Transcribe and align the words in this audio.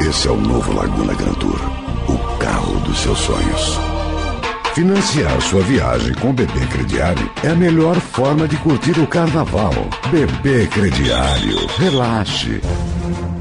Esse 0.00 0.26
é 0.26 0.30
o 0.30 0.36
novo 0.36 0.72
Laguna 0.72 1.14
Grand 1.14 1.34
Tour, 1.34 1.60
o 2.08 2.38
carro 2.38 2.80
dos 2.80 2.98
seus 2.98 3.18
sonhos. 3.18 3.78
Financiar 4.74 5.40
sua 5.42 5.62
viagem 5.62 6.12
com 6.14 6.32
BB 6.32 6.66
Crediário 6.66 7.30
é 7.44 7.50
a 7.50 7.54
melhor 7.54 8.00
forma 8.00 8.48
de 8.48 8.56
curtir 8.56 8.98
o 8.98 9.06
carnaval. 9.06 9.72
BB 10.10 10.66
Crediário, 10.68 11.66
relaxe. 11.78 12.60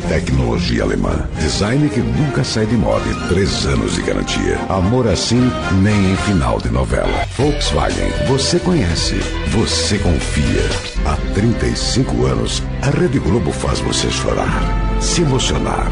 Tecnologia 0.07 0.83
alemã, 0.83 1.27
design 1.39 1.87
que 1.89 1.99
nunca 1.99 2.43
sai 2.43 2.65
de 2.65 2.75
moda 2.75 3.05
e 3.07 3.27
três 3.29 3.65
anos 3.65 3.95
de 3.95 4.01
garantia. 4.01 4.57
Amor 4.67 5.07
assim, 5.07 5.41
nem 5.81 6.11
em 6.11 6.15
final 6.17 6.59
de 6.59 6.69
novela. 6.69 7.25
Volkswagen, 7.37 8.09
você 8.27 8.59
conhece, 8.59 9.15
você 9.49 9.97
confia. 9.99 10.63
Há 11.05 11.15
35 11.33 12.25
anos, 12.25 12.61
a 12.81 12.89
Rede 12.89 13.19
Globo 13.19 13.51
faz 13.51 13.79
você 13.79 14.09
chorar, 14.09 14.99
se 14.99 15.21
emocionar, 15.21 15.87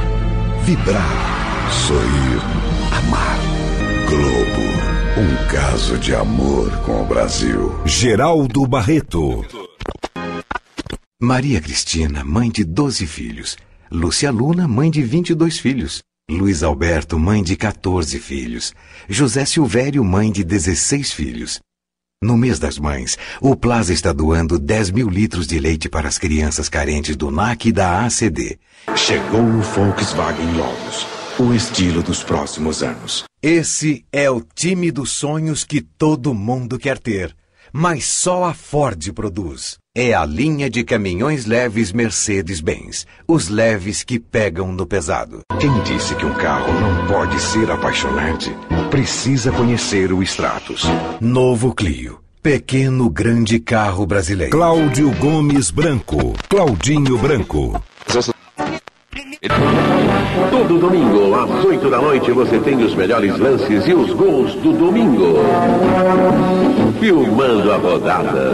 vibrar, 0.64 1.70
sorrir, 1.88 2.42
amar. 2.98 3.40
Globo, 4.10 4.70
um 5.18 5.48
caso 5.50 5.98
de 5.98 6.14
amor 6.16 6.72
com 6.80 7.02
o 7.02 7.06
Brasil. 7.06 7.80
Geraldo 7.86 8.66
Barreto. 8.68 9.46
Maria 11.22 11.62
Cristina, 11.62 12.24
mãe 12.24 12.50
de 12.50 12.64
12 12.64 13.06
filhos. 13.06 13.58
Lúcia 13.92 14.30
Luna, 14.30 14.68
mãe 14.68 14.92
de 14.92 15.02
22 15.02 15.58
filhos. 15.58 16.04
Luiz 16.30 16.62
Alberto, 16.62 17.18
mãe 17.18 17.42
de 17.42 17.56
14 17.56 18.20
filhos. 18.20 18.72
José 19.10 19.46
Silvério, 19.46 20.04
mãe 20.04 20.32
de 20.32 20.44
16 20.44 21.12
filhos. 21.12 21.60
No 22.22 22.38
mês 22.38 22.60
das 22.60 22.78
mães, 22.78 23.18
o 23.42 23.56
Plaza 23.56 23.92
está 23.92 24.14
doando 24.14 24.60
10 24.60 24.92
mil 24.92 25.10
litros 25.10 25.48
de 25.48 25.58
leite 25.58 25.90
para 25.90 26.08
as 26.08 26.20
crianças 26.20 26.70
carentes 26.70 27.16
do 27.16 27.32
NAC 27.32 27.70
e 27.70 27.72
da 27.72 28.06
ACD. 28.06 28.60
Chegou 28.96 29.42
o 29.42 29.62
Volkswagen 29.62 30.54
Lotus, 30.54 31.08
o 31.40 31.52
estilo 31.52 32.04
dos 32.04 32.22
próximos 32.22 32.84
anos. 32.84 33.24
Esse 33.42 34.06
é 34.12 34.30
o 34.30 34.40
time 34.40 34.92
dos 34.92 35.12
sonhos 35.14 35.64
que 35.64 35.82
todo 35.82 36.34
mundo 36.36 36.78
quer 36.78 37.00
ter, 37.00 37.36
mas 37.74 38.06
só 38.06 38.44
a 38.44 38.54
Ford 38.54 39.12
produz. 39.14 39.80
É 40.02 40.14
a 40.14 40.24
linha 40.24 40.70
de 40.70 40.82
caminhões 40.82 41.46
leves 41.46 41.92
Mercedes-Benz, 41.92 43.06
os 43.28 43.50
leves 43.50 44.02
que 44.02 44.18
pegam 44.18 44.72
no 44.72 44.86
pesado. 44.86 45.42
Quem 45.60 45.78
disse 45.82 46.16
que 46.16 46.26
um 46.26 46.34
carro 46.36 46.72
não 46.72 47.06
pode 47.06 47.38
ser 47.42 47.70
apaixonante, 47.70 48.50
precisa 48.90 49.52
conhecer 49.52 50.14
o 50.14 50.24
Stratos. 50.24 50.84
Novo 51.20 51.76
Clio. 51.76 52.18
Pequeno 52.42 53.10
grande 53.10 53.60
carro 53.60 54.06
brasileiro. 54.06 54.54
Cláudio 54.54 55.12
Gomes 55.16 55.70
Branco. 55.70 56.34
Claudinho 56.48 57.18
Branco. 57.18 57.84
Todo 59.42 60.78
domingo, 60.78 61.34
às 61.34 61.64
8 61.64 61.90
da 61.90 62.02
noite, 62.02 62.30
você 62.30 62.60
tem 62.60 62.76
os 62.84 62.94
melhores 62.94 63.40
lances 63.40 63.88
e 63.88 63.94
os 63.94 64.12
gols 64.14 64.54
do 64.56 64.74
domingo. 64.74 65.38
Filmando 67.00 67.72
a 67.72 67.78
rodada. 67.78 68.54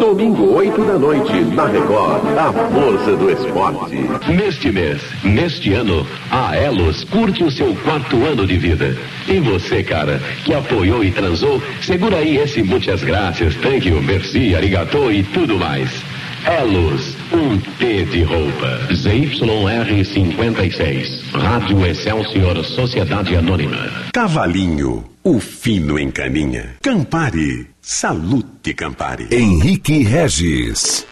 Domingo, 0.00 0.54
8 0.54 0.82
da 0.82 0.98
noite, 0.98 1.32
na 1.54 1.66
Record, 1.66 2.22
a 2.38 2.52
força 2.72 3.14
do 3.16 3.30
esporte. 3.30 3.96
Neste 4.32 4.72
mês, 4.72 5.02
neste 5.22 5.74
ano, 5.74 6.06
a 6.30 6.56
Elos 6.56 7.04
curte 7.04 7.44
o 7.44 7.50
seu 7.50 7.74
quarto 7.84 8.16
ano 8.24 8.46
de 8.46 8.56
vida. 8.56 8.96
E 9.28 9.40
você, 9.40 9.82
cara, 9.82 10.22
que 10.42 10.54
apoiou 10.54 11.04
e 11.04 11.10
transou, 11.10 11.60
segura 11.82 12.16
aí 12.16 12.38
esse 12.38 12.62
muitas 12.62 13.02
graças, 13.04 13.54
thank 13.56 13.86
you, 13.86 14.00
merci, 14.00 14.54
arigato 14.54 15.12
e 15.12 15.22
tudo 15.22 15.58
mais. 15.58 16.13
Elos, 16.46 17.16
um 17.32 17.58
T 17.78 18.04
de 18.04 18.22
roupa. 18.22 18.86
ZYR56, 18.92 21.32
Rádio 21.32 21.86
Excelsior 21.86 22.62
Sociedade 22.64 23.34
Anônima. 23.34 23.88
Cavalinho, 24.12 25.04
o 25.22 25.40
fino 25.40 25.98
em 25.98 26.10
caninha. 26.10 26.74
Campari, 26.82 27.66
salute 27.80 28.74
Campari. 28.74 29.26
Henrique 29.30 30.02
Regis. 30.02 31.06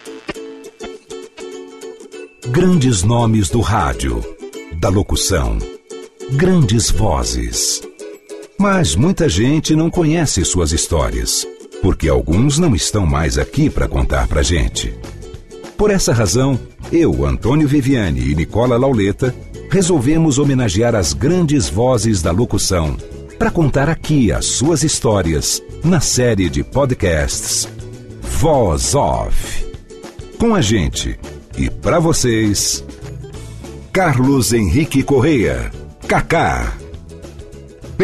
Grandes 2.49 3.01
nomes 3.01 3.49
do 3.49 3.59
rádio, 3.59 4.23
da 4.79 4.89
locução, 4.89 5.57
grandes 6.33 6.91
vozes. 6.91 7.81
Mas 8.59 8.95
muita 8.95 9.27
gente 9.27 9.75
não 9.75 9.89
conhece 9.89 10.45
suas 10.45 10.71
histórias, 10.71 11.47
porque 11.81 12.07
alguns 12.07 12.59
não 12.59 12.75
estão 12.75 13.07
mais 13.07 13.39
aqui 13.39 13.67
para 13.69 13.87
contar 13.87 14.27
pra 14.27 14.43
gente. 14.43 14.93
Por 15.83 15.91
essa 15.91 16.13
razão, 16.13 16.57
eu, 16.93 17.25
Antônio 17.25 17.67
Viviane 17.67 18.21
e 18.21 18.33
Nicola 18.33 18.77
Lauleta 18.77 19.35
resolvemos 19.69 20.39
homenagear 20.39 20.95
as 20.95 21.11
grandes 21.11 21.67
vozes 21.67 22.21
da 22.21 22.31
locução 22.31 22.95
para 23.37 23.51
contar 23.51 23.89
aqui 23.89 24.31
as 24.31 24.45
suas 24.45 24.81
histórias 24.81 25.61
na 25.83 25.99
série 25.99 26.49
de 26.49 26.63
podcasts 26.63 27.67
Voz 28.21 28.95
Off. 28.95 29.65
Com 30.39 30.55
a 30.55 30.61
gente 30.61 31.19
e 31.57 31.69
para 31.69 31.99
vocês, 31.99 32.81
Carlos 33.91 34.53
Henrique 34.53 35.03
Correia, 35.03 35.69
Kaká. 36.07 36.82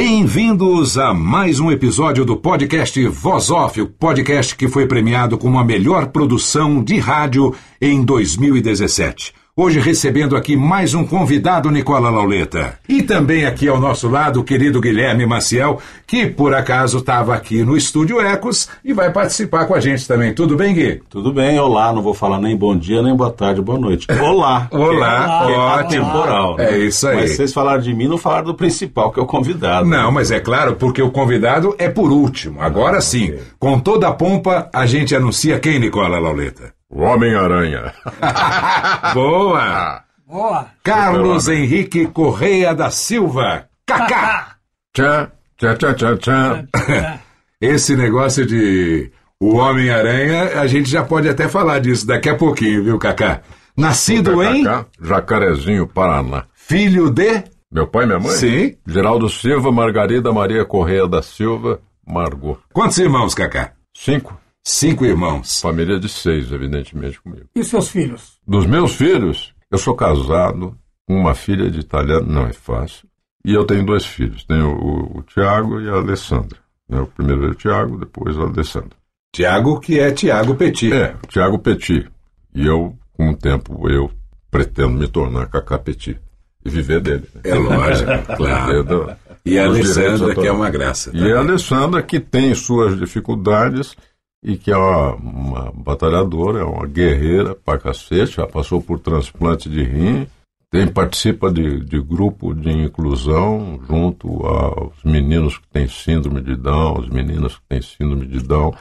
Bem-vindos 0.02 0.98
a 0.98 1.14
mais 1.14 1.60
um 1.60 1.70
episódio 1.70 2.24
do 2.24 2.38
podcast 2.38 3.06
Voz 3.10 3.52
Off, 3.52 3.82
o 3.82 3.86
podcast 3.86 4.56
que 4.56 4.70
foi 4.70 4.88
premiado 4.88 5.38
como 5.38 5.60
a 5.60 5.64
melhor 5.66 6.08
produção 6.08 6.82
de 6.82 6.98
rádio 6.98 7.54
em 7.82 8.02
2017. 8.06 9.34
Hoje 9.62 9.78
recebendo 9.82 10.38
aqui 10.38 10.56
mais 10.56 10.94
um 10.94 11.06
convidado, 11.06 11.70
Nicola 11.70 12.10
Lauleta. 12.10 12.80
E 12.88 13.04
também 13.04 13.46
aqui 13.46 13.68
ao 13.68 13.78
nosso 13.78 14.08
lado 14.08 14.40
o 14.40 14.44
querido 14.46 14.80
Guilherme 14.80 15.26
Maciel, 15.26 15.82
que 16.08 16.28
por 16.28 16.54
acaso 16.54 17.00
estava 17.00 17.36
aqui 17.36 17.62
no 17.62 17.76
Estúdio 17.76 18.22
Ecos 18.22 18.70
e 18.86 18.94
vai 18.94 19.12
participar 19.12 19.66
com 19.66 19.76
a 19.76 19.82
gente 19.82 20.08
também. 20.08 20.34
Tudo 20.34 20.56
bem, 20.56 20.74
Gui? 20.74 21.02
Tudo 21.10 21.34
bem, 21.34 21.60
olá, 21.60 21.92
não 21.92 22.02
vou 22.02 22.14
falar 22.14 22.40
nem 22.40 22.56
bom 22.56 22.74
dia, 22.74 23.02
nem 23.02 23.14
boa 23.14 23.32
tarde, 23.32 23.62
boa 23.62 23.78
noite. 23.78 24.08
Olá. 24.10 24.66
Olá, 24.72 25.46
que 25.46 25.52
é 25.52 25.58
ótimo. 25.58 26.06
atemporal. 26.06 26.56
É 26.58 26.78
isso 26.78 27.06
aí. 27.10 27.18
Mas 27.18 27.32
vocês 27.32 27.52
falaram 27.52 27.82
de 27.82 27.94
mim, 27.94 28.08
não 28.08 28.18
falaram 28.18 28.46
do 28.46 28.56
principal, 28.56 29.12
que 29.12 29.20
é 29.20 29.24
o 29.24 29.26
convidado. 29.26 29.86
Não, 29.86 30.10
mas 30.10 30.32
é 30.32 30.40
claro, 30.40 30.78
porque 30.78 31.02
o 31.02 31.12
convidado 31.12 31.76
é 31.78 31.90
por 31.90 32.14
último. 32.14 32.62
Agora 32.62 33.02
sim, 33.02 33.34
com 33.60 33.78
toda 33.78 34.08
a 34.08 34.14
pompa, 34.14 34.70
a 34.72 34.86
gente 34.86 35.14
anuncia 35.14 35.60
quem, 35.60 35.80
Nicola 35.80 36.18
Lauleta? 36.18 36.79
O 36.90 37.02
Homem-Aranha. 37.02 37.94
Boa! 39.14 40.04
Boa! 40.28 40.68
Carlos 40.84 41.48
Henrique 41.48 42.08
Correia 42.08 42.74
da 42.74 42.90
Silva. 42.90 43.68
Kaká! 43.86 44.56
Tchá, 44.94 45.32
tchá, 45.58 45.76
tchá, 45.76 45.94
tchá, 45.94 46.18
tchá. 46.18 47.20
Esse 47.62 47.96
negócio 47.96 48.46
de 48.46 49.12
o 49.40 49.56
Homem-Aranha, 49.56 50.60
a 50.60 50.68
gente 50.68 50.90
já 50.90 51.04
pode 51.04 51.30
até 51.30 51.48
falar 51.48 51.80
disso 51.80 52.06
daqui 52.06 52.28
a 52.30 52.36
pouquinho, 52.36 52.84
viu, 52.84 52.98
Kaká? 53.00 53.42
Nascido 53.78 54.44
em 54.44 54.64
Cacá, 54.64 54.86
Jacarezinho, 55.02 55.88
Paraná. 55.88 56.44
filho 56.54 57.10
de. 57.10 57.44
Meu 57.72 57.88
pai 57.88 58.04
e 58.04 58.08
minha 58.08 58.20
mãe? 58.20 58.32
Sim. 58.32 58.76
Geraldo 58.86 59.30
Silva, 59.30 59.72
Margarida 59.72 60.34
Maria 60.34 60.66
Correia 60.66 61.08
da 61.08 61.22
Silva, 61.22 61.80
Margot. 62.06 62.58
Quantos 62.74 62.98
irmãos, 62.98 63.34
Kaká? 63.34 63.72
Cinco. 63.94 64.38
Cinco 64.72 65.06
irmãos. 65.06 65.60
Família 65.62 66.00
de 66.00 66.08
seis, 66.08 66.52
evidentemente, 66.52 67.20
comigo. 67.22 67.46
E 67.56 67.64
seus 67.64 67.90
filhos? 67.90 68.40
Dos 68.48 68.66
meus 68.66 68.94
filhos, 68.96 69.54
eu 69.72 69.78
sou 69.78 69.96
casado 69.96 70.78
com 71.08 71.16
uma 71.20 71.34
filha 71.34 71.70
de 71.72 71.80
italiano, 71.80 72.28
não 72.32 72.46
é 72.46 72.54
fácil. 72.54 73.08
E 73.44 73.54
eu 73.54 73.66
tenho 73.66 73.86
dois 73.86 74.06
filhos. 74.06 74.44
Tenho 74.46 74.68
o, 74.70 75.20
o 75.20 75.24
Tiago 75.24 75.80
e 75.82 75.90
a 75.90 75.94
Alessandra. 75.94 76.58
né? 76.88 77.00
O 77.00 77.08
primeiro 77.08 77.48
é 77.48 77.50
o 77.50 77.56
Tiago, 77.56 77.98
depois 77.98 78.38
a 78.38 78.42
Alessandra. 78.44 78.92
Tiago, 79.34 79.80
que 79.80 80.00
é 80.00 80.12
Tiago 80.12 80.56
Petit. 80.56 80.92
É, 80.94 81.16
o 81.24 81.28
Tiago 81.28 81.58
Petit. 81.60 82.08
E 82.54 82.66
eu, 82.68 82.96
com 83.14 83.30
o 83.32 83.36
tempo, 83.36 83.90
eu 83.90 84.12
pretendo 84.52 84.90
me 84.92 85.08
tornar 85.08 85.48
Cacá 85.48 85.78
Petit. 85.80 86.20
E 86.64 86.70
viver 86.70 87.00
dele. 87.00 87.28
né? 87.36 87.42
É 87.46 87.56
lógico, 87.56 88.10
claro. 88.36 88.84
Do- 88.84 89.12
E 89.46 89.58
a 89.58 89.66
Alessandra, 89.66 90.36
que 90.36 90.46
é 90.46 90.52
uma 90.52 90.70
graça. 90.70 91.10
E 91.14 91.32
a 91.32 91.40
Alessandra, 91.40 92.04
que 92.04 92.20
tem 92.20 92.54
suas 92.54 93.00
dificuldades, 93.00 93.96
e 94.44 94.58
que 94.58 94.72
é 94.72 94.78
uma, 94.78 95.16
uma 95.16 95.72
batalhadora, 95.72 96.60
é 96.60 96.64
uma 96.64 96.88
guerreira 96.88 97.56
pra 97.56 97.78
cacete, 97.78 98.38
já 98.38 98.48
passou 98.48 98.82
por 98.82 99.00
transplante 99.00 99.70
de 99.70 99.84
rim, 99.84 100.28
tem, 100.72 100.88
participa 100.88 101.52
de, 101.52 101.84
de 101.84 102.00
grupo 102.00 102.54
de 102.54 102.70
inclusão 102.70 103.80
junto 103.88 104.46
aos 104.46 105.04
meninos 105.04 105.58
que 105.58 105.68
têm 105.68 105.88
síndrome 105.88 106.42
de 106.42 106.56
Down, 106.56 107.00
as 107.00 107.10
meninas 107.10 107.58
que 107.58 107.64
têm 107.68 107.82
síndrome 107.82 108.28
de 108.28 108.40
Down, 108.40 108.74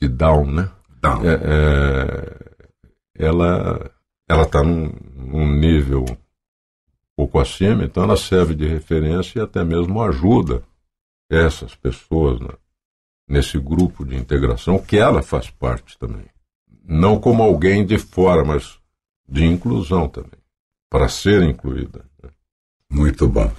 de 0.00 0.08
Down, 0.08 0.46
né? 0.46 0.70
Down. 1.02 1.24
É, 1.24 1.34
é, 1.42 3.26
ela 3.26 3.90
ela 4.28 4.42
está 4.42 4.62
num, 4.62 4.92
num 5.16 5.46
nível 5.56 6.04
um 6.04 6.16
pouco 7.16 7.40
acima, 7.40 7.84
então 7.84 8.04
ela 8.04 8.16
serve 8.16 8.54
de 8.54 8.66
referência 8.66 9.40
e 9.40 9.42
até 9.42 9.64
mesmo 9.64 10.00
ajuda 10.02 10.62
essas 11.30 11.74
pessoas 11.74 12.38
né, 12.40 12.50
nesse 13.28 13.58
grupo 13.58 14.04
de 14.04 14.16
integração 14.16 14.78
que 14.78 14.96
ela 14.96 15.22
faz 15.22 15.50
parte 15.50 15.98
também. 15.98 16.26
Não 16.84 17.20
como 17.20 17.42
alguém 17.42 17.84
de 17.84 17.98
fora, 17.98 18.44
mas 18.44 18.78
de 19.28 19.44
inclusão 19.44 20.08
também, 20.08 20.40
para 20.88 21.08
ser 21.08 21.42
incluída. 21.42 22.04
né. 22.22 22.30
Muito 22.90 23.28
bom. 23.28 23.52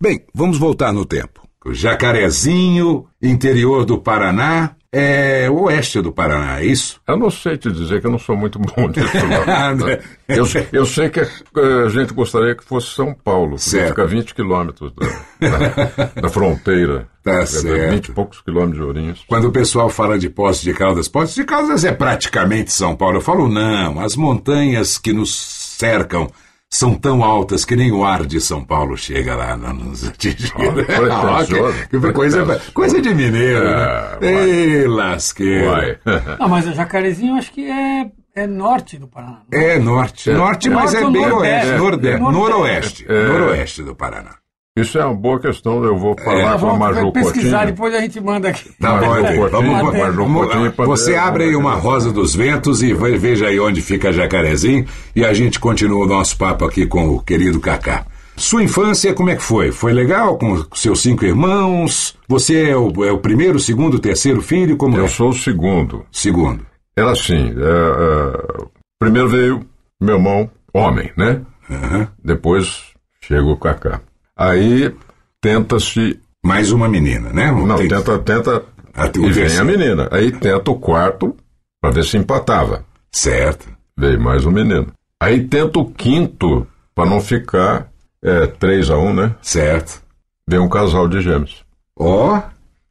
Bem, 0.00 0.24
vamos 0.34 0.58
voltar 0.58 0.92
no 0.92 1.04
tempo. 1.04 1.48
Jacarezinho, 1.70 3.06
interior 3.22 3.84
do 3.84 3.98
Paraná, 3.98 4.74
é 4.94 5.48
oeste 5.50 6.02
do 6.02 6.12
Paraná, 6.12 6.60
é 6.60 6.66
isso? 6.66 7.00
Eu 7.08 7.16
não 7.16 7.30
sei 7.30 7.56
te 7.56 7.72
dizer 7.72 8.00
que 8.00 8.06
eu 8.06 8.10
não 8.10 8.18
sou 8.18 8.36
muito 8.36 8.58
bom 8.60 8.88
né? 8.88 9.98
eu, 10.28 10.44
eu 10.70 10.84
sei 10.84 11.08
que 11.08 11.20
eh, 11.20 11.84
a 11.86 11.88
gente 11.88 12.12
gostaria 12.12 12.54
que 12.54 12.62
fosse 12.62 12.88
São 12.94 13.14
Paulo, 13.14 13.56
que 13.56 13.62
fica 13.86 14.02
a 14.02 14.06
20 14.06 14.34
quilômetros 14.34 14.92
da, 14.94 15.48
da, 15.48 16.20
da 16.22 16.28
fronteira. 16.28 17.08
Tá 17.22 17.34
É, 17.34 17.46
certo. 17.46 17.92
20 17.94 18.08
e 18.08 18.12
poucos 18.12 18.40
quilômetros 18.40 18.78
de 18.78 18.82
Ourinhos. 18.82 19.24
Quando 19.28 19.44
o 19.46 19.52
pessoal 19.52 19.88
fala 19.88 20.18
de 20.18 20.28
Poços 20.28 20.60
de 20.62 20.74
Caldas, 20.74 21.06
Poços 21.06 21.36
de 21.36 21.44
Caldas 21.44 21.84
é 21.84 21.92
praticamente 21.92 22.72
São 22.72 22.96
Paulo. 22.96 23.18
Eu 23.18 23.20
falo, 23.20 23.48
não, 23.48 24.00
as 24.00 24.16
montanhas 24.16 24.98
que 24.98 25.12
nos 25.12 25.32
cercam 25.78 26.28
são 26.74 26.94
tão 26.94 27.22
altas 27.22 27.66
que 27.66 27.76
nem 27.76 27.92
o 27.92 28.02
ar 28.02 28.24
de 28.24 28.40
São 28.40 28.64
Paulo 28.64 28.96
chega 28.96 29.36
lá 29.36 29.54
não 29.56 29.74
nos 29.74 30.08
atingir. 30.08 30.50
Ah, 30.56 30.72
pretensioso. 31.44 31.88
que, 31.88 32.00
que 32.00 32.12
coisa, 32.12 32.60
coisa 32.72 33.00
de 33.02 33.14
mineiro, 33.14 33.68
Ah, 33.68 34.18
né? 34.20 34.26
Ei, 34.32 34.86
lasqueira. 34.88 35.70
Uai. 35.70 35.98
Não, 36.40 36.48
mas 36.48 36.66
a 36.66 36.72
Jacarezinho 36.72 37.34
eu 37.34 37.36
acho 37.38 37.52
que 37.52 37.70
é, 37.70 38.10
é 38.34 38.46
norte 38.46 38.96
do 38.96 39.06
Paraná. 39.06 39.42
É 39.52 39.78
norte, 39.78 40.30
norte, 40.30 40.70
mas 40.70 40.94
Norte 40.94 40.96
é 40.96 41.10
bem 41.10 41.28
nordeste? 41.28 41.66
oeste, 41.68 41.78
Nordeste. 41.78 42.20
noroeste, 42.22 43.06
É. 43.08 43.22
noroeste 43.28 43.82
do 43.82 43.94
Paraná. 43.94 44.30
Isso 44.74 44.98
é 44.98 45.04
uma 45.04 45.14
boa 45.14 45.38
questão, 45.38 45.84
eu 45.84 45.94
vou 45.98 46.16
falar 46.18 46.52
Nós 46.52 46.60
com 46.62 46.70
a 46.70 46.76
Maju 46.78 47.12
pesquisar, 47.12 47.58
Coutinho. 47.58 47.66
depois 47.74 47.94
a 47.94 48.00
gente 48.00 48.20
manda 48.22 48.48
aqui. 48.48 48.70
Tá 48.80 48.92
Maju 48.94 49.06
bom. 49.06 49.14
Coutinho, 49.36 49.50
Vamos- 49.50 49.98
Maju 49.98 50.34
Coutinho, 50.34 50.72
Você 50.86 51.14
abre 51.14 51.44
aí 51.44 51.54
uma 51.54 51.74
rosa 51.74 52.10
dos 52.10 52.34
ventos 52.34 52.82
e 52.82 52.94
vai- 52.94 53.18
veja 53.18 53.48
aí 53.48 53.60
onde 53.60 53.82
fica 53.82 54.10
Jacarezinho 54.10 54.86
e 55.14 55.26
a 55.26 55.34
gente 55.34 55.60
continua 55.60 56.02
o 56.04 56.08
nosso 56.08 56.38
papo 56.38 56.64
aqui 56.64 56.86
com 56.86 57.06
o 57.10 57.20
querido 57.20 57.60
Cacá. 57.60 58.06
Sua 58.34 58.62
infância, 58.62 59.12
como 59.12 59.28
é 59.28 59.36
que 59.36 59.42
foi? 59.42 59.70
Foi 59.70 59.92
legal 59.92 60.38
com 60.38 60.64
seus 60.74 61.02
cinco 61.02 61.22
irmãos? 61.26 62.16
Você 62.26 62.70
é 62.70 62.74
o, 62.76 63.04
é 63.04 63.12
o 63.12 63.18
primeiro, 63.18 63.60
segundo, 63.60 63.98
terceiro 63.98 64.40
filho? 64.40 64.78
Como 64.78 64.96
Eu 64.96 65.04
é? 65.04 65.08
sou 65.08 65.28
o 65.28 65.34
segundo. 65.34 66.06
Segundo. 66.10 66.64
Era 66.96 67.10
assim, 67.12 67.54
é, 67.58 68.62
é, 68.62 68.64
primeiro 68.98 69.28
veio 69.28 69.66
meu 70.00 70.16
irmão, 70.16 70.50
homem, 70.72 71.12
né? 71.14 71.42
Aham. 71.70 72.08
Depois 72.24 72.84
chega 73.20 73.44
o 73.44 73.56
Cacá. 73.58 74.00
Aí 74.42 74.92
tenta-se 75.40 76.18
Mais 76.44 76.72
uma 76.72 76.88
menina, 76.88 77.30
né? 77.32 77.52
Não, 77.52 77.76
Tem- 77.76 77.86
tenta, 77.86 78.18
tenta. 78.18 78.64
Ah, 78.92 79.08
e 79.14 79.30
vem 79.30 79.58
a 79.58 79.62
menina. 79.64 80.08
Aí 80.10 80.32
tenta 80.32 80.72
o 80.72 80.78
quarto 80.78 81.36
para 81.80 81.92
ver 81.92 82.04
se 82.04 82.16
empatava. 82.16 82.84
Certo. 83.12 83.68
Veio 83.96 84.20
mais 84.20 84.44
um 84.44 84.50
menino. 84.50 84.88
Aí 85.20 85.44
tenta 85.44 85.78
o 85.78 85.88
quinto 85.88 86.66
para 86.92 87.08
não 87.08 87.20
ficar 87.20 87.88
é, 88.20 88.46
3 88.46 88.90
a 88.90 88.98
1 88.98 89.14
né? 89.14 89.34
Certo. 89.40 90.02
Veio 90.48 90.64
um 90.64 90.68
casal 90.68 91.06
de 91.06 91.20
gêmeos. 91.20 91.64
Ó, 91.96 92.42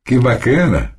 que 0.05 0.17
bacana. 0.17 0.91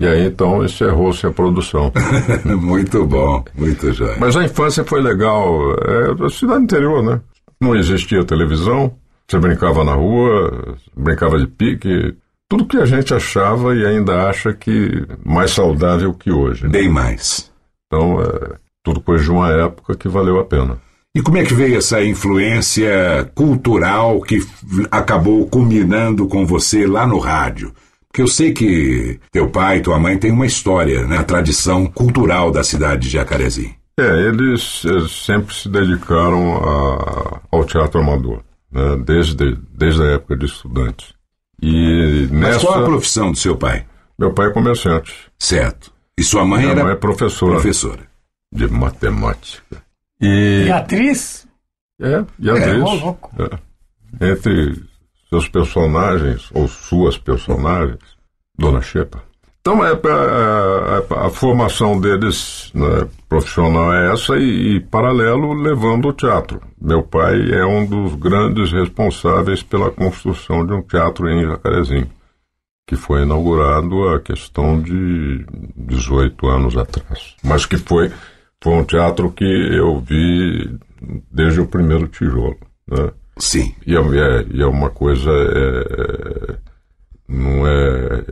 E 0.00 0.06
aí 0.06 0.26
então 0.26 0.64
encerrou-se 0.64 1.24
a 1.24 1.30
produção. 1.30 1.92
muito 2.60 3.06
bom, 3.06 3.44
muito 3.56 3.92
jóia. 3.92 4.16
Mas 4.18 4.36
a 4.36 4.42
infância 4.42 4.84
foi 4.84 5.00
legal. 5.00 5.56
É, 5.74 6.28
cidade 6.30 6.64
interior, 6.64 7.00
né? 7.00 7.20
Não 7.60 7.76
existia 7.76 8.24
televisão. 8.24 8.96
Você 9.30 9.38
brincava 9.38 9.84
na 9.84 9.94
rua, 9.94 10.76
brincava 10.96 11.38
de 11.38 11.46
pique. 11.46 12.16
Tudo 12.48 12.66
que 12.66 12.76
a 12.78 12.84
gente 12.84 13.14
achava 13.14 13.76
e 13.76 13.86
ainda 13.86 14.28
acha 14.28 14.52
que 14.52 15.06
mais 15.24 15.52
saudável 15.52 16.12
que 16.12 16.32
hoje. 16.32 16.64
né? 16.64 16.70
Bem 16.70 16.88
mais. 16.88 17.48
Então, 17.86 18.20
é, 18.20 18.56
tudo 18.82 19.00
coisa 19.00 19.22
de 19.22 19.30
uma 19.30 19.48
época 19.52 19.94
que 19.94 20.08
valeu 20.08 20.40
a 20.40 20.44
pena. 20.44 20.78
E 21.14 21.22
como 21.22 21.38
é 21.38 21.44
que 21.44 21.54
veio 21.54 21.78
essa 21.78 22.02
influência 22.02 23.30
cultural 23.32 24.20
que 24.20 24.44
acabou 24.90 25.46
culminando 25.46 26.26
com 26.26 26.44
você 26.44 26.84
lá 26.84 27.06
no 27.06 27.18
rádio? 27.20 27.72
Porque 28.08 28.22
eu 28.22 28.26
sei 28.28 28.52
que 28.52 29.20
teu 29.30 29.48
pai 29.48 29.76
e 29.78 29.80
tua 29.82 29.98
mãe 30.00 30.18
têm 30.18 30.32
uma 30.32 30.46
história, 30.46 31.06
né? 31.06 31.18
A 31.18 31.22
tradição 31.24 31.86
cultural 31.86 32.50
da 32.50 32.64
cidade 32.64 33.02
de 33.02 33.10
Jacarezinho. 33.10 33.74
É, 33.98 34.22
eles, 34.28 34.82
eh, 34.86 35.06
sempre 35.08 35.54
se 35.54 35.68
dedicaram 35.68 36.56
a- 36.56 37.40
ao 37.52 37.64
teatro 37.64 38.00
amador, 38.00 38.40
né? 38.72 38.96
desde, 39.04 39.56
desde 39.72 40.02
a 40.02 40.06
época 40.12 40.36
de 40.36 40.46
estudantes. 40.46 41.12
E 41.62 42.28
Mas 42.30 42.40
nessa, 42.54 42.60
qual 42.66 42.80
a 42.82 42.84
profissão 42.84 43.30
do 43.32 43.36
seu 43.38 43.56
pai? 43.56 43.86
meu 44.18 44.32
pai 44.32 44.48
é 44.48 44.52
comerciante, 44.52 45.12
Certo. 45.38 45.92
E 46.18 46.22
sua 46.22 46.44
mãe 46.44 46.60
minha 46.60 46.72
era 46.72 46.84
mãe 46.84 46.92
é 46.92 46.96
professora 46.96 47.54
professora. 47.54 48.02
de 48.52 48.68
matemática. 48.68 49.82
E, 50.20 50.64
E 50.66 50.70
atriz? 50.72 51.46
é, 52.00 52.24
e 52.38 52.50
É, 52.50 52.52
atriz, 52.52 52.80
louco. 53.02 53.30
é, 54.20 54.30
entre 54.30 54.82
seus 55.30 55.48
personagens, 55.48 56.50
ou 56.52 56.68
suas 56.68 57.16
personagens, 57.16 57.98
Dona 58.58 58.82
Xepa. 58.82 59.22
Então, 59.60 59.84
é, 59.84 59.90
a, 59.92 61.02
a- 61.22 61.26
a 61.26 61.30
formação 61.30 62.00
deles 62.00 62.70
né, 62.74 63.06
profissional 63.28 63.92
é 63.92 64.12
essa 64.12 64.36
e, 64.38 64.76
e, 64.76 64.80
paralelo, 64.80 65.52
levando 65.52 66.08
o 66.08 66.12
teatro. 66.14 66.60
Meu 66.80 67.02
pai 67.02 67.52
é 67.52 67.64
um 67.66 67.84
dos 67.84 68.14
grandes 68.14 68.72
responsáveis 68.72 69.62
pela 69.62 69.90
construção 69.90 70.64
de 70.66 70.72
um 70.72 70.80
teatro 70.82 71.28
em 71.28 71.44
Jacarezinho, 71.44 72.10
que 72.88 72.96
foi 72.96 73.22
inaugurado 73.22 74.08
a 74.08 74.20
questão 74.20 74.80
de 74.80 75.44
18 75.76 76.46
anos 76.48 76.76
atrás. 76.78 77.36
Mas 77.44 77.66
que 77.66 77.76
foi, 77.76 78.10
foi 78.64 78.72
um 78.72 78.84
teatro 78.84 79.30
que 79.30 79.44
eu 79.44 80.00
vi 80.00 80.74
desde 81.30 81.60
o 81.60 81.66
primeiro 81.66 82.08
tijolo. 82.08 82.56
Né? 82.90 83.10
Sim. 83.38 83.74
E 83.86 83.94
é, 83.94 83.98
é- 84.00 84.46
e 84.50 84.62
é 84.62 84.66
uma 84.66 84.88
coisa. 84.88 85.30
é, 85.30 86.56
não 87.28 87.66
é. 87.66 88.24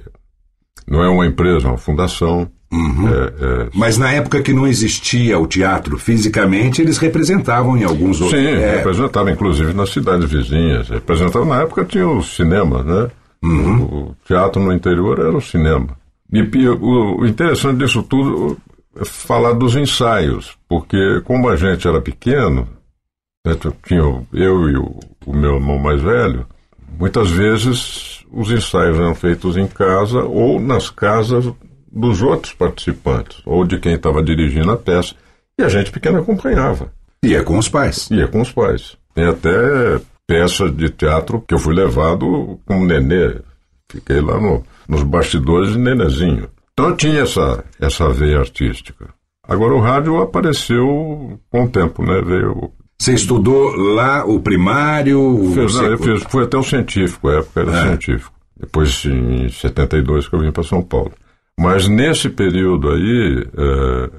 Não 0.88 1.02
é 1.02 1.08
uma 1.08 1.26
empresa, 1.26 1.66
é 1.66 1.70
uma 1.70 1.76
fundação. 1.78 2.48
É, 2.72 3.44
é, 3.66 3.68
Mas 3.74 3.96
na 3.98 4.12
época 4.12 4.42
que 4.42 4.52
não 4.52 4.66
existia 4.66 5.38
o 5.38 5.46
teatro 5.46 5.98
fisicamente, 5.98 6.82
eles 6.82 6.98
representavam 6.98 7.76
em 7.76 7.84
alguns 7.84 8.20
outros. 8.20 8.38
sim, 8.40 8.46
É, 8.46 8.76
representava 8.76 9.30
inclusive 9.30 9.72
nas 9.72 9.90
cidades 9.90 10.30
vizinhas. 10.30 10.88
Representava, 10.88 11.44
na 11.46 11.62
época 11.62 11.84
tinha 11.84 12.06
o 12.08 12.22
cinema, 12.22 12.82
né? 12.82 13.10
Uhum. 13.42 13.82
O, 13.84 14.16
teatro 14.26 14.60
no 14.62 14.72
interior 14.72 15.18
era 15.18 15.36
o 15.36 15.40
cinema. 15.40 15.88
E 16.32 16.42
pi- 16.44 16.68
o, 16.68 17.20
o 17.20 17.26
interessante 17.26 17.78
disso 17.78 18.02
tudo 18.02 18.58
é 19.00 19.04
falar 19.04 19.52
dos 19.54 19.76
ensaios, 19.76 20.56
porque 20.68 21.20
como 21.24 21.48
a 21.48 21.56
gente 21.56 21.86
era 21.88 22.00
pequeno, 22.02 22.68
né, 23.46 23.54
tinha 23.86 24.00
eu 24.00 24.68
e 24.68 24.76
o, 24.76 24.98
o 25.24 25.32
meu 25.34 25.54
irmão 25.54 25.78
mais 25.78 26.02
velho, 26.02 26.44
muitas 26.98 27.30
vezes 27.30 28.07
os 28.32 28.50
ensaios 28.50 28.96
eram 28.98 29.14
feitos 29.14 29.56
em 29.56 29.66
casa 29.66 30.22
ou 30.22 30.60
nas 30.60 30.90
casas 30.90 31.50
dos 31.90 32.20
outros 32.22 32.52
participantes, 32.52 33.40
ou 33.46 33.64
de 33.64 33.78
quem 33.78 33.94
estava 33.94 34.22
dirigindo 34.22 34.70
a 34.70 34.76
peça, 34.76 35.14
e 35.58 35.62
a 35.62 35.68
gente 35.68 35.90
pequeno 35.90 36.18
acompanhava. 36.18 36.92
Ia 37.24 37.42
com 37.42 37.58
os 37.58 37.68
pais. 37.68 38.08
Ia 38.10 38.28
com 38.28 38.40
os 38.40 38.52
pais. 38.52 38.96
Tem 39.14 39.26
até 39.26 39.50
peça 40.26 40.70
de 40.70 40.88
teatro 40.90 41.40
que 41.46 41.54
eu 41.54 41.58
fui 41.58 41.74
levado 41.74 42.60
como 42.66 42.84
nenê. 42.86 43.36
Fiquei 43.90 44.20
lá 44.20 44.38
no- 44.40 44.62
nos 44.86 45.02
bastidores 45.02 45.72
de 45.72 45.78
nenezinho. 45.78 46.48
Então 46.72 46.90
eu 46.90 46.96
tinha 46.96 47.22
essa, 47.22 47.64
essa 47.80 48.08
veia 48.10 48.38
artística. 48.38 49.08
Agora 49.42 49.74
o 49.74 49.80
rádio 49.80 50.20
apareceu 50.20 51.40
com 51.50 51.64
o 51.64 51.68
tempo, 51.68 52.04
né? 52.04 52.20
Veio. 52.20 52.70
Você 53.00 53.14
estudou 53.14 53.70
lá 53.76 54.24
o 54.24 54.40
primário? 54.40 55.52
Fiz, 55.54 55.74
não, 55.76 55.84
eu 55.84 55.98
fiz, 55.98 56.22
fui 56.24 56.44
até 56.44 56.56
o 56.58 56.62
científico, 56.64 57.28
a 57.28 57.34
época 57.38 57.60
era 57.60 57.70
É. 57.78 57.82
científico. 57.82 58.32
Depois, 58.58 59.04
em 59.04 59.48
72, 59.48 60.28
que 60.28 60.34
eu 60.34 60.40
vim 60.40 60.50
para 60.50 60.64
São 60.64 60.82
Paulo. 60.82 61.12
Mas 61.58 61.86
nesse 61.88 62.28
período 62.28 62.90
aí, 62.90 63.46
eh, 63.56 64.10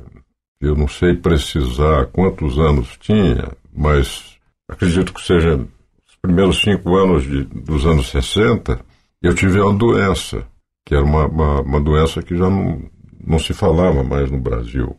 eu 0.62 0.75
não 0.75 0.88
sei 0.88 1.13
precisar 1.13 2.05
quantos 2.07 2.57
anos 2.57 2.98
tinha, 3.01 3.50
mas 3.75 4.36
acredito 4.69 5.13
que 5.13 5.21
seja 5.21 5.55
os 5.55 6.15
primeiros 6.21 6.62
cinco 6.62 6.95
anos 6.95 7.24
de- 7.24 7.43
dos 7.43 7.86
anos 7.86 8.09
60, 8.09 8.79
eu 9.21 9.33
tive 9.36 9.59
uma 9.59 9.74
doença, 9.74 10.45
que 10.86 10.95
era 10.95 11.03
uma, 11.03 11.25
uma, 11.27 11.62
uma 11.62 11.81
doença 11.81 12.21
que 12.21 12.36
já 12.38 12.50
não, 12.50 12.81
não 13.25 13.39
se 13.39 13.53
falava 13.53 14.03
mais 14.03 14.31
no 14.31 14.39
Brasil. 14.39 14.95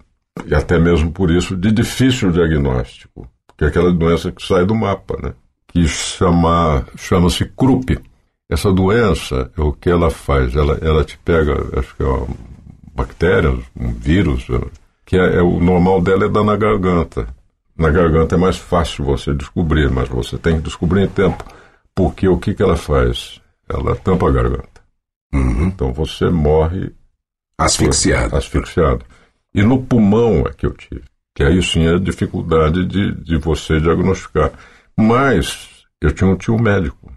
E 0.47 0.55
até 0.55 0.79
mesmo 0.79 1.11
por 1.13 1.31
isso 1.31 1.57
de 1.57 1.71
difícil 1.73 2.31
diagnóstico, 2.31 3.27
que 3.61 3.65
é 3.67 3.69
aquela 3.69 3.93
doença 3.93 4.33
que 4.33 4.43
sai 4.43 4.65
do 4.65 4.75
mapa, 4.75 5.19
né? 5.23 5.35
Que 5.69 5.87
chama, 5.87 6.83
chama-se 6.97 7.45
CRUP. 7.45 8.01
Essa 8.49 8.73
doença, 8.73 9.53
o 9.59 9.71
que 9.71 9.91
ela 9.91 10.11
faz? 10.11 10.57
Ela, 10.57 10.79
ela 10.81 11.05
te 11.05 11.19
pega, 11.19 11.53
acho 11.79 11.95
que 11.95 12.03
é 12.03 12.07
uma 12.07 12.27
bactéria, 12.95 13.51
um 13.77 13.93
vírus, 13.93 14.47
que 15.05 15.15
é, 15.15 15.37
é, 15.37 15.43
o 15.43 15.61
normal 15.61 16.01
dela 16.01 16.25
é 16.25 16.29
dar 16.31 16.43
na 16.43 16.57
garganta. 16.57 17.29
Na 17.77 17.91
garganta 17.91 18.35
é 18.35 18.39
mais 18.39 18.57
fácil 18.57 19.05
você 19.05 19.35
descobrir, 19.35 19.91
mas 19.91 20.09
você 20.09 20.39
tem 20.39 20.57
que 20.57 20.63
descobrir 20.63 21.03
em 21.03 21.09
tempo. 21.09 21.45
Porque 21.95 22.27
o 22.27 22.39
que, 22.39 22.55
que 22.55 22.63
ela 22.63 22.79
faz? 22.79 23.43
Ela 23.69 23.95
tampa 23.95 24.27
a 24.27 24.33
garganta. 24.33 24.81
Uhum. 25.35 25.67
Então 25.67 25.93
você 25.93 26.31
morre 26.31 26.91
asfixiado. 27.59 28.35
asfixiado. 28.35 29.05
E 29.55 29.63
no 29.63 29.83
pulmão 29.83 30.47
é 30.49 30.53
que 30.55 30.65
eu 30.65 30.73
tive. 30.73 31.10
Que 31.35 31.43
aí 31.43 31.63
sim 31.63 31.87
é 31.87 31.95
a 31.95 31.99
dificuldade 31.99 32.85
de, 32.85 33.15
de 33.15 33.37
você 33.39 33.81
diagnosticar. 33.81 34.53
Mas 34.97 35.85
eu 36.01 36.13
tinha 36.13 36.29
um 36.29 36.37
tio 36.37 36.59
médico, 36.59 37.13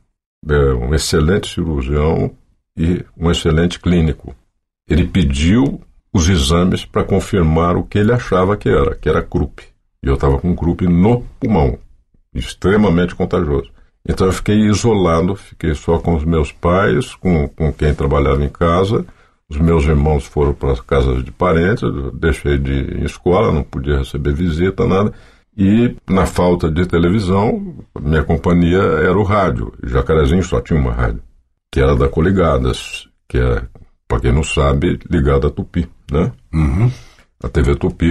é, 0.48 0.74
um 0.74 0.94
excelente 0.94 1.54
cirurgião 1.54 2.36
e 2.78 3.04
um 3.18 3.32
excelente 3.32 3.80
clínico. 3.80 4.36
Ele 4.88 5.08
pediu 5.08 5.82
os 6.14 6.30
exames 6.30 6.86
para 6.86 7.04
confirmar 7.04 7.76
o 7.76 7.84
que 7.84 7.98
ele 7.98 8.12
achava 8.12 8.56
que 8.56 8.70
era, 8.70 8.96
que 8.96 9.10
era 9.10 9.24
CRUP. 9.24 9.64
E 10.04 10.08
eu 10.08 10.16
estava 10.16 10.38
com 10.38 10.56
CRUP 10.56 10.82
no 10.82 11.22
pulmão, 11.40 11.80
extremamente 12.36 13.16
contagioso. 13.16 13.72
Então 14.08 14.28
eu 14.28 14.34
fiquei 14.34 14.58
isolado, 14.68 15.36
fiquei 15.36 15.74
só 15.74 15.98
com 15.98 16.16
os 16.16 16.26
meus 16.26 16.52
pais, 16.52 17.16
com, 17.16 17.48
com 17.48 17.72
quem 17.72 17.96
trabalhava 17.96 18.44
em 18.44 18.50
casa. 18.50 19.06
Os 19.54 19.60
meus 19.60 19.84
irmãos 19.86 20.26
foram 20.26 20.52
para 20.52 20.72
as 20.72 20.82
casas 20.82 21.24
de 21.24 21.32
parentes, 21.32 21.84
deixei 22.16 22.58
de 22.58 22.72
ir 22.72 23.02
em 23.02 23.06
escola, 23.06 23.52
não 23.52 23.62
podia 23.62 24.00
receber 24.00 24.34
visita, 24.34 24.88
nada. 24.88 25.14
E 25.56 25.96
na 26.10 26.26
falta 26.26 26.72
de 26.72 26.88
televisão, 26.88 27.76
minha 28.02 28.24
companhia 28.24 28.82
era 28.82 29.16
o 29.16 29.22
rádio. 29.22 29.72
Jacarezinho 29.84 30.42
só 30.42 30.60
tinha 30.60 30.80
uma 30.80 30.92
rádio, 30.92 31.22
que 31.72 31.80
era 31.80 31.96
da 31.96 32.10
Coligadas, 32.10 33.08
que 33.30 33.38
é, 33.38 33.62
para 34.08 34.22
quem 34.22 34.32
não 34.32 34.44
sabe, 34.44 35.00
ligada 35.08 35.46
a 35.46 35.52
Tupi, 35.52 35.88
né? 36.12 36.32
Uhum. 36.52 36.92
A 37.44 37.48
TV 37.48 37.76
Tupi, 37.76 38.10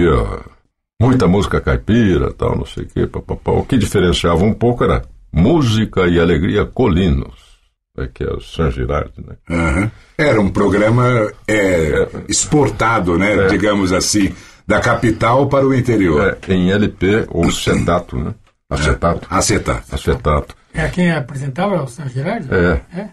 muita 1.01 1.27
música 1.27 1.59
caipira, 1.59 2.31
tal, 2.31 2.55
não 2.55 2.65
sei 2.65 2.85
o 2.85 2.87
quê, 2.87 3.05
papapá. 3.05 3.51
O 3.51 3.65
que 3.65 3.77
diferenciava 3.77 4.45
um 4.45 4.53
pouco 4.53 4.85
era 4.85 5.03
Música 5.29 6.07
e 6.07 6.21
Alegria 6.21 6.65
Colinos, 6.65 7.52
né, 7.95 8.09
que 8.11 8.23
é 8.23 8.31
o 8.31 8.41
São 8.41 8.71
Girardi, 8.71 9.13
né? 9.17 9.35
Uhum. 9.49 9.91
Era 10.17 10.41
um 10.41 10.49
programa 10.49 11.31
é, 11.47 12.07
exportado, 12.27 13.19
né? 13.19 13.33
É. 13.33 13.47
Digamos 13.47 13.93
assim, 13.93 14.33
da 14.65 14.79
capital 14.79 15.47
para 15.47 15.65
o 15.65 15.73
interior. 15.73 16.37
É, 16.47 16.53
em 16.53 16.71
LP 16.71 17.27
ou 17.29 17.43
uhum. 17.43 17.49
acetato 17.49 18.17
né? 18.17 18.33
É. 18.71 18.73
Acetato. 18.73 19.27
acetato. 19.29 19.95
Acetato. 19.95 20.55
É 20.73 20.87
quem 20.87 21.11
apresentava 21.11 21.75
é 21.75 21.81
o 21.81 21.87
São 21.87 22.07
Girardi? 22.09 22.47
É. 22.51 22.81
é. 22.99 23.09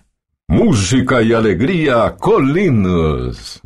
Música 0.50 1.22
e 1.22 1.32
alegria, 1.32 2.10
Colinos. 2.18 3.60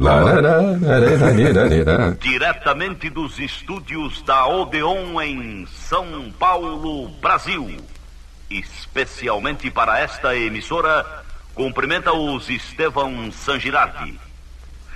Diretamente 2.21 3.09
dos 3.09 3.39
estúdios 3.39 4.21
da 4.23 4.47
Odeon 4.47 5.19
em 5.23 5.67
São 5.67 6.31
Paulo, 6.39 7.09
Brasil. 7.23 7.77
Especialmente 8.51 9.71
para 9.71 10.01
esta 10.01 10.37
emissora, 10.37 11.25
cumprimenta-os 11.55 12.49
Estevão 12.49 13.31
Sangirardi. 13.33 14.19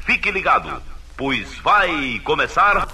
Fique 0.04 0.30
ligado, 0.30 0.82
pois 1.16 1.58
vai 1.58 2.20
começar. 2.24 2.88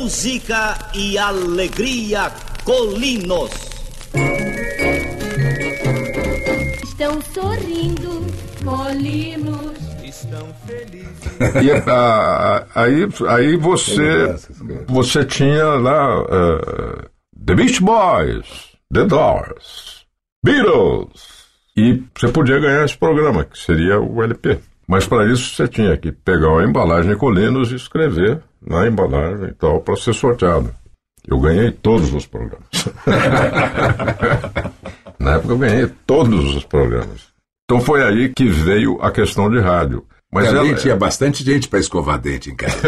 Música 0.00 0.76
e 0.94 1.16
alegria 1.16 2.30
colinos. 2.64 3.50
Estão 6.84 7.18
sorrindo, 7.32 8.26
colinos. 8.62 9.72
Estão 10.04 10.46
felizes. 10.66 11.64
E 11.64 11.70
a- 11.90 12.66
a- 12.74 12.82
aí, 12.82 13.08
aí 13.28 13.56
você, 13.56 14.36
você 14.86 15.24
tinha 15.24 15.64
lá 15.64 16.22
eh, 16.30 17.08
The 17.46 17.54
Beach 17.54 17.80
Boys, 17.82 18.46
The 18.92 19.04
Doors, 19.06 20.04
Beatles. 20.44 21.46
E 21.74 22.02
você 22.14 22.28
podia 22.28 22.58
ganhar 22.60 22.84
esse 22.84 22.98
programa, 22.98 23.44
que 23.46 23.58
seria 23.58 23.98
o 23.98 24.22
LP. 24.22 24.58
Mas 24.86 25.06
para 25.06 25.26
isso 25.32 25.54
você 25.54 25.66
tinha 25.66 25.96
que 25.96 26.12
pegar 26.12 26.48
uma 26.50 26.64
embalagem 26.64 27.16
Colinos 27.16 27.72
e 27.72 27.76
escrever 27.76 28.40
na 28.66 28.86
embalagem 28.86 29.48
e 29.48 29.54
tal, 29.54 29.80
para 29.80 29.96
ser 29.96 30.14
sorteado. 30.14 30.74
Eu 31.26 31.40
ganhei 31.40 31.70
todos 31.70 32.12
os 32.12 32.26
programas. 32.26 32.66
na 35.18 35.34
época 35.34 35.52
eu 35.52 35.58
ganhei 35.58 35.86
todos 36.06 36.54
os 36.54 36.64
programas. 36.64 37.28
Então 37.64 37.80
foi 37.80 38.02
aí 38.02 38.28
que 38.28 38.48
veio 38.48 39.00
a 39.02 39.10
questão 39.10 39.50
de 39.50 39.58
rádio. 39.58 40.04
Mas 40.32 40.48
Também 40.48 40.70
ela- 40.70 40.78
tinha 40.78 40.96
bastante 40.96 41.44
gente 41.44 41.68
para 41.68 41.78
escovar 41.78 42.18
dente 42.18 42.50
em 42.50 42.54
casa. 42.56 42.76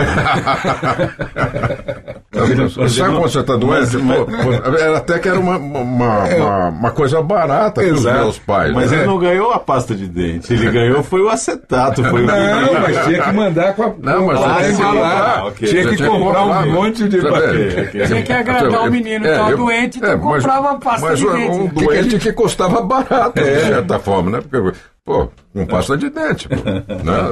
Sabe 2.88 3.12
quando 3.12 3.22
você 3.22 3.40
está 3.40 3.56
doente? 3.56 3.96
Era 4.80 4.98
até 4.98 5.18
que 5.18 5.28
era 5.28 5.38
uma, 5.38 5.56
uma, 5.56 6.24
uma, 6.24 6.68
uma 6.68 6.90
coisa 6.90 7.22
barata 7.22 7.80
para 7.80 7.92
os 7.94 8.04
meus 8.04 8.38
pais. 8.38 8.72
Mas 8.74 8.90
né? 8.90 8.98
ele 8.98 9.06
não 9.06 9.18
ganhou 9.18 9.52
a 9.52 9.58
pasta 9.58 9.94
de 9.94 10.06
dente, 10.08 10.52
ele 10.52 10.68
ganhou 10.70 11.02
foi 11.02 11.20
o 11.22 11.28
acetato. 11.28 12.02
Foi 12.04 12.22
o 12.22 12.26
Não, 12.26 12.80
mas 12.80 13.04
tinha 13.06 13.22
que 13.22 13.32
mandar 13.32 13.72
com 13.74 13.82
a. 13.84 13.92
Não, 13.98 14.26
mas 14.26 14.40
Ah, 14.40 14.56
tem 14.60 14.76
que 14.76 14.82
ah, 14.82 15.44
ok. 15.46 15.68
Tinha 15.68 15.82
que 15.88 15.96
tinha 15.96 16.08
que 16.10 16.16
comprar 16.18 16.42
um 16.44 16.72
monte 16.72 17.08
de 17.08 17.18
papel. 17.22 18.06
Tinha 18.06 18.22
que 18.22 18.32
agradar 18.32 18.82
o 18.82 18.90
menino 18.90 19.24
que 19.24 19.30
estava 19.30 19.50
eu- 19.52 19.56
doente, 19.56 19.98
então 19.98 20.18
comprava 20.18 20.70
a 20.72 20.74
pasta 20.76 21.14
de 21.16 21.26
um 21.26 21.32
dente. 21.32 21.50
um 21.50 21.64
O 21.66 21.68
doente 21.68 22.18
que 22.18 22.32
custava 22.32 22.82
barato, 22.82 23.40
de 23.40 23.60
certa 23.60 23.98
forma, 23.98 24.30
né? 24.32 24.40
Porque, 24.48 24.76
pô, 25.08 25.32
com 25.54 25.66
pasta 25.66 25.96
de 25.96 26.10
dente, 26.10 26.48
pô, 26.48 26.56
né? 26.62 26.84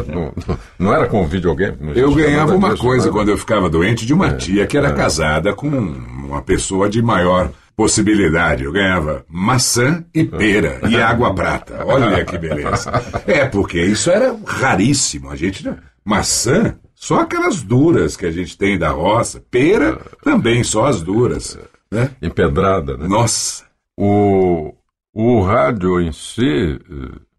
não, 0.09 0.33
não 0.78 0.95
era 0.95 1.06
com 1.06 1.26
videogame. 1.26 1.76
Eu 1.95 2.14
ganhava 2.14 2.54
uma 2.54 2.75
coisa 2.75 3.06
né? 3.06 3.12
quando 3.12 3.28
eu 3.28 3.37
ficava 3.37 3.68
doente 3.68 4.06
de 4.06 4.14
uma 4.14 4.33
tia 4.33 4.66
que 4.66 4.78
era 4.78 4.92
casada 4.92 5.54
com 5.54 5.68
uma 5.68 6.40
pessoa 6.40 6.88
de 6.88 7.02
maior 7.02 7.50
possibilidade. 7.76 8.64
Eu 8.64 8.73
ganhava 8.73 9.26
maçã 9.28 10.02
e 10.14 10.25
pera 10.25 10.80
e 10.88 10.97
água 11.00 11.35
prata. 11.35 11.85
Olha 11.85 12.25
que 12.25 12.38
beleza. 12.38 12.90
É, 13.26 13.45
porque 13.45 13.83
isso 13.83 14.11
era 14.11 14.35
raríssimo. 14.47 15.30
A 15.30 15.37
gente. 15.37 15.71
Maçã, 16.02 16.76
só 16.95 17.21
aquelas 17.21 17.62
duras 17.62 18.16
que 18.16 18.25
a 18.25 18.30
gente 18.30 18.56
tem 18.56 18.78
da 18.78 18.90
roça. 18.90 19.42
Pera, 19.50 20.00
também, 20.23 20.64
só 20.64 20.87
as 20.87 21.02
duras. 21.02 21.59
Né? 21.90 22.11
Empedrada, 22.23 22.97
né? 22.97 23.06
Nossa. 23.09 23.64
O, 23.97 24.73
o 25.12 25.42
rádio 25.42 26.00
em 26.00 26.12
si, 26.12 26.78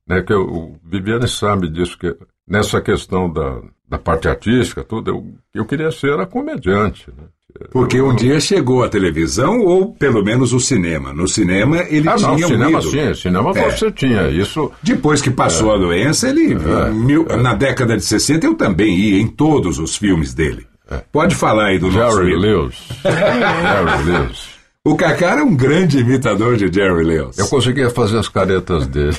né, 0.07 0.21
que 0.21 0.33
eu- 0.33 0.47
o 0.47 0.75
Viviane 0.83 1.27
sabe 1.27 1.69
disso, 1.69 1.97
que 1.97 2.15
nessa 2.47 2.79
questão 2.81 3.31
da, 3.31 3.59
da 3.89 3.97
parte 3.97 4.27
artística, 4.27 4.83
tudo, 4.83 5.11
eu, 5.11 5.25
eu 5.53 5.65
queria 5.65 5.91
ser 5.91 6.19
a 6.19 6.25
comediante. 6.25 7.07
Né? 7.09 7.23
Porque 7.71 7.99
um 7.99 8.13
dia 8.15 8.39
chegou 8.39 8.83
a 8.83 8.89
televisão 8.89 9.59
ou 9.61 9.91
pelo 9.95 10.23
menos 10.23 10.53
o 10.53 10.59
cinema. 10.59 11.11
No 11.11 11.27
cinema 11.27 11.77
ele 11.89 12.07
Ah, 12.07 12.15
tinha 12.15 12.27
não, 12.29 12.35
um 12.35 12.37
cinema 12.47 12.79
ídolo. 12.79 12.91
sim, 12.91 13.13
cinema 13.15 13.51
É. 13.57 13.71
você 13.71 13.91
tinha, 13.91 14.29
isso... 14.29 14.71
Depois 14.83 15.21
que 15.21 15.31
passou 15.31 15.73
a 15.73 15.77
doença, 15.77 16.29
ele. 16.29 16.53
É. 16.53 16.89
mil- 16.91 17.25
Na 17.41 17.55
década 17.55 17.97
de 17.97 18.03
60 18.03 18.45
eu 18.45 18.53
também 18.53 18.95
ia 18.95 19.19
em 19.19 19.27
todos 19.27 19.79
os 19.79 19.95
filmes 19.95 20.33
dele. 20.35 20.67
Pode 21.11 21.35
falar 21.35 21.67
aí 21.67 21.79
do 21.79 21.89
nosso 21.91 22.17
Jerry 22.17 22.29
ídolo. 22.33 22.41
Lewis. 22.61 22.87
Jerry 23.03 24.03
Lewis. 24.05 24.56
O 24.89 24.95
Kaká 24.95 25.31
era 25.31 25.43
um 25.43 25.55
grande 25.55 25.99
imitador 25.99 26.55
de 26.57 26.71
Jerry 26.73 27.03
Lewis. 27.03 27.37
Eu 27.37 27.47
conseguia 27.47 27.89
fazer 27.89 28.17
as 28.19 28.29
caretas 28.29 28.87
dele. 28.87 29.15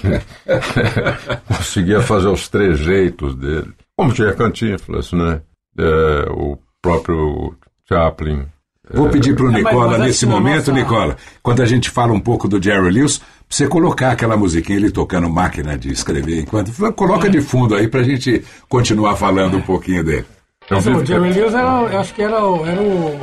conseguia 1.46 2.00
fazer 2.00 2.28
os 2.28 2.48
trejeitos 2.48 3.34
dele. 3.34 3.68
Como 3.96 4.12
tinha 4.12 4.32
Cantinflas, 4.32 5.12
né? 5.12 5.40
É, 5.78 6.26
o 6.30 6.58
próprio 6.82 7.54
Chaplin. 7.88 8.46
Vou 8.90 9.08
pedir 9.10 9.34
para 9.36 9.44
o 9.44 9.50
É, 9.50 9.54
Nicola, 9.56 9.98
nesse 9.98 10.24
assim, 10.24 10.34
momento, 10.34 10.72
Nicola, 10.72 11.16
quando 11.42 11.60
a 11.60 11.66
gente 11.66 11.90
fala 11.90 12.12
um 12.14 12.20
pouco 12.20 12.48
do 12.48 12.62
Jerry 12.62 12.90
Lewis, 12.90 13.18
pra 13.18 13.26
você 13.50 13.68
colocar 13.68 14.12
aquela 14.12 14.36
musiquinha 14.36 14.78
ele 14.78 14.90
tocando 14.90 15.28
máquina 15.28 15.76
de 15.76 15.92
escrever 15.92 16.40
enquanto. 16.40 16.72
Coloca 16.94 17.28
de 17.28 17.40
fundo 17.42 17.74
aí 17.74 17.86
pra 17.86 18.02
gente 18.02 18.42
continuar 18.68 19.16
falando 19.16 19.58
um 19.58 19.62
pouquinho 19.62 20.02
dele. 20.02 20.24
Vi- 20.70 20.90
o 20.90 21.04
Jerry 21.04 21.32
Lewis 21.32 21.52
era, 21.54 21.82
eu 21.92 21.98
acho 22.00 22.14
que 22.14 22.22
era, 22.22 22.42
o- 22.42 22.64
era 22.66 22.80
o 22.80 23.20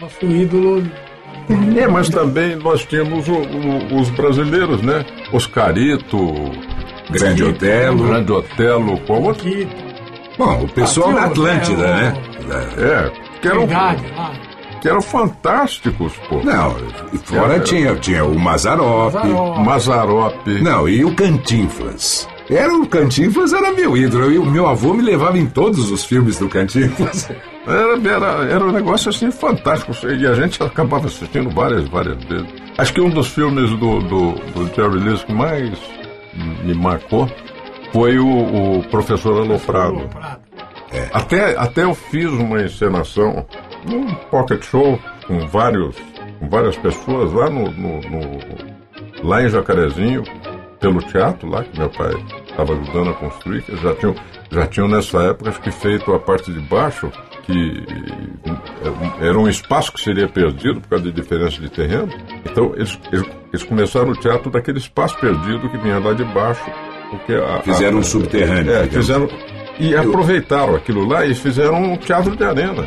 nosso 0.00 0.26
ídolo. 0.26 0.82
É, 1.76 1.86
mas 1.88 2.08
também 2.08 2.56
nós 2.56 2.84
tínhamos 2.84 3.28
o- 3.28 3.32
o- 3.32 4.00
os 4.00 4.08
brasileiros, 4.10 4.80
né? 4.82 5.04
Oscarito, 5.32 6.34
Grande 7.10 7.44
Otelo. 7.44 8.04
Grande 8.06 8.32
Otelo, 8.32 8.98
qual 9.06 9.22
outro? 9.22 9.48
Bom, 10.38 10.62
o 10.64 10.68
pessoal 10.68 11.12
da 11.12 11.24
Atlântida, 11.24 11.94
né? 11.94 12.14
É, 12.78 13.10
que 13.40 13.48
eram, 13.48 13.66
Verdade, 13.66 14.02
lá. 14.16 14.32
que 14.80 14.88
eram 14.88 15.00
fantásticos, 15.02 16.12
pô. 16.28 16.40
Não, 16.42 16.76
e 17.12 17.18
fora 17.18 17.60
tinha, 17.60 17.94
tinha 17.96 18.24
o 18.24 18.38
Mazarop. 18.38 19.14
Mazarop. 19.64 20.46
Não, 20.62 20.88
e 20.88 21.04
o 21.04 21.14
Cantinflas. 21.14 22.28
Era 22.50 22.74
o 22.74 22.86
Cantinflas, 22.86 23.52
era 23.52 23.72
meu 23.72 23.96
ídolo. 23.96 24.30
E 24.32 24.38
o 24.38 24.44
meu 24.44 24.66
avô 24.66 24.92
me 24.94 25.02
levava 25.02 25.38
em 25.38 25.46
todos 25.46 25.90
os 25.90 26.04
filmes 26.04 26.38
do 26.38 26.48
Cantinflas. 26.48 27.30
Era, 27.66 27.96
era, 27.96 28.26
era 28.52 28.62
um 28.62 28.70
negócio 28.72 29.08
assim 29.08 29.30
fantástico. 29.30 29.92
E 30.06 30.26
a 30.26 30.34
gente 30.34 30.62
acabava 30.62 31.06
assistindo 31.06 31.48
várias, 31.48 31.88
várias 31.88 32.22
vezes. 32.24 32.46
Acho 32.76 32.92
que 32.92 33.00
um 33.00 33.08
dos 33.08 33.28
filmes 33.28 33.70
do, 33.78 34.00
do, 34.00 34.32
do 34.32 34.66
Jerry 34.76 34.98
Lewis 35.02 35.24
que 35.24 35.32
mais 35.32 35.70
me 36.62 36.74
marcou 36.74 37.26
foi 37.90 38.18
o, 38.18 38.80
o 38.80 38.82
Professor 38.90 39.40
Aloprado. 39.40 40.10
É. 40.92 41.08
Até, 41.14 41.56
até 41.56 41.84
eu 41.84 41.94
fiz 41.94 42.26
uma 42.30 42.60
encenação, 42.62 43.46
um 43.90 44.12
pocket 44.30 44.62
show 44.62 45.00
com, 45.26 45.38
vários, 45.48 45.96
com 46.40 46.48
várias 46.50 46.76
pessoas 46.76 47.32
lá, 47.32 47.48
no, 47.48 47.70
no- 47.70 48.00
no- 48.02 49.26
lá 49.26 49.42
em 49.42 49.48
Jacarezinho, 49.48 50.22
pelo 50.92 51.02
teatro 51.02 51.48
lá, 51.48 51.64
que 51.64 51.78
meu 51.78 51.88
pai 51.90 52.12
estava 52.48 52.72
ajudando 52.72 53.10
a 53.10 53.14
construir, 53.14 53.62
que 53.62 53.76
já 53.76 53.94
tinham, 53.94 54.14
já 54.50 54.66
tinham 54.66 54.88
nessa 54.88 55.18
época 55.22 55.50
acho 55.50 55.60
que 55.60 55.70
feito 55.70 56.12
a 56.12 56.18
parte 56.18 56.52
de 56.52 56.60
baixo, 56.60 57.10
que 57.42 57.84
eh, 58.46 59.26
era 59.28 59.38
um 59.38 59.48
espaço 59.48 59.92
que 59.92 60.00
seria 60.00 60.28
perdido 60.28 60.80
por 60.80 60.88
causa 60.90 61.04
de 61.04 61.12
diferença 61.12 61.60
de 61.60 61.68
terreno. 61.68 62.08
Então 62.44 62.72
eles, 62.76 62.98
eles, 63.12 63.26
eles 63.52 63.62
começaram 63.64 64.10
o 64.10 64.16
teatro 64.16 64.50
daquele 64.50 64.78
espaço 64.78 65.16
perdido 65.18 65.68
que 65.68 65.78
vinha 65.78 65.98
lá 65.98 66.12
de 66.12 66.24
baixo. 66.24 66.64
Porque 67.10 67.34
a- 67.34 67.60
Fizeram 67.62 67.98
a- 67.98 68.00
um 68.00 68.02
subterrâneo, 68.02 68.72
É, 68.72 68.84
fizeram. 68.86 69.28
E 69.78 69.94
aproveitaram 69.96 70.74
aquilo 70.76 71.06
lá 71.06 71.26
e 71.26 71.34
fizeram 71.34 71.82
um 71.82 71.96
teatro 71.96 72.34
de 72.36 72.44
arena. 72.44 72.84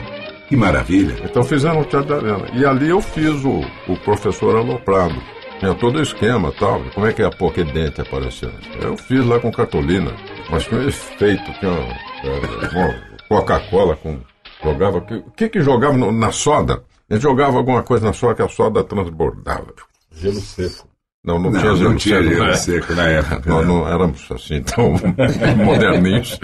Que 0.47 0.55
maravilha. 0.55 1.15
Então 1.25 1.43
fizeram 1.43 1.81
um 1.81 1.83
teatro 1.83 2.07
de 2.07 2.13
arena. 2.31 2.45
E 2.53 2.65
ali 2.65 2.89
eu 2.89 3.01
fiz 3.01 3.43
o, 3.43 3.61
o 3.87 3.97
professor 3.97 4.55
Aloprado. 4.55 5.15
Tinha 5.59 5.73
todo 5.75 5.97
o 5.97 6.01
esquema 6.03 6.51
tal. 6.59 6.81
Como 6.93 7.05
é 7.07 7.13
que 7.13 7.23
a 7.23 7.29
Pokédente 7.31 8.01
apareceu? 8.01 8.51
Eu 8.81 8.95
fiz 8.97 9.25
lá 9.25 9.39
com 9.39 9.51
cartolina. 9.51 10.11
Mas 10.49 10.65
tinha 10.65 10.79
um 10.81 10.87
efeito, 10.87 11.51
tinha 11.59 11.71
é, 11.71 12.77
uma 12.77 12.95
Coca-Cola 13.27 13.95
com. 13.95 14.19
Jogava. 14.63 14.97
O 14.97 15.31
que 15.31 15.49
que 15.49 15.61
jogava 15.61 15.97
no- 15.97 16.11
na 16.11 16.31
soda? 16.31 16.83
A 17.09 17.13
gente 17.13 17.23
jogava 17.23 17.57
alguma 17.57 17.83
coisa 17.83 18.05
na 18.05 18.13
soda 18.13 18.35
que 18.35 18.41
a 18.41 18.49
soda 18.49 18.83
transbordava. 18.83 19.67
Gelo 20.15 20.39
seco. 20.41 20.87
Não, 21.23 21.37
não, 21.39 21.51
Não, 21.51 21.59
tinha 21.59 21.71
não 21.71 21.77
gelo 21.77 21.95
tinha 21.95 22.17
seco. 22.21 22.29
gelo 22.35 22.45
né? 22.45 22.53
seco 22.55 22.93
na 22.93 23.03
época, 23.09 23.49
Nós 23.49 23.61
né? 23.67 23.73
não 23.73 23.87
éramos 23.87 24.31
assim 24.31 24.61
tão 24.63 24.93
moderninhos. 25.65 26.39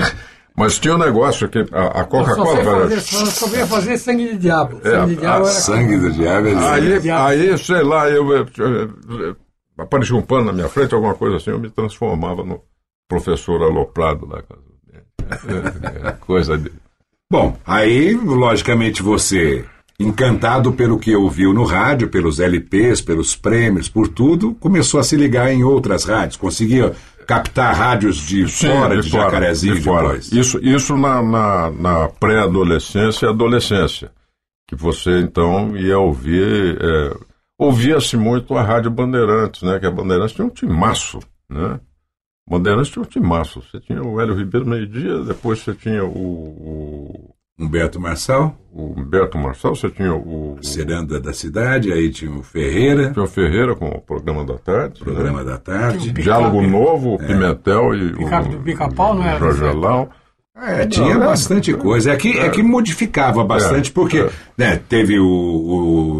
Mas 0.56 0.78
tinha 0.78 0.94
um 0.96 1.00
negócio 1.00 1.50
que 1.50 1.60
a, 1.60 1.64
a 1.64 2.00
Eu 2.02 2.04
só, 2.04 2.06
Coca-Cola. 2.06 2.64
fazer, 2.82 3.02
só 3.02 3.26
sabia 3.26 3.66
fazer 3.66 3.98
sangue 3.98 4.30
de 4.30 4.38
diabo. 4.38 4.80
É, 4.84 4.90
sangue 4.92 5.16
de 5.16 5.22
diabo 5.22 5.46
a- 5.46 5.50
era 5.50 5.60
Sangue 5.60 5.98
do 5.98 6.12
diabo 6.12 6.48
é 6.48 6.56
Aí, 6.56 7.10
aí, 7.12 7.58
sei 7.58 7.82
lá, 7.84 8.10
eu, 8.10 8.32
eu, 8.32 8.48
eu- 8.60 9.36
aparecia 9.80 10.16
um 10.16 10.22
pano 10.22 10.46
na 10.46 10.54
minha 10.54 10.70
frente, 10.70 10.94
alguma 10.94 11.16
coisa 11.16 11.38
assim, 11.38 11.50
eu 11.50 11.60
me 11.60 11.70
transformava 11.72 12.44
no 12.44 12.62
professor 13.10 13.64
aloprado 13.64 14.28
lá. 14.28 14.44
É, 14.94 16.08
é, 16.10 16.12
coisa 16.20 16.58
de. 16.58 16.72
Bom, 17.32 17.58
aí, 17.66 18.14
logicamente, 18.14 19.02
você, 19.02 19.66
encantado 20.00 20.72
pelo 20.74 21.00
que 21.00 21.16
ouviu 21.16 21.52
no 21.52 21.64
rádio, 21.64 22.10
pelos 22.10 22.40
LPs, 22.40 23.02
pelos 23.02 23.36
prêmios, 23.36 23.90
por 23.90 24.08
tudo, 24.08 24.54
começou 24.60 25.00
a 25.00 25.04
se 25.04 25.16
ligar 25.16 25.52
em 25.52 25.64
outras 25.64 26.04
rádios. 26.04 26.36
Conseguia 26.38 26.94
captar 27.24 27.76
rádios 27.76 28.18
de 28.18 28.48
fora 28.48 29.02
de, 29.02 29.10
Jacarezinho 29.10 29.76
de 29.76 29.82
fora. 29.82 30.08
depois. 30.10 30.32
Isso, 30.32 30.60
isso 30.64 30.98
na, 30.98 31.22
na, 31.22 31.72
na 31.72 32.10
pré-adolescência 32.10 33.26
e 33.26 33.30
adolescência. 33.30 34.12
Que 34.68 34.76
você 34.76 35.20
então 35.20 35.76
ia 35.76 35.98
ouvir. 35.98 36.78
é, 36.82 37.34
Ouvia-se 37.58 38.18
muito 38.18 38.56
a 38.58 38.64
Rádio 38.64 38.90
Bandeirantes, 38.92 39.62
né? 39.62 39.80
Que 39.80 39.86
a 39.86 39.92
Bandeirantes 39.92 40.36
tinha 40.36 40.46
um 40.46 40.50
timaço, 40.50 41.20
né? 41.50 41.80
Bandeirantes 42.50 42.92
tinha 42.92 43.04
um 43.04 43.08
timaço. 43.08 43.62
Você 43.62 43.80
tinha 43.80 44.02
o 44.04 44.20
Hélio 44.20 44.36
Ribeiro 44.36 44.68
meio-dia, 44.68 45.20
depois 45.20 45.60
você 45.60 45.74
tinha 45.74 46.04
o, 46.04 46.10
o. 46.10 47.36
Humberto 47.60 48.00
Marçal. 48.00 48.56
O 48.72 49.00
Humberto 49.00 49.38
Marçal, 49.38 49.76
você 49.76 49.90
tinha 49.90 50.14
o. 50.14 50.58
Ciranda 50.62 51.20
da 51.20 51.32
Cidade, 51.34 51.92
aí 51.94 52.10
tinha 52.10 52.32
o 52.32 52.42
Ferreira. 52.42 53.12
Tinha 53.12 53.24
o 53.24 53.28
Ferreira 53.28 53.76
com 53.76 53.88
o 53.90 54.02
programa 54.02 54.44
da 54.44 54.58
tarde. 54.58 55.00
Programa 55.02 55.44
né? 55.44 55.52
da 55.52 55.58
tarde. 55.60 56.12
Diálogo 56.12 56.62
Novo, 56.64 57.12
o 57.18 57.22
É. 57.22 57.28
Pimentel 57.28 57.94
e 57.96 58.14
Pica- 58.16 58.42
o. 58.42 58.60
Pica-pau 58.64 59.14
não 59.16 59.24
era 59.24 59.38
Jorge? 59.40 59.64
Alau. 59.66 60.10
É, 60.56 60.86
tinha 60.86 61.16
Não, 61.16 61.24
é. 61.24 61.26
bastante 61.28 61.74
coisa. 61.74 62.12
É 62.12 62.16
que, 62.16 62.38
é 62.38 62.48
que 62.50 62.62
modificava 62.62 63.44
bastante, 63.44 63.90
É, 63.90 63.94
porque 63.94 64.20
é. 64.20 64.30
né, 64.58 64.76
teve 64.88 65.20
o, 65.20 65.26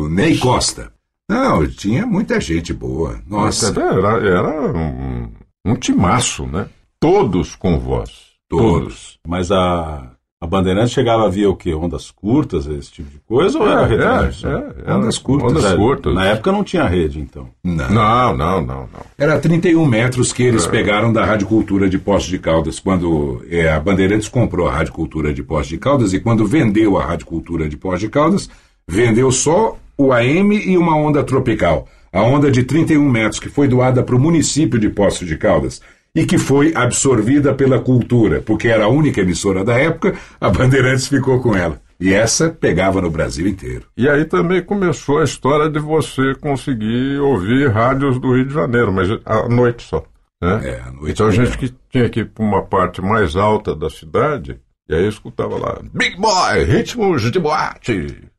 o 0.06 0.10
Ney 0.10 0.38
Costa. 0.38 0.92
Não, 1.30 1.66
tinha 1.68 2.06
muita 2.06 2.40
gente 2.42 2.74
boa. 2.74 3.20
Nossa. 3.28 3.68
Era, 3.80 4.28
era 4.28 4.72
um, 4.78 5.30
um 5.66 5.76
timaço, 5.76 6.46
né? 6.48 6.68
Todos 7.00 7.56
com 7.56 7.80
voz. 7.80 8.34
Todos. 8.50 9.20
Mas 9.28 9.52
a, 9.52 10.13
a 10.44 10.48
Bandeirantes 10.48 10.92
chegava 10.92 11.30
via 11.30 11.50
o 11.50 11.56
quê? 11.56 11.74
Ondas 11.74 12.12
curtas, 12.12 12.68
esse 12.68 12.92
tipo 12.92 13.10
de 13.10 13.18
coisa? 13.26 13.58
Ou 13.58 13.66
É, 13.66 13.72
era 13.72 13.82
é, 13.82 13.86
retransmissão? 13.86 14.52
é, 14.52 14.74
era 14.84 14.98
Ondas 14.98 15.18
curtas. 15.18 15.52
ondas 15.52 15.66
É, 15.66 15.76
curtas. 15.78 16.14
Na 16.14 16.26
época 16.26 16.52
não 16.52 16.64
tinha 16.66 16.84
rede, 16.86 17.20
então. 17.20 17.48
Não. 17.64 17.90
Não, 17.90 18.36
não, 18.38 18.62
não, 18.62 18.80
não. 18.82 18.88
Era 19.18 19.40
31 19.40 19.86
metros 19.86 20.34
que 20.34 20.44
É. 20.44 20.48
eles 20.48 20.68
pegaram 20.68 21.14
da 21.14 21.24
Rádio 21.24 21.48
Cultura 21.48 21.88
de 21.90 21.98
Poços 21.98 22.28
de 22.30 22.40
Caldas, 22.40 22.78
quando 22.80 23.42
é, 23.50 23.72
a 23.72 23.80
Bandeirantes 23.80 24.28
comprou 24.28 24.68
a 24.68 24.74
Rádio 24.74 24.92
Cultura 24.92 25.34
de 25.34 25.42
Poços 25.42 25.68
de 25.70 25.78
Caldas 25.78 26.14
e 26.14 26.20
quando 26.20 26.46
vendeu 26.46 26.98
a 26.98 27.06
Rádio 27.06 27.26
Cultura 27.26 27.70
de 27.70 27.78
Poços 27.78 28.02
de 28.02 28.10
Caldas, 28.10 28.50
vendeu 28.86 29.32
só 29.32 29.78
o 29.98 30.12
AM 30.12 30.56
e 30.58 30.78
uma 30.78 30.98
onda 30.98 31.24
tropical. 31.24 31.88
A 32.12 32.22
onda 32.22 32.52
de 32.52 32.64
31 32.64 33.10
metros, 33.10 33.40
que 33.40 33.50
foi 33.50 33.68
doada 33.68 34.04
para 34.04 34.16
o 34.16 34.20
município 34.20 34.78
de 34.78 34.90
Poços 34.90 35.28
de 35.28 35.38
Caldas 35.38 35.82
e 36.16 36.26
que 36.26 36.38
foi 36.38 36.74
absorvida 36.76 37.54
pela 37.54 37.80
cultura, 37.80 38.42
porque 38.42 38.68
era 38.68 38.86
a 38.86 38.90
única 38.90 39.22
emissora 39.22 39.64
da 39.64 39.74
época, 39.78 40.16
a 40.40 40.50
Bandeirantes 40.50 41.08
ficou 41.08 41.42
com 41.42 41.56
ela. 41.56 41.82
E 42.00 42.14
essa 42.14 42.50
pegava 42.50 43.02
no 43.02 43.10
Brasil 43.10 43.48
inteiro. 43.48 43.86
E 43.98 44.10
aí 44.10 44.26
também 44.26 44.62
começou 44.62 45.20
a 45.20 45.24
história 45.24 45.70
de 45.70 45.80
você 45.80 46.36
conseguir 46.36 47.20
ouvir 47.20 47.72
rádios 47.72 48.20
do 48.20 48.34
Rio 48.34 48.46
de 48.46 48.54
Janeiro, 48.54 48.92
mas 48.92 49.10
à 49.26 49.48
noite 49.48 49.84
só. 49.84 50.04
Né? 50.42 50.70
É, 50.70 50.82
à 50.82 50.92
noite 50.92 51.14
então 51.14 51.28
a 51.28 51.32
gente 51.32 51.58
que 51.58 51.74
tinha 51.90 52.10
que 52.10 52.20
ir 52.20 52.30
para 52.30 52.44
uma 52.44 52.62
parte 52.62 53.02
mais 53.02 53.36
alta 53.36 53.76
da 53.76 53.90
cidade, 53.90 54.60
e 54.90 54.94
aí 54.94 55.08
escutava 55.08 55.58
lá, 55.58 55.80
Big 55.94 56.18
Boy, 56.18 56.64
ritmos 56.66 57.32
de 57.32 57.40
boate. 57.40 58.33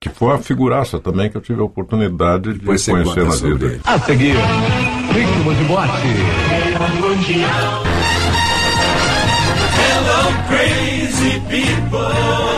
Que 0.00 0.08
foi 0.08 0.28
uma 0.28 0.38
figuraça 0.38 0.98
também 0.98 1.28
que 1.30 1.36
eu 1.36 1.42
tive 1.42 1.60
a 1.60 1.64
oportunidade 1.64 2.54
de 2.54 2.60
Depois 2.60 2.86
conhecer 2.86 3.22
na 3.22 3.34
vida. 3.36 3.66
ele. 3.66 3.80
A 3.84 3.98
seguir, 3.98 4.34
ritmo 5.12 5.54
de 5.54 5.64
boate. 5.64 6.06
Hello, 9.76 10.32
crazy 10.48 11.38
people. 11.50 12.49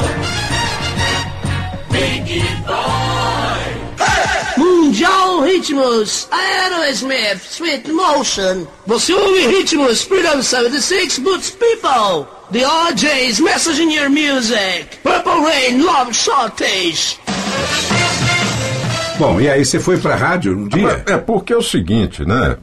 Mundial 5.02 5.40
Ritmos, 5.42 6.28
Aerosmith, 6.30 7.42
Sweet 7.42 7.90
Motion. 7.90 8.68
Você 8.86 9.12
ouve 9.12 9.48
Ritmos, 9.48 10.04
Freedom 10.04 10.40
76, 10.40 11.18
Boots 11.18 11.50
People. 11.50 12.28
The 12.52 12.64
RJ's 12.64 13.40
Message 13.40 13.82
in 13.82 13.90
Your 13.90 14.08
Music. 14.08 15.00
Purple 15.02 15.42
Rain, 15.42 15.82
Love 15.82 16.14
Shortage. 16.14 17.18
Bom, 19.18 19.40
e 19.40 19.50
aí 19.50 19.64
você 19.64 19.80
foi 19.80 19.98
para 19.98 20.14
a 20.14 20.16
rádio 20.16 20.56
um 20.56 20.68
dia? 20.68 21.02
É 21.08 21.18
porque 21.18 21.52
é 21.52 21.56
o 21.56 21.62
seguinte, 21.62 22.24
né? 22.24 22.56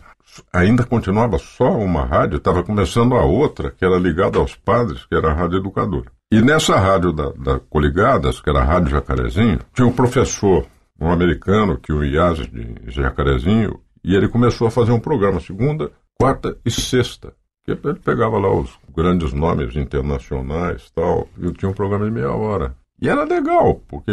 Ainda 0.53 0.85
continuava 0.85 1.37
só 1.37 1.69
uma 1.71 2.05
rádio, 2.05 2.37
estava 2.37 2.63
começando 2.63 3.15
a 3.15 3.25
outra, 3.25 3.71
que 3.77 3.83
era 3.83 3.97
ligada 3.97 4.39
aos 4.39 4.55
padres, 4.55 5.05
que 5.05 5.13
era 5.13 5.31
a 5.31 5.33
Rádio 5.33 5.57
Educadora. 5.57 6.09
E 6.31 6.41
nessa 6.41 6.77
rádio 6.77 7.11
da, 7.11 7.31
da 7.31 7.59
Coligadas, 7.59 8.39
que 8.39 8.49
era 8.49 8.61
a 8.61 8.63
Rádio 8.63 8.91
Jacarezinho, 8.91 9.59
tinha 9.73 9.85
um 9.85 9.91
professor, 9.91 10.65
um 10.99 11.11
americano, 11.11 11.77
que 11.77 11.93
o 11.93 12.03
IAS 12.03 12.39
de 12.39 12.75
Jacarezinho, 12.87 13.79
e 14.03 14.15
ele 14.15 14.27
começou 14.27 14.67
a 14.67 14.71
fazer 14.71 14.91
um 14.91 14.99
programa 14.99 15.39
segunda, 15.39 15.91
quarta 16.19 16.57
e 16.65 16.71
sexta. 16.71 17.33
Que 17.63 17.71
ele 17.71 17.99
pegava 18.03 18.37
lá 18.37 18.51
os 18.51 18.71
grandes 18.95 19.33
nomes 19.33 19.75
internacionais 19.75 20.89
tal, 20.91 21.27
e 21.37 21.51
tinha 21.51 21.69
um 21.69 21.73
programa 21.73 22.05
de 22.05 22.11
meia 22.11 22.31
hora. 22.31 22.75
E 23.01 23.07
era 23.07 23.23
legal, 23.23 23.81
porque 23.87 24.11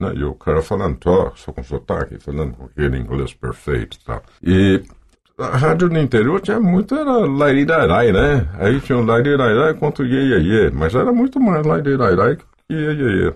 né, 0.00 0.14
e 0.14 0.24
o 0.24 0.34
cara 0.34 0.62
falando, 0.62 0.98
só 1.36 1.52
com 1.52 1.62
sotaque, 1.62 2.18
falando 2.18 2.54
com 2.54 2.64
aquele 2.64 2.98
inglês 2.98 3.34
perfeito 3.34 3.98
e 4.00 4.04
tal. 4.04 4.22
E 4.42 4.82
a 5.38 5.56
rádio 5.56 5.88
no 5.88 6.00
interior 6.00 6.40
tinha 6.40 6.58
muito, 6.58 6.94
era 6.94 7.18
lairairai, 7.26 8.12
né? 8.12 8.48
Aí 8.54 8.80
tinha 8.80 8.96
um 8.96 9.04
lairairai 9.04 9.74
contra 9.74 10.04
o 10.04 10.06
iê, 10.06 10.70
mas 10.70 10.94
era 10.94 11.12
muito 11.12 11.38
mais 11.38 11.66
lairairai 11.66 12.36
que 12.36 12.74
iê, 12.74 13.34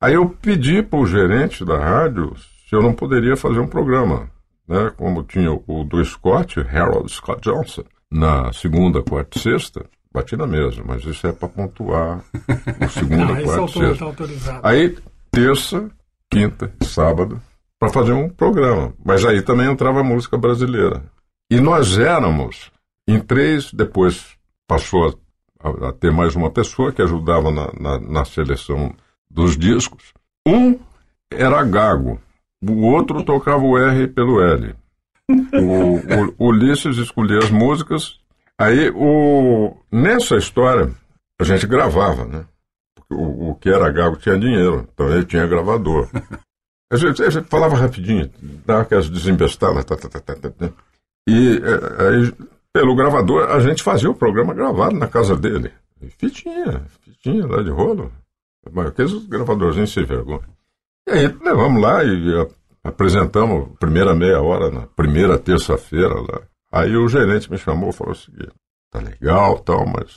Aí 0.00 0.14
eu 0.14 0.28
pedi 0.28 0.82
para 0.82 0.98
o 0.98 1.06
gerente 1.06 1.64
da 1.64 1.78
rádio 1.78 2.34
se 2.68 2.74
eu 2.74 2.82
não 2.82 2.94
poderia 2.94 3.36
fazer 3.36 3.58
um 3.58 3.66
programa, 3.66 4.30
né? 4.66 4.90
Como 4.96 5.22
tinha 5.24 5.52
o 5.52 5.84
do 5.84 6.02
Scott, 6.04 6.60
Harold 6.60 7.12
Scott 7.12 7.40
Johnson, 7.42 7.82
na 8.10 8.52
segunda, 8.52 9.02
quarta 9.02 9.36
e 9.38 9.40
sexta, 9.42 9.84
bati 10.12 10.36
na 10.36 10.46
mesa, 10.46 10.82
mas 10.86 11.04
isso 11.04 11.26
é 11.26 11.32
para 11.32 11.48
pontuar 11.48 12.24
o 12.80 12.88
segunda, 12.88 13.34
Não, 13.34 13.42
quarta 13.42 13.64
e 13.64 13.72
sexta. 13.72 13.96
tá 13.98 14.04
autorizado. 14.04 14.60
Aí, 14.62 14.96
terça, 15.30 15.90
quinta, 16.30 16.72
sábado, 16.82 17.40
para 17.78 17.90
fazer 17.90 18.12
um 18.12 18.28
programa. 18.28 18.94
Mas 19.04 19.24
aí 19.24 19.42
também 19.42 19.70
entrava 19.70 20.02
música 20.02 20.38
brasileira. 20.38 21.02
E 21.50 21.60
nós 21.60 21.98
éramos 21.98 22.70
em 23.08 23.18
três, 23.18 23.72
depois 23.72 24.36
passou 24.68 25.18
a, 25.62 25.88
a 25.88 25.92
ter 25.92 26.12
mais 26.12 26.36
uma 26.36 26.50
pessoa 26.50 26.92
que 26.92 27.02
ajudava 27.02 27.50
na, 27.50 27.72
na, 27.78 27.98
na 27.98 28.24
seleção 28.24 28.94
dos 29.30 29.56
discos. 29.56 30.12
Um 30.46 30.78
era 31.30 31.62
gago, 31.64 32.20
o 32.62 32.86
outro 32.86 33.22
tocava 33.22 33.62
o 33.62 33.78
R 33.78 34.08
pelo 34.08 34.42
L. 34.42 34.74
O, 35.28 36.44
o, 36.44 36.48
Ulisses 36.48 36.96
escolhia 36.96 37.38
as 37.38 37.50
músicas. 37.50 38.18
Aí, 38.58 38.90
o, 38.90 39.76
nessa 39.90 40.36
história, 40.36 40.90
a 41.38 41.44
gente 41.44 41.66
gravava, 41.66 42.24
né? 42.24 42.44
O, 43.08 43.50
o 43.50 43.54
que 43.54 43.70
era 43.70 43.90
gago 43.90 44.16
tinha 44.16 44.38
dinheiro, 44.38 44.88
então 44.92 45.08
ele 45.08 45.24
tinha 45.24 45.46
gravador. 45.46 46.08
A 46.92 46.96
gente, 46.96 47.22
a 47.22 47.30
gente 47.30 47.48
falava 47.48 47.76
rapidinho, 47.76 48.28
dava 48.66 48.82
aquelas 48.82 49.08
desembestadas, 49.08 49.84
tá, 49.84 49.96
tá, 49.96 50.08
tá, 50.08 50.20
tá, 50.20 50.34
tá, 50.34 50.50
tá. 50.50 50.72
e 51.28 51.56
é, 51.58 52.08
aí, 52.08 52.32
pelo 52.72 52.96
gravador, 52.96 53.48
a 53.48 53.60
gente 53.60 53.80
fazia 53.82 54.10
o 54.10 54.14
programa 54.14 54.52
gravado 54.52 54.96
na 54.96 55.06
casa 55.06 55.36
dele. 55.36 55.70
Fitinha, 56.18 56.82
fitinha 57.04 57.46
lá 57.46 57.62
de 57.62 57.70
rolo. 57.70 58.10
Aqueles 58.86 59.26
gravadorzinhos 59.26 59.92
sem 59.92 60.04
vergonha. 60.04 60.48
E 61.08 61.12
aí 61.12 61.26
levamos 61.42 61.80
lá 61.82 62.04
e 62.04 62.34
a- 62.40 62.46
apresentamos 62.84 63.68
a 63.72 63.76
primeira 63.78 64.14
meia 64.14 64.40
hora, 64.40 64.70
na 64.70 64.82
primeira 64.86 65.38
terça-feira 65.38 66.14
lá. 66.14 66.40
Aí 66.72 66.96
o 66.96 67.08
gerente 67.08 67.50
me 67.50 67.58
chamou 67.58 67.90
e 67.90 67.92
falou 67.92 68.12
o 68.12 68.16
seguinte, 68.16 68.52
tá 68.90 69.00
legal 69.00 69.58
tal, 69.60 69.86
mas 69.86 70.10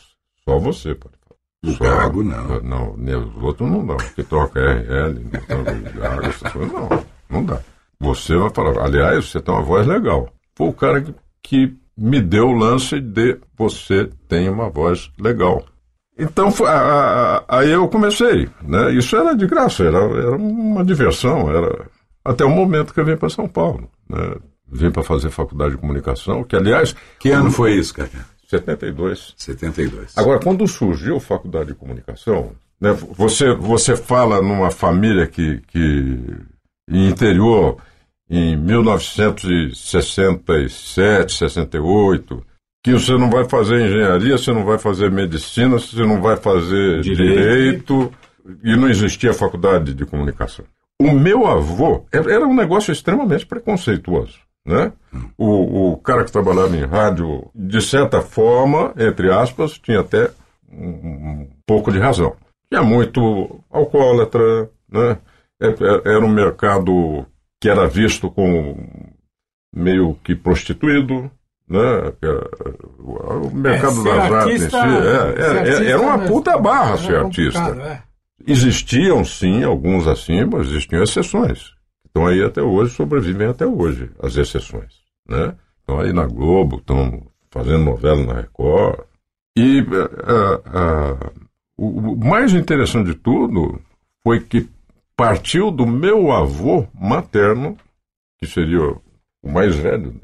só 0.43 0.59
você 0.59 0.93
pode 0.93 1.15
falar. 1.17 1.39
O 1.65 1.71
Só- 1.77 1.83
Gago, 1.83 2.23
não. 2.23 2.61
Não, 2.61 2.97
nem 2.97 3.15
os 3.15 3.35
outros 3.41 3.69
não 3.69 3.85
dão. 3.85 3.97
Que 4.15 4.23
toca 4.23 4.59
RL, 4.59 5.19
não 5.19 5.41
toca 5.41 5.73
Gago, 5.99 6.25
essas 6.25 6.51
coisas, 6.51 6.71
não, 6.73 6.89
não 7.29 7.45
dá. 7.45 7.59
Você 7.99 8.35
vai 8.35 8.49
falar, 8.53 8.83
aliás, 8.85 9.29
você 9.29 9.41
tem 9.41 9.53
uma 9.55 9.63
voz 9.63 9.87
legal. 9.87 10.29
Foi 10.55 10.67
o 10.67 10.73
cara 10.73 11.01
que, 11.01 11.15
que 11.41 11.77
me 11.97 12.21
deu 12.21 12.47
o 12.49 12.53
lance 12.57 12.99
de 12.99 13.39
você 13.57 14.09
tem 14.27 14.49
uma 14.49 14.69
voz 14.69 15.09
legal. 15.17 15.63
Então, 16.17 16.49
aí 17.47 17.71
eu 17.71 17.87
comecei, 17.87 18.49
né? 18.61 18.93
Isso 18.93 19.15
era 19.15 19.35
de 19.35 19.47
graça, 19.47 19.83
era, 19.83 19.97
era 19.97 20.35
uma 20.35 20.85
diversão, 20.85 21.49
era 21.49 21.87
até 22.23 22.45
o 22.45 22.49
momento 22.49 22.93
que 22.93 22.99
eu 22.99 23.05
vim 23.05 23.17
para 23.17 23.29
São 23.29 23.47
Paulo, 23.47 23.89
né? 24.07 24.35
Vim 24.71 24.91
para 24.91 25.03
fazer 25.03 25.29
faculdade 25.29 25.71
de 25.71 25.77
comunicação, 25.77 26.43
que 26.43 26.55
aliás... 26.55 26.95
Que 27.19 27.31
ano 27.31 27.51
foi 27.51 27.73
isso, 27.73 27.93
Cacá? 27.93 28.25
72. 28.47 29.33
72. 29.37 30.13
Agora, 30.15 30.39
quando 30.39 30.67
surgiu 30.67 31.17
a 31.17 31.21
faculdade 31.21 31.69
de 31.69 31.75
comunicação, 31.75 32.53
né, 32.79 32.93
você, 32.93 33.53
você 33.53 33.95
fala 33.95 34.41
numa 34.41 34.71
família 34.71 35.27
que, 35.27 35.61
que 35.67 36.19
em 36.89 37.07
interior, 37.07 37.77
em 38.29 38.57
1967, 38.57 41.33
68, 41.33 42.43
que 42.83 42.91
você 42.93 43.13
não 43.13 43.29
vai 43.29 43.47
fazer 43.47 43.79
engenharia, 43.85 44.37
você 44.37 44.51
não 44.51 44.65
vai 44.65 44.77
fazer 44.77 45.09
medicina, 45.09 45.79
você 45.79 46.05
não 46.05 46.21
vai 46.21 46.35
fazer 46.35 47.01
direito, 47.01 48.11
e 48.63 48.75
não 48.75 48.89
existia 48.89 49.33
faculdade 49.33 49.93
de 49.93 50.05
comunicação. 50.05 50.65
O 51.01 51.11
meu 51.11 51.47
avô 51.47 52.05
era 52.11 52.45
um 52.45 52.53
negócio 52.53 52.91
extremamente 52.91 53.45
preconceituoso. 53.45 54.37
Né? 54.65 54.93
O, 55.37 55.91
o 55.91 55.97
cara 55.97 56.23
que 56.23 56.31
trabalhava 56.31 56.75
em 56.75 56.85
rádio, 56.85 57.49
de 57.53 57.81
certa 57.81 58.21
forma, 58.21 58.93
entre 58.97 59.31
aspas, 59.31 59.77
tinha 59.77 59.99
até 59.99 60.29
um, 60.71 60.87
um 60.87 61.49
pouco 61.65 61.91
de 61.91 61.99
razão. 61.99 62.35
Tinha 62.69 62.81
muito 62.81 63.59
alcoólatra, 63.69 64.69
né? 64.89 65.17
É- 65.61 65.67
é- 65.67 66.15
era 66.15 66.25
um 66.25 66.29
mercado 66.29 67.25
que 67.61 67.69
era 67.69 67.87
visto 67.87 68.29
como 68.29 68.77
meio 69.75 70.15
que 70.23 70.33
prostituído, 70.35 71.29
né? 71.69 72.13
Era- 72.21 72.49
O 72.99 73.51
mercado 73.53 74.01
É, 74.01 74.03
das 74.03 74.31
artes 74.31 74.63
artista- 74.63 74.81
si, 74.81 74.87
é, 74.87 75.43
ser 75.65 75.83
é, 75.83 75.87
é- 75.87 75.91
era 75.91 76.01
uma 76.01 76.23
é- 76.23 76.27
puta 76.27 76.57
barra 76.57 76.93
é 76.93 76.97
ser 76.97 77.15
artista. 77.17 77.59
é. 77.59 78.01
Existiam, 78.45 79.23
sim, 79.23 79.63
alguns 79.63 80.05
assim, 80.07 80.43
mas 80.45 80.67
existiam 80.67 81.01
exceções. 81.03 81.71
Estão 82.05 82.27
aí 82.27 82.43
até 82.43 82.61
hoje, 82.61 82.93
sobrevivem 82.93 83.47
até 83.47 83.65
hoje, 83.65 84.11
as 84.21 84.35
exceções. 84.35 85.01
Né? 85.27 85.55
Estão 85.79 85.99
aí 85.99 86.11
na 86.13 86.25
Globo, 86.27 86.77
estão 86.77 87.25
fazendo 87.49 87.85
novela 87.85 88.23
na 88.25 88.33
Record. 88.41 88.99
E 89.57 89.79
eh, 89.79 90.61
ah, 90.67 91.31
o, 91.77 92.11
o 92.13 92.17
mais 92.25 92.53
interessante 92.53 93.07
de 93.07 93.15
tudo 93.15 93.79
foi 94.23 94.39
que 94.41 94.67
partiu 95.15 95.71
do 95.71 95.85
meu 95.85 96.31
avô 96.31 96.85
materno, 96.93 97.77
que 98.39 98.47
seria 98.47 98.81
o 99.41 99.51
mais 99.51 99.75
velho 99.75 100.19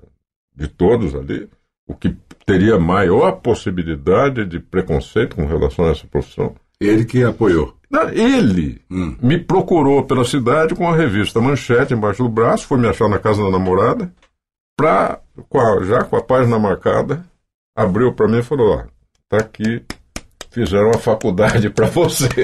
de 0.59 0.67
todos 0.67 1.15
ali, 1.15 1.47
o 1.87 1.95
que 1.95 2.15
teria 2.45 2.77
maior 2.79 3.31
possibilidade 3.33 4.45
de 4.45 4.59
preconceito 4.59 5.35
com 5.35 5.45
relação 5.45 5.85
a 5.85 5.91
essa 5.91 6.05
profissão. 6.07 6.53
Ele 6.79 7.05
que 7.05 7.23
apoiou. 7.23 7.75
Não, 7.89 8.07
Ele 8.09 8.81
me 8.89 9.37
procurou 9.39 10.03
pela 10.03 10.23
cidade 10.23 10.75
com 10.75 10.87
a 10.87 10.95
revista 10.95 11.41
Manchete 11.41 11.93
embaixo 11.93 12.21
do 12.23 12.29
braço, 12.29 12.67
foi 12.67 12.77
me 12.77 12.87
achar 12.87 13.09
na 13.09 13.17
casa 13.19 13.41
da 13.43 13.49
namorada, 13.49 14.11
pra, 14.77 15.19
com 15.49 15.59
a- 15.59 15.83
já 15.83 16.03
com 16.03 16.15
a 16.15 16.21
página 16.21 16.59
marcada, 16.59 17.25
abriu 17.75 18.13
para 18.13 18.27
mim 18.27 18.39
e 18.39 18.43
falou: 18.43 18.75
ó, 18.77 18.83
tá 19.27 19.37
aqui, 19.37 19.81
fizeram 20.51 20.87
uma 20.89 20.99
faculdade 20.99 21.69
para 21.71 21.87
você. 21.87 22.27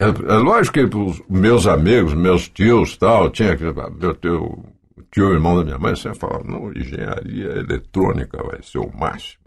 é, 0.00 0.04
é 0.06 0.36
lógico 0.38 0.74
que 0.74 0.96
os 0.96 1.22
meus 1.28 1.66
amigos, 1.66 2.14
meus 2.14 2.48
tios 2.48 2.96
tal, 2.96 3.30
tinha 3.30 3.56
que. 3.56 3.64
Meu 3.64 4.14
tio, 4.14 4.64
tio 5.10 5.32
irmão 5.32 5.56
da 5.56 5.64
minha 5.64 5.78
mãe 5.78 5.96
sempre 5.96 6.18
falava: 6.18 6.44
não, 6.44 6.70
engenharia 6.72 7.58
eletrônica 7.58 8.42
vai 8.42 8.62
ser 8.62 8.78
o 8.78 8.90
máximo. 8.96 9.40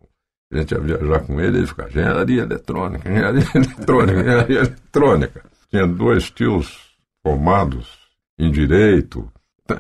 A 0.52 0.58
gente 0.58 0.72
ia 0.72 0.80
viajar 0.80 1.20
com 1.22 1.42
ele, 1.42 1.58
ele 1.58 1.68
ficava, 1.68 1.90
engenharia 1.90 2.42
eletrônica, 2.44 3.10
engenharia 3.10 3.48
eletrônica, 3.56 4.20
engenharia 4.20 4.58
eletrônica. 4.60 5.46
Tinha 5.70 5.88
dois 5.88 6.30
tios 6.30 6.96
formados 7.24 8.04
em 8.38 8.52
direito. 8.52 9.32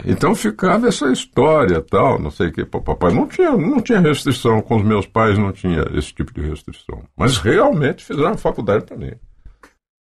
Então 0.05 0.33
ficava 0.33 0.87
essa 0.87 1.11
história 1.11 1.81
tal, 1.81 2.17
não 2.17 2.31
sei 2.31 2.47
o 2.47 2.53
que. 2.53 2.65
Papai 2.65 3.13
não 3.13 3.27
tinha, 3.27 3.51
não 3.51 3.81
tinha 3.81 3.99
restrição, 3.99 4.61
com 4.61 4.77
os 4.77 4.83
meus 4.83 5.05
pais 5.05 5.37
não 5.37 5.51
tinha 5.51 5.85
esse 5.93 6.13
tipo 6.13 6.33
de 6.33 6.41
restrição. 6.41 7.03
Mas 7.17 7.37
realmente 7.37 8.03
fizeram 8.03 8.37
faculdade 8.37 8.85
para 8.85 8.97
mim. 8.97 9.11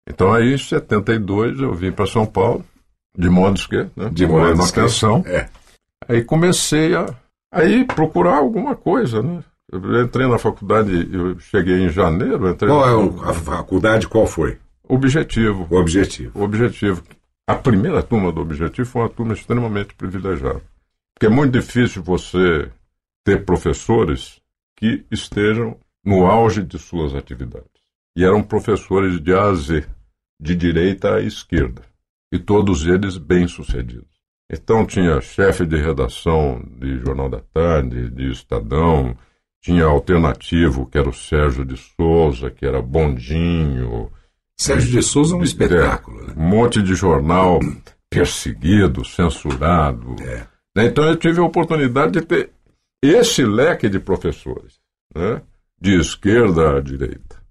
Então 0.09 0.33
aí 0.33 0.53
em 0.53 0.57
72 0.57 1.59
eu 1.59 1.73
vim 1.73 1.91
para 1.91 2.07
São 2.07 2.25
Paulo, 2.25 2.63
de 3.15 3.29
modos 3.29 3.67
que, 3.67 3.77
né? 3.95 4.09
De 4.11 4.25
modos 4.25 4.71
que, 4.71 4.79
é. 5.27 5.49
Aí 6.07 6.23
comecei 6.23 6.95
a 6.95 7.05
aí 7.51 7.85
procurar 7.85 8.37
alguma 8.37 8.75
coisa, 8.75 9.21
né? 9.21 9.43
Eu 9.71 10.03
entrei 10.03 10.27
na 10.27 10.37
faculdade, 10.37 11.09
eu 11.11 11.39
cheguei 11.39 11.81
em 11.83 11.89
janeiro. 11.89 12.49
Entrei 12.49 12.69
Qual 12.69 12.85
na 12.85 12.91
é 12.91 12.95
o- 12.95 13.29
a 13.29 13.33
faculdade? 13.33 14.07
Qual 14.07 14.27
foi? 14.27 14.57
Objetivo. 14.87 15.67
O 15.69 15.77
objetivo. 15.79 16.39
O 16.39 16.43
objetivo. 16.43 17.01
A 17.47 17.55
primeira 17.55 18.01
turma 18.03 18.31
do 18.31 18.41
Objetivo 18.41 18.87
foi 18.87 19.01
uma 19.01 19.09
turma 19.09 19.33
extremamente 19.33 19.93
privilegiada. 19.95 20.61
Porque 21.13 21.25
é 21.25 21.29
muito 21.29 21.51
difícil 21.53 22.01
você 22.03 22.69
ter 23.25 23.43
professores 23.45 24.39
que 24.77 25.05
estejam 25.11 25.77
no 26.05 26.25
auge 26.25 26.63
de 26.63 26.77
suas 26.77 27.13
atividades. 27.15 27.67
E 28.15 28.23
eram 28.23 28.43
professores 28.43 29.19
de 29.19 29.33
A 29.33 29.43
a 29.45 29.53
Z, 29.55 29.85
de 30.39 30.55
direita 30.55 31.15
à 31.15 31.21
esquerda. 31.21 31.81
E 32.31 32.37
todos 32.39 32.85
eles 32.85 33.17
bem-sucedidos. 33.17 34.12
Então 34.53 34.85
tinha 34.85 35.19
chefe 35.19 35.65
de 35.65 35.77
redação 35.77 36.61
de 36.79 36.99
Jornal 36.99 37.27
da 37.27 37.39
Tarde, 37.53 38.09
de 38.09 38.31
Estadão, 38.31 39.17
tinha 39.61 39.85
alternativo, 39.85 40.85
que 40.85 40.97
era 40.97 41.09
o 41.09 41.13
Sérgio 41.13 41.65
de 41.65 41.75
Souza, 41.75 42.51
que 42.51 42.65
era 42.65 42.81
bondinho. 42.81 44.11
Sérgio 44.59 44.91
de 44.91 45.01
Souza 45.01 45.35
é 45.35 45.39
um 45.39 45.43
espetáculo, 45.43 46.29
É, 46.29 46.33
Um 46.39 46.47
monte 46.49 46.83
de 46.83 46.93
jornal 46.93 47.59
perseguido, 48.09 49.03
censurado. 49.03 50.15
É. 50.21 50.45
Né, 50.75 50.85
Então 50.85 51.03
eu 51.05 51.15
tive 51.15 51.39
a 51.39 51.43
oportunidade 51.43 52.11
de 52.11 52.21
ter 52.21 52.51
esse 53.01 53.43
leque 53.43 53.89
de 53.89 53.99
professores, 53.99 54.79
né? 55.15 55.41
de 55.81 55.99
esquerda 55.99 56.77
à 56.77 56.79
direita. 56.79 57.41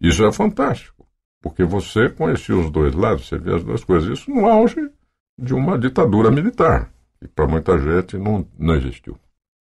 Isso 0.00 0.24
é 0.24 0.32
fantástico, 0.32 1.06
porque 1.42 1.64
você 1.64 2.08
conhecia 2.08 2.56
os 2.56 2.70
dois 2.70 2.94
lados, 2.94 3.28
você 3.28 3.38
vê 3.38 3.54
as 3.54 3.62
duas 3.62 3.84
coisas. 3.84 4.18
Isso 4.18 4.30
no 4.30 4.46
auge 4.46 4.88
de 5.38 5.54
uma 5.54 5.78
ditadura 5.78 6.30
militar. 6.30 6.88
que 7.20 7.28
para 7.28 7.46
muita 7.46 7.78
gente 7.78 8.16
não, 8.18 8.46
não 8.58 8.74
existiu. 8.76 9.16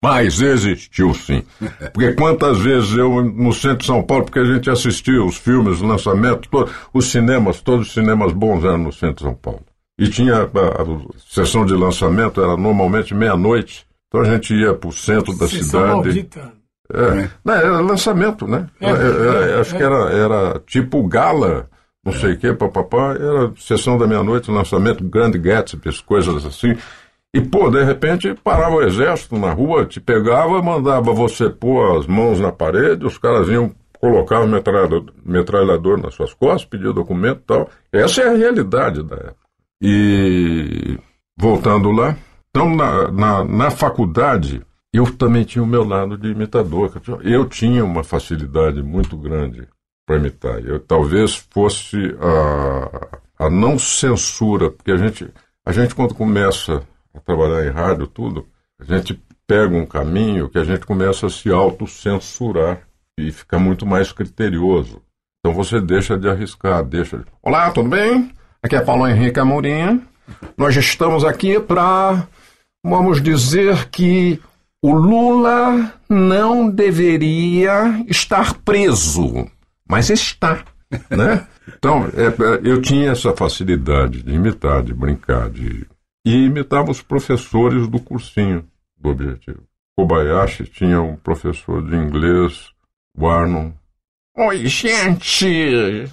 Mas 0.03 0.41
existiu 0.41 1.15
sim. 1.15 1.45
Porque 1.95 2.13
quantas 2.15 2.59
vezes 2.59 2.93
eu, 2.97 3.23
no 3.23 3.53
centro 3.53 3.79
de 3.79 3.87
São 3.87 4.03
Paulo, 4.03 4.25
porque 4.25 4.41
a 4.41 4.45
gente 4.45 4.69
assistia 4.69 5.23
os 5.25 5.37
filmes, 5.37 5.75
os 5.75 5.83
lançamentos, 5.83 6.49
todos, 6.51 6.73
os 6.93 7.07
cinemas, 7.11 7.61
todos 7.61 7.87
os 7.89 7.95
cinemas 7.95 8.33
bons 8.33 8.65
eram 8.65 8.79
no 8.79 8.93
centro 8.93 9.17
de 9.17 9.23
São 9.23 9.35
Paulo. 9.35 9.63
E 9.99 10.09
tinha 10.09 10.39
a, 10.39 10.43
a 10.43 11.21
sessão 11.29 11.65
de 11.65 11.75
lançamento, 11.75 12.41
era 12.43 12.57
normalmente 12.57 13.15
meia-noite. 13.15 13.87
Então 14.09 14.23
a 14.23 14.25
gente 14.25 14.53
ia 14.55 14.75
para 14.75 14.89
o 14.89 14.93
centro 14.93 15.37
da 15.39 15.47
Sessão 15.47 15.63
cidade. 15.81 15.91
maldita. 15.93 16.53
É, 16.93 17.29
não, 17.45 17.55
era 17.55 17.81
lançamento, 17.81 18.47
né? 18.49 18.69
É, 18.81 18.91
Era- 18.91 18.99
era- 19.05 19.51
é, 19.53 19.61
acho 19.61 19.75
é. 19.75 19.79
que 19.79 19.85
era, 19.85 19.97
era 20.13 20.59
tipo 20.67 21.07
gala, 21.07 21.71
não 22.05 22.13
sei 22.13 22.33
o 22.33 22.39
quê, 22.39 22.53
papapá. 22.53 23.15
Era 23.15 23.53
sessão 23.57 23.97
da 23.97 24.07
meia-noite, 24.07 24.51
lançamento, 24.51 25.05
grande 25.05 25.39
Gatsby, 25.39 25.89
as 25.89 26.01
coisas 26.01 26.45
assim. 26.45 26.77
E, 27.35 27.41
pô, 27.41 27.71
de 27.71 27.83
repente 27.83 28.35
parava 28.45 28.77
o 28.77 28.83
exército 28.83 29.39
na 29.39 29.53
rua, 29.53 29.87
te 29.87 30.01
pegava, 30.01 30.61
mandava 30.63 31.13
você 31.15 31.49
pôr 31.49 31.99
as 31.99 32.07
mãos 32.07 32.39
na 32.39 32.53
parede, 32.53 33.07
os 33.07 33.17
caras 33.17 33.47
vinham 33.47 33.75
colocar 33.99 34.41
o 34.41 34.49
metralhador, 34.49 35.07
metralhador 35.25 35.97
nas 35.97 36.15
suas 36.15 36.35
costas, 36.35 36.65
pedir 36.65 36.93
documento 36.93 37.39
e 37.39 37.47
tal. 37.47 37.71
Essa 37.91 38.23
é 38.23 38.29
a 38.29 38.37
realidade 38.37 39.03
da 39.03 39.17
época. 39.17 39.37
E 39.81 40.99
voltando 41.39 41.91
lá, 41.91 42.17
então 42.51 42.75
na, 42.75 43.11
na, 43.11 43.45
na 43.45 43.71
faculdade 43.71 44.61
eu 44.93 45.11
também 45.17 45.45
tinha 45.45 45.63
o 45.63 45.67
meu 45.67 45.85
lado 45.85 46.19
de 46.19 46.29
imitador. 46.29 47.01
Eu 47.23 47.49
tinha 47.49 47.83
uma 47.83 48.05
facilidade 48.05 48.83
muito 48.83 49.17
grande 49.17 49.67
para 50.13 50.19
imitar. 50.19 50.65
Eu 50.65 50.79
talvez 50.79 51.35
fosse 51.51 51.97
a, 52.21 53.47
a 53.47 53.51
não 53.51 53.79
censura, 53.79 54.71
porque 54.71 54.93
a 54.93 54.97
gente, 54.97 55.27
a 55.65 55.73
gente 55.73 55.95
quando 55.95 56.15
começa 56.15 56.83
a 57.15 57.21
trabalhar 57.21 57.67
em 57.67 57.71
rádio 57.71 58.07
tudo, 58.07 58.47
a 58.79 58.85
gente 58.85 59.19
pega 59.47 59.75
um 59.75 59.87
caminho 59.87 60.51
que 60.51 60.59
a 60.59 60.65
gente 60.65 60.85
começa 60.85 61.27
a 61.27 61.31
se 61.31 61.51
autocensurar 61.51 62.83
e 63.19 63.33
fica 63.33 63.59
muito 63.59 63.87
mais 63.87 64.13
criterioso. 64.13 65.01
Então 65.41 65.55
você 65.55 65.81
deixa 65.81 66.19
de 66.19 66.29
arriscar, 66.29 66.85
deixa 66.85 67.19
de... 67.19 67.25
Olá, 67.43 67.71
tudo 67.71 67.89
bem? 67.89 68.31
Aqui 68.63 68.77
é 68.77 68.81
Paulo 68.81 69.09
Henrique 69.09 69.41
Amorim. 69.41 70.03
Nós 70.57 70.77
estamos 70.77 71.25
aqui 71.25 71.59
para, 71.59 72.27
vamos 72.85 73.21
dizer 73.21 73.89
que 73.89 74.41
o 74.85 74.93
Lula 74.93 75.93
não 76.09 76.69
deveria 76.69 78.05
estar 78.09 78.55
preso, 78.55 79.47
mas 79.89 80.11
está, 80.11 80.65
né? 81.11 81.47
Então, 81.77 82.05
é, 82.15 82.27
é, 82.27 82.61
eu 82.65 82.81
tinha 82.83 83.11
essa 83.13 83.35
facilidade 83.35 84.23
de 84.23 84.33
imitar, 84.35 84.83
de 84.83 84.93
brincar, 84.95 85.49
de... 85.51 85.87
E 86.25 86.45
imitava 86.47 86.91
os 86.91 87.03
professores 87.03 87.89
do 87.89 87.99
cursinho 87.99 88.65
do 88.99 89.11
Objetivo. 89.11 89.63
Kobayashi 89.97 90.65
tinha 90.65 91.01
um 91.03 91.17
professor 91.17 91.83
de 91.85 91.97
inglês, 91.97 92.71
o 93.17 93.29
Arnon. 93.29 93.73
Oi, 94.37 94.67
gente! 94.67 95.47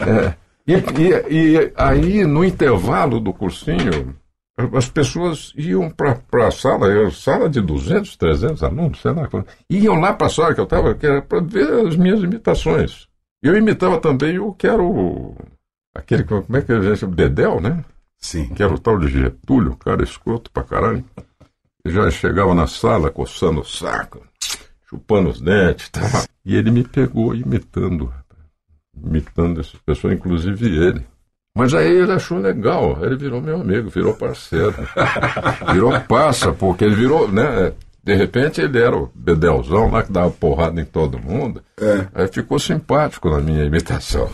É, 0.00 0.34
e, 0.66 0.74
e- 0.74 1.56
e 1.56 1.72
aí, 1.76 2.24
no 2.26 2.44
intervalo 2.44 3.20
do 3.20 3.32
cursinho, 3.32 4.14
as 4.56 4.88
pessoas 4.88 5.52
iam 5.56 5.90
para 5.90 6.20
a 6.46 6.50
sala, 6.50 6.86
eu- 6.86 7.10
sala 7.10 7.48
de 7.48 7.60
200, 7.60 8.16
300 8.16 8.62
alunos, 8.62 9.00
sei 9.00 9.12
lá, 9.12 9.28
iam 9.68 9.98
lá 10.00 10.12
para 10.12 10.28
a 10.28 10.30
sala 10.30 10.54
que 10.54 10.60
eu 10.60 10.64
estava, 10.64 10.94
que 10.94 11.06
era 11.06 11.20
para 11.22 11.40
ver 11.40 11.86
as 11.86 11.96
minhas 11.96 12.20
imitações. 12.22 13.08
Eu 13.42 13.56
imitava 13.56 14.00
também 14.00 14.38
o 14.38 14.52
que 14.54 14.66
era 14.66 14.82
o. 14.82 15.36
aquele, 15.94 16.22
que- 16.22 16.28
como 16.42 16.56
é 16.56 16.62
que 16.62 16.72
a 16.72 16.80
gente 16.80 16.98
chama? 16.98 17.14
Dedel, 17.16 17.60
né? 17.60 17.84
Sim. 18.18 18.48
Que 18.54 18.62
era 18.62 18.72
o 18.72 18.78
tal 18.78 18.98
de 18.98 19.08
Getúlio, 19.08 19.76
cara 19.76 20.02
escroto 20.02 20.50
pra 20.50 20.62
caralho. 20.62 21.04
E 21.84 21.90
já 21.90 22.10
chegava 22.10 22.54
na 22.54 22.66
sala 22.66 23.10
coçando 23.10 23.60
o 23.60 23.64
saco, 23.64 24.26
chupando 24.88 25.28
os 25.28 25.40
dentes 25.40 25.88
e 25.88 25.92
tal. 25.92 26.02
E 26.44 26.56
ele 26.56 26.70
me 26.70 26.84
pegou 26.84 27.34
imitando, 27.34 28.10
imitando 28.96 29.60
essas 29.60 29.78
pessoas, 29.80 30.14
inclusive 30.14 30.66
ele. 30.66 31.06
Mas 31.56 31.72
aí 31.72 31.86
ele 31.88 32.10
achou 32.10 32.38
legal, 32.38 32.98
ele 33.02 33.16
virou 33.16 33.40
meu 33.40 33.60
amigo, 33.60 33.88
virou 33.88 34.12
parceiro. 34.14 34.74
virou 35.72 36.00
passa, 36.00 36.52
porque 36.52 36.84
ele 36.84 36.96
virou, 36.96 37.30
né? 37.30 37.72
De 38.02 38.12
repente 38.12 38.60
ele 38.60 38.78
era 38.78 38.96
o 38.96 39.08
bedelzão 39.14 39.90
lá 39.90 40.02
que 40.02 40.10
dava 40.12 40.30
porrada 40.32 40.80
em 40.80 40.84
todo 40.84 41.18
mundo. 41.18 41.62
Aí 42.12 42.26
ficou 42.26 42.58
simpático 42.58 43.30
na 43.30 43.40
minha 43.40 43.64
imitação. 43.64 44.28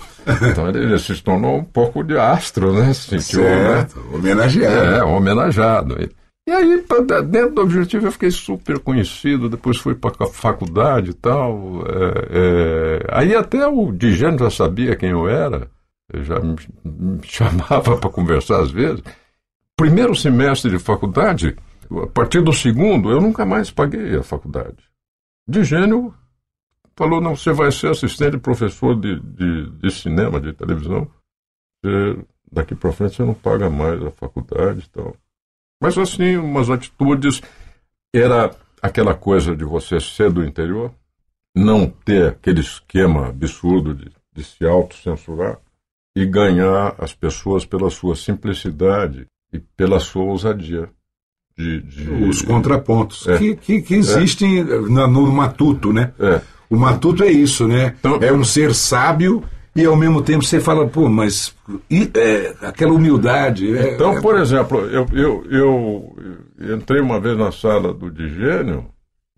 Então 0.50 0.68
ele, 0.68 0.98
se 0.98 1.22
tornou 1.22 1.58
um 1.58 1.64
pouco 1.64 2.02
de 2.02 2.16
astro, 2.18 2.72
né? 2.72 2.92
Se 2.94 3.20
sentiu, 3.20 3.42
Certo, 3.42 4.00
né? 4.00 4.16
homenageado. 4.16 4.94
É, 4.94 5.04
homenageado. 5.04 6.02
E, 6.02 6.10
e 6.48 6.52
aí, 6.52 6.84
dentro 7.28 7.54
do 7.54 7.62
objetivo, 7.62 8.06
eu 8.06 8.12
fiquei 8.12 8.30
super 8.30 8.78
conhecido. 8.78 9.48
Depois 9.48 9.76
fui 9.76 9.94
para 9.94 10.12
a 10.20 10.26
faculdade 10.26 11.10
e 11.10 11.14
tal. 11.14 11.84
é, 11.86 12.28
é, 12.30 13.06
aí 13.10 13.36
até 13.36 13.66
o 13.66 13.92
Digênio 13.92 14.38
já 14.38 14.50
sabia 14.50 14.96
quem 14.96 15.10
eu 15.10 15.28
era. 15.28 15.68
Já 16.14 16.40
me, 16.40 16.56
chamava 17.24 17.96
para 17.98 18.10
conversar 18.10 18.60
às 18.60 18.70
vezes. 18.70 19.02
Primeiro 19.76 20.14
semestre 20.14 20.70
de 20.70 20.78
faculdade, 20.78 21.56
a 21.90 22.06
partir 22.08 22.42
do 22.42 22.52
segundo, 22.52 23.10
eu 23.10 23.20
nunca 23.20 23.46
mais 23.46 23.70
paguei 23.70 24.16
a 24.16 24.22
faculdade. 24.22 24.76
Digênio 25.48 26.14
falou: 26.96 27.20
não, 27.20 27.34
você 27.36 27.52
vai 27.52 27.70
ser 27.72 27.88
assistente 27.90 28.38
professor 28.38 28.94
de, 28.94 29.18
de, 29.20 29.70
de 29.70 29.90
cinema, 29.90 30.40
de 30.40 30.52
televisão. 30.52 31.10
Você- 31.82 32.24
daqui 32.52 32.74
para 32.74 32.92
frente 32.92 33.14
você 33.16 33.24
não 33.24 33.34
paga 33.34 33.70
mais 33.70 34.02
a 34.02 34.10
faculdade 34.10 34.80
e 34.84 34.90
tal. 34.90 35.16
Mas 35.80 35.96
assim, 35.96 36.36
umas 36.36 36.68
atitudes. 36.68 37.40
Era 38.12 38.50
aquela 38.82 39.14
coisa 39.14 39.54
de 39.54 39.64
você 39.64 40.00
ser 40.00 40.32
do 40.32 40.44
interior, 40.44 40.92
não 41.54 41.88
ter 41.88 42.26
aquele 42.30 42.58
esquema 42.60 43.28
absurdo 43.28 43.94
de, 43.94 44.10
de 44.32 44.42
se 44.42 44.66
autocensurar 44.66 45.60
e 46.16 46.26
ganhar 46.26 46.94
as 46.98 47.14
pessoas 47.14 47.64
pela 47.64 47.90
sua 47.90 48.16
simplicidade 48.16 49.26
e 49.52 49.58
pela 49.58 50.00
sua 50.00 50.24
ousadia. 50.24 50.88
De, 51.56 51.80
de- 51.82 52.10
Os 52.28 52.40
contrapontos 52.42 53.26
É. 53.28 53.36
que, 53.38 53.56
que, 53.56 53.82
que 53.82 53.94
existem 53.94 54.64
na- 54.88 55.06
no 55.06 55.26
matuto, 55.30 55.92
né? 55.92 56.12
É. 56.18 56.40
O 56.70 56.76
matuto 56.76 57.22
é 57.24 57.30
isso, 57.30 57.66
né? 57.66 57.94
é 58.20 58.32
um 58.32 58.44
ser 58.44 58.74
sábio 58.74 59.42
e 59.74 59.84
ao 59.84 59.94
mesmo 59.96 60.22
tempo 60.22 60.44
você 60.44 60.58
fala, 60.60 60.86
pô, 60.88 61.08
mas 61.08 61.54
e, 61.90 62.10
é, 62.14 62.54
aquela 62.62 62.92
humildade. 62.92 63.76
é- 63.76 63.94
Então, 63.94 64.16
é- 64.16 64.20
por 64.20 64.38
exemplo, 64.38 64.78
eu, 64.86 65.06
eu, 65.12 65.44
eu, 65.50 66.16
entrei 66.76 67.00
uma 67.00 67.20
vez 67.20 67.36
na 67.36 67.52
sala 67.52 67.92
do 67.92 68.10
Digênio, 68.10 68.86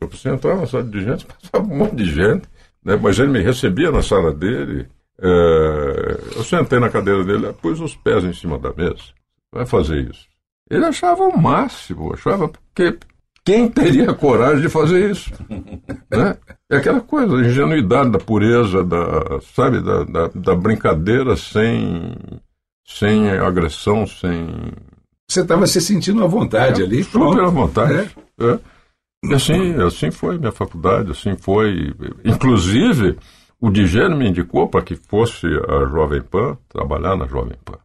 eu 0.00 0.08
precisava 0.08 0.36
entrar 0.36 0.56
na 0.56 0.66
sala 0.66 0.84
do 0.84 0.90
Digênio, 0.90 1.18
passava 1.42 1.72
um 1.72 1.76
monte 1.78 1.96
de 1.96 2.04
gente, 2.04 2.42
né? 2.84 2.98
mas 3.02 3.18
ele 3.18 3.30
me 3.32 3.40
recebia 3.42 3.90
na 3.90 4.02
sala 4.02 4.32
dele, 4.32 4.86
é, 5.20 6.36
eu 6.36 6.44
sentei 6.44 6.78
na 6.78 6.90
cadeira 6.90 7.24
dele, 7.24 7.52
pus 7.54 7.80
os 7.80 7.94
pés 7.96 8.24
em 8.24 8.32
cima 8.32 8.58
da 8.58 8.72
mesa, 8.72 9.12
vai 9.52 9.66
fazer 9.66 10.10
isso. 10.10 10.26
Ele 10.70 10.84
achava 10.84 11.24
o 11.24 11.36
máximo, 11.38 12.14
achava 12.14 12.50
que 12.74 12.98
quem 13.44 13.68
teria 13.68 14.14
coragem 14.14 14.62
de 14.62 14.68
fazer 14.68 15.10
isso? 15.10 15.30
né? 16.10 16.36
É 16.70 16.76
aquela 16.76 17.00
coisa, 17.00 17.36
a 17.36 17.40
ingenuidade, 17.46 18.10
da 18.10 18.18
pureza, 18.18 18.84
da, 18.84 19.40
sabe, 19.54 19.80
da, 19.80 20.04
da, 20.04 20.28
da 20.28 20.54
brincadeira 20.54 21.36
sem, 21.36 22.14
sem 22.86 23.28
agressão, 23.30 24.06
sem. 24.06 24.46
Você 25.28 25.40
estava 25.40 25.66
se 25.66 25.80
sentindo 25.80 26.22
à 26.22 26.26
vontade 26.26 26.82
É, 26.82 26.84
ali. 26.84 27.02
Super 27.02 27.18
pronto. 27.18 27.40
à 27.40 27.48
vontade. 27.48 28.10
É. 28.38 28.44
é. 28.44 28.58
E 29.24 29.34
assim, 29.34 29.74
assim 29.82 30.10
foi 30.10 30.38
minha 30.38 30.52
faculdade, 30.52 31.10
assim 31.10 31.36
foi. 31.36 31.92
Inclusive, 32.24 33.16
o 33.62 33.70
Digênio 33.70 34.16
me 34.16 34.28
indicou 34.28 34.68
para 34.68 34.82
que 34.82 34.94
fosse 34.96 35.46
a 35.46 35.86
Jovem 35.86 36.20
Pan, 36.20 36.58
trabalhar 36.68 37.16
na 37.16 37.26
Jovem 37.26 37.56
Pan. 37.64 37.78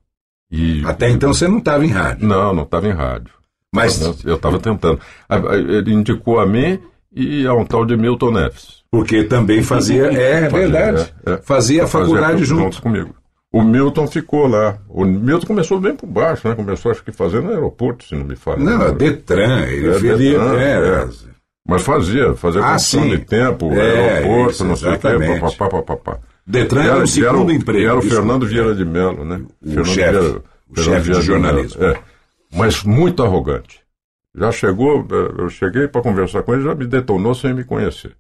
E, 0.52 0.84
Até 0.86 1.10
então 1.10 1.34
você 1.34 1.48
não 1.48 1.60
estava 1.60 1.86
em 1.86 1.90
rádio. 1.90 2.28
Não, 2.28 2.54
não 2.54 2.64
estava 2.64 2.88
em 2.88 2.92
rádio. 2.94 3.32
Mas- 3.74 4.24
Eu 4.26 4.36
estava 4.36 4.60
tentando. 4.60 5.00
A- 5.30 5.36
a- 5.36 5.56
Ele 5.58 5.94
indicou 5.94 6.40
a 6.40 6.46
mim 6.46 6.80
e 7.14 7.46
a 7.46 7.54
um 7.54 7.66
tal 7.66 7.86
de 7.86 7.96
Milton 7.96 8.32
Neves. 8.32 8.78
Porque 8.90 9.24
também 9.26 9.62
fazia. 9.62 10.06
É 10.08 10.50
Fazia, 10.50 10.50
verdade. 10.70 11.14
é, 11.26 11.32
é. 11.34 11.38
Fazia 11.38 11.84
a 11.84 11.88
faculdade 11.88 12.44
junto. 12.46 12.82
comigo. 12.82 13.14
O 13.52 13.62
Milton 13.64 14.08
ficou 14.08 14.48
lá. 14.48 14.78
O 14.90 15.04
Milton 15.06 15.48
começou 15.48 15.80
bem 15.80 15.96
por 15.96 16.08
baixo, 16.08 16.48
né? 16.48 16.56
Começou, 16.56 16.92
acho 16.92 17.04
que 17.04 17.12
fazendo 17.12 17.50
aeroporto, 17.50 18.06
se 18.06 18.16
não 18.16 18.24
me 18.26 18.36
falha. 18.36 18.64
Não? 18.64 18.94
Detran, 18.94 19.64
ele 19.66 19.88
É. 19.90 20.00
Detran, 20.00 20.58
é, 20.60 21.02
é. 21.04 21.08
Mas 21.68 21.82
fazia, 21.84 22.34
fazia 22.36 22.64
Ah, 22.64 22.80
sim. 22.80 23.10
de 23.10 23.20
tempo, 23.26 23.72
É, 23.74 24.16
aeroporto, 24.16 24.52
isso, 24.52 24.66
não 24.66 24.76
sei 24.76 24.94
o 24.94 25.00
quê, 25.00 25.40
papapá, 25.40 25.70
papapá. 25.84 26.20
Detran 26.46 26.84
E 26.84 26.88
era 26.88 27.04
o 27.04 27.08
segundo 27.08 27.50
o- 27.50 27.52
emprego, 27.52 27.80
E 27.80 27.86
era 27.86 27.98
o. 27.98 28.02
Fernando 28.02 28.46
Vieira 28.48 28.74
de 28.74 28.86
Mello, 28.86 29.26
né? 29.26 29.42
O 29.62 29.66
Fernando 29.68 29.86
chefe, 29.86 29.96
Vieira- 30.12 30.20
o 30.22 30.24
Fernando 30.24 30.86
chefe 30.86 30.98
de 30.98 31.04
Vieira 31.04 31.22
jornalismo. 31.22 31.82
Mello, 31.82 31.94
É. 31.94 32.00
Mas 32.58 32.84
muito 32.84 33.22
arrogante. 33.24 33.82
Já 34.34 34.52
chegou, 34.52 35.06
eh, 35.12 35.42
eu 35.42 35.50
cheguei 35.50 35.88
para 35.90 36.02
conversar 36.02 36.44
com 36.44 36.54
ele, 36.54 36.64
já 36.64 36.74
me 36.74 36.86
detonou 36.88 37.36
sem 37.36 37.54
me 37.54 37.64
conhecer. 37.66 38.16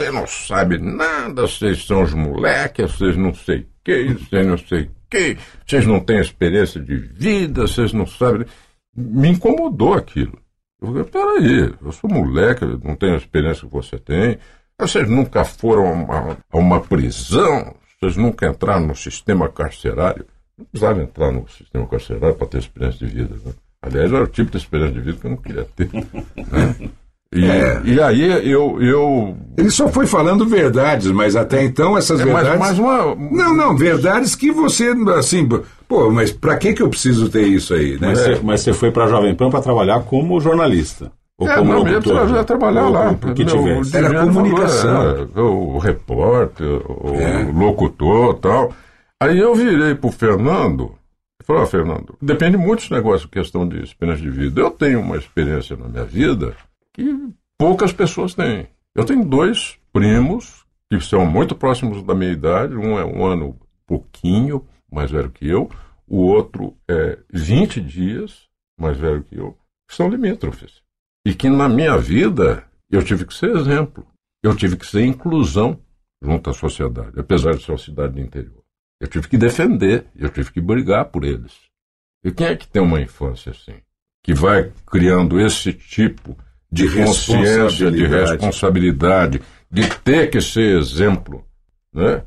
Você 0.00 0.10
não 0.12 0.26
sabe 0.26 0.78
nada, 0.78 1.42
vocês 1.42 1.84
são 1.84 2.02
os 2.02 2.14
moleques, 2.14 2.92
vocês 2.92 3.16
não 3.16 3.34
sei 3.34 3.66
que, 3.84 4.14
vocês 4.14 4.46
não 4.46 4.58
sei 4.58 4.82
o 4.82 4.90
que, 5.10 5.36
vocês 5.66 5.86
não 5.86 5.98
têm 6.00 6.20
experiência 6.20 6.80
de 6.80 6.94
vida, 6.96 7.62
vocês 7.66 7.92
não 7.92 8.06
sabem. 8.06 8.46
me 8.94 9.30
incomodou 9.30 9.94
aquilo. 9.94 10.38
Eu 10.82 10.88
falei, 10.88 11.04
peraí, 11.04 11.74
eu 11.80 11.92
sou 11.92 12.10
moleque, 12.10 12.64
não 12.82 12.96
tenho 12.96 13.14
a 13.14 13.18
experiência 13.18 13.66
que 13.66 13.72
você 13.72 13.98
tem. 13.98 14.38
Vocês 14.78 15.08
nunca 15.08 15.44
foram 15.44 15.86
a 15.86 15.92
uma, 15.92 16.38
a 16.50 16.58
uma 16.58 16.80
prisão, 16.80 17.76
vocês 18.00 18.16
nunca 18.16 18.48
entraram 18.48 18.88
no 18.88 18.96
sistema 18.96 19.48
carcerário. 19.48 20.26
Não 20.58 20.66
precisava 20.66 21.00
entrar 21.00 21.30
no 21.30 21.48
sistema 21.48 21.86
carcerário 21.86 22.34
para 22.34 22.46
ter 22.48 22.58
experiência 22.58 23.06
de 23.06 23.14
vida. 23.14 23.36
Né? 23.44 23.52
Aliás, 23.80 24.12
era 24.12 24.24
o 24.24 24.26
tipo 24.26 24.50
de 24.50 24.56
experiência 24.56 24.94
de 24.94 25.00
vida 25.00 25.18
que 25.18 25.26
eu 25.26 25.30
não 25.30 25.36
queria 25.36 25.64
ter. 25.64 25.88
Né? 25.92 26.90
E, 27.32 27.46
é. 27.46 27.80
e 27.82 28.00
aí 28.00 28.50
eu, 28.50 28.80
eu. 28.82 29.34
Ele 29.56 29.70
só 29.70 29.88
foi 29.88 30.06
falando 30.06 30.46
verdades, 30.46 31.10
mas 31.10 31.34
até 31.34 31.64
então 31.64 31.96
essas 31.96 32.20
é, 32.20 32.24
verdades. 32.24 32.58
Mais, 32.58 32.78
mais 32.78 32.78
uma... 32.78 33.14
Não, 33.14 33.56
não, 33.56 33.76
verdades 33.76 34.34
que 34.34 34.50
você, 34.50 34.92
assim, 35.16 35.48
pô, 35.88 36.10
mas 36.10 36.30
para 36.30 36.56
que, 36.58 36.74
que 36.74 36.82
eu 36.82 36.90
preciso 36.90 37.30
ter 37.30 37.46
isso 37.46 37.72
aí? 37.72 37.92
Né? 37.92 38.08
Mas, 38.08 38.18
é. 38.18 38.34
você, 38.34 38.40
mas 38.42 38.60
você 38.60 38.72
foi 38.74 38.90
para 38.90 39.04
a 39.04 39.08
Jovem 39.08 39.34
Pan 39.34 39.48
para 39.48 39.62
trabalhar 39.62 40.00
como 40.00 40.40
jornalista. 40.40 41.10
Ou 41.38 41.48
é, 41.48 41.56
como 41.56 41.72
não, 41.72 41.82
locutor, 41.82 42.18
eu 42.18 42.28
já 42.28 42.44
trabalhar 42.44 42.84
ou, 42.84 42.92
lá. 42.92 43.14
que 43.14 43.44
tivesse. 43.44 43.96
Era 43.96 44.24
comunicação. 44.24 45.02
Era, 45.02 45.42
o 45.42 45.78
repórter, 45.78 46.82
o 46.86 47.14
é. 47.14 47.50
locutor 47.50 48.34
tal. 48.34 48.72
Aí 49.18 49.38
eu 49.38 49.54
virei 49.54 49.94
pro 49.94 50.10
Fernando 50.10 50.92
e 51.40 51.46
falei, 51.46 51.62
ó, 51.62 51.64
oh, 51.64 51.68
Fernando, 51.68 52.14
depende 52.20 52.58
muito 52.58 52.80
dos 52.80 52.90
negócios, 52.90 53.30
questão 53.30 53.66
de 53.66 53.82
experiência 53.82 54.22
de 54.22 54.30
vida. 54.30 54.60
Eu 54.60 54.70
tenho 54.70 55.00
uma 55.00 55.16
experiência 55.16 55.76
na 55.76 55.88
minha 55.88 56.04
vida 56.04 56.54
que 56.92 57.32
poucas 57.58 57.92
pessoas 57.92 58.34
têm. 58.34 58.68
Eu 58.94 59.04
tenho 59.04 59.24
dois 59.24 59.78
primos 59.92 60.66
que 60.90 61.00
são 61.00 61.24
muito 61.24 61.54
próximos 61.54 62.02
da 62.02 62.14
minha 62.14 62.32
idade, 62.32 62.76
um 62.76 62.98
é 62.98 63.04
um 63.04 63.24
ano 63.24 63.58
pouquinho 63.86 64.66
mais 64.90 65.10
velho 65.10 65.30
que 65.30 65.48
eu, 65.48 65.70
o 66.06 66.18
outro 66.18 66.76
é 66.88 67.18
20 67.32 67.80
dias 67.80 68.48
mais 68.78 68.98
velho 68.98 69.24
que 69.24 69.36
eu, 69.36 69.56
que 69.88 69.94
são 69.94 70.08
limítrofes. 70.08 70.82
E 71.24 71.34
que 71.34 71.48
na 71.48 71.68
minha 71.68 71.96
vida 71.96 72.66
eu 72.90 73.02
tive 73.02 73.24
que 73.24 73.32
ser 73.32 73.56
exemplo, 73.56 74.06
eu 74.42 74.54
tive 74.54 74.76
que 74.76 74.86
ser 74.86 75.04
inclusão 75.04 75.80
junto 76.20 76.50
à 76.50 76.52
sociedade, 76.52 77.18
apesar 77.18 77.54
de 77.54 77.64
ser 77.64 77.72
uma 77.72 77.78
cidade 77.78 78.14
do 78.14 78.20
interior. 78.20 78.62
Eu 79.00 79.08
tive 79.08 79.28
que 79.28 79.38
defender, 79.38 80.06
eu 80.14 80.28
tive 80.28 80.52
que 80.52 80.60
brigar 80.60 81.06
por 81.06 81.24
eles. 81.24 81.52
E 82.24 82.30
quem 82.30 82.46
é 82.48 82.56
que 82.56 82.68
tem 82.68 82.82
uma 82.82 83.00
infância 83.00 83.50
assim? 83.50 83.80
Que 84.22 84.34
vai 84.34 84.72
criando 84.86 85.40
esse 85.40 85.72
tipo 85.72 86.36
de, 86.72 86.88
consciência, 86.88 87.90
de 87.90 88.06
responsabilidade, 88.06 89.42
de 89.70 89.88
ter 89.98 90.30
que 90.30 90.40
ser 90.40 90.78
exemplo. 90.78 91.44
Né? 91.92 92.22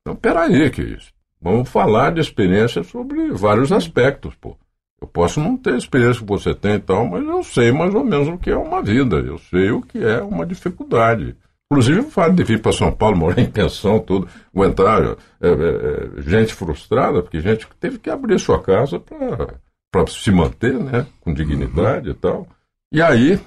Então, 0.00 0.14
peraí, 0.14 0.70
que 0.70 0.82
isso. 0.82 1.12
Vamos 1.42 1.68
falar 1.68 2.12
de 2.12 2.20
experiência 2.20 2.84
sobre 2.84 3.32
vários 3.32 3.72
aspectos, 3.72 4.34
pô. 4.36 4.56
Eu 5.00 5.08
posso 5.08 5.40
não 5.40 5.56
ter 5.56 5.72
a 5.72 5.78
experiência 5.78 6.20
que 6.20 6.28
você 6.28 6.54
tem 6.54 6.74
e 6.74 6.78
tal, 6.78 7.06
mas 7.06 7.26
eu 7.26 7.42
sei 7.42 7.72
mais 7.72 7.94
ou 7.94 8.04
menos 8.04 8.28
o 8.28 8.36
que 8.36 8.50
é 8.50 8.56
uma 8.56 8.82
vida, 8.82 9.16
eu 9.16 9.38
sei 9.38 9.70
o 9.70 9.80
que 9.80 9.98
é 9.98 10.20
uma 10.20 10.44
dificuldade. 10.44 11.34
Inclusive 11.72 12.00
o 12.00 12.10
fato 12.10 12.34
de 12.34 12.44
vir 12.44 12.60
para 12.60 12.72
São 12.72 12.92
Paulo, 12.92 13.16
morar 13.16 13.38
em 13.40 13.50
pensão, 13.50 13.98
tudo, 13.98 14.28
aguentar 14.54 15.02
é, 15.02 15.16
é, 15.40 15.48
é, 15.48 16.22
gente 16.22 16.52
frustrada, 16.52 17.22
porque 17.22 17.40
gente 17.40 17.66
teve 17.80 17.98
que 17.98 18.10
abrir 18.10 18.38
sua 18.38 18.62
casa 18.62 19.00
para 19.90 20.06
se 20.06 20.30
manter, 20.30 20.74
né, 20.74 21.06
com 21.20 21.32
dignidade 21.32 22.10
uhum. 22.10 22.14
e 22.14 22.18
tal. 22.18 22.48
E 22.92 23.00
aí, 23.00 23.40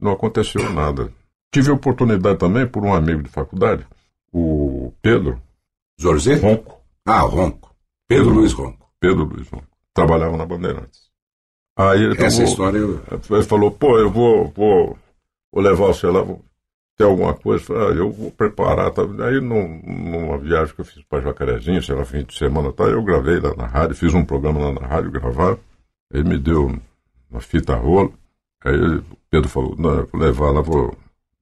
não 0.00 0.12
aconteceu 0.12 0.70
nada. 0.72 1.12
Tive 1.52 1.70
oportunidade 1.70 2.38
também 2.38 2.66
por 2.66 2.84
um 2.84 2.94
amigo 2.94 3.22
de 3.22 3.28
faculdade, 3.28 3.86
o 4.32 4.92
Pedro. 5.00 5.40
Jorge? 5.98 6.34
Ronco. 6.34 6.80
Ah, 7.04 7.20
Ronco. 7.20 7.74
Pedro, 8.06 8.26
Pedro 8.26 8.40
Luiz 8.40 8.52
Ronco. 8.52 8.90
Pedro 9.00 9.24
Luiz 9.24 9.48
Ronco. 9.48 9.66
Trabalhava 9.94 10.36
na 10.36 10.46
Bandeirantes. 10.46 11.08
Aí 11.76 12.02
ele 12.02 12.14
Essa 12.22 12.38
tomou, 12.38 12.50
história 12.50 12.78
eu... 12.78 13.00
Ele 13.30 13.42
falou, 13.44 13.70
pô, 13.70 13.98
eu 13.98 14.10
vou, 14.10 14.48
vou, 14.48 14.98
vou 15.52 15.62
levar 15.62 15.86
você 15.86 16.06
lá, 16.08 16.22
vou 16.22 16.44
ter 16.96 17.04
alguma 17.04 17.34
coisa. 17.34 17.64
Falei, 17.64 17.82
ah, 17.82 17.94
eu 17.94 18.10
vou 18.10 18.30
preparar. 18.30 18.90
Tá? 18.90 19.02
Aí 19.02 19.40
num, 19.40 19.80
numa 19.84 20.38
viagem 20.38 20.74
que 20.74 20.80
eu 20.80 20.84
fiz 20.84 21.02
para 21.04 21.22
Jacarezinho, 21.22 21.82
sei 21.82 21.94
lá, 21.94 22.04
fim 22.04 22.24
de 22.24 22.36
semana, 22.36 22.72
tá? 22.72 22.84
eu 22.84 23.02
gravei 23.02 23.38
lá 23.38 23.54
na 23.54 23.66
rádio, 23.66 23.94
fiz 23.94 24.12
um 24.12 24.24
programa 24.24 24.60
lá 24.60 24.72
na 24.72 24.86
rádio, 24.86 25.12
gravaram. 25.12 25.58
Ele 26.12 26.28
me 26.28 26.38
deu 26.38 26.78
uma 27.30 27.40
fita 27.40 27.76
rola. 27.76 28.10
Aí 28.64 28.76
o 28.76 29.04
Pedro 29.30 29.48
falou, 29.48 29.76
não, 29.78 30.06
vou 30.06 30.20
levar 30.20 30.50
lá, 30.50 30.60
vou, 30.60 30.96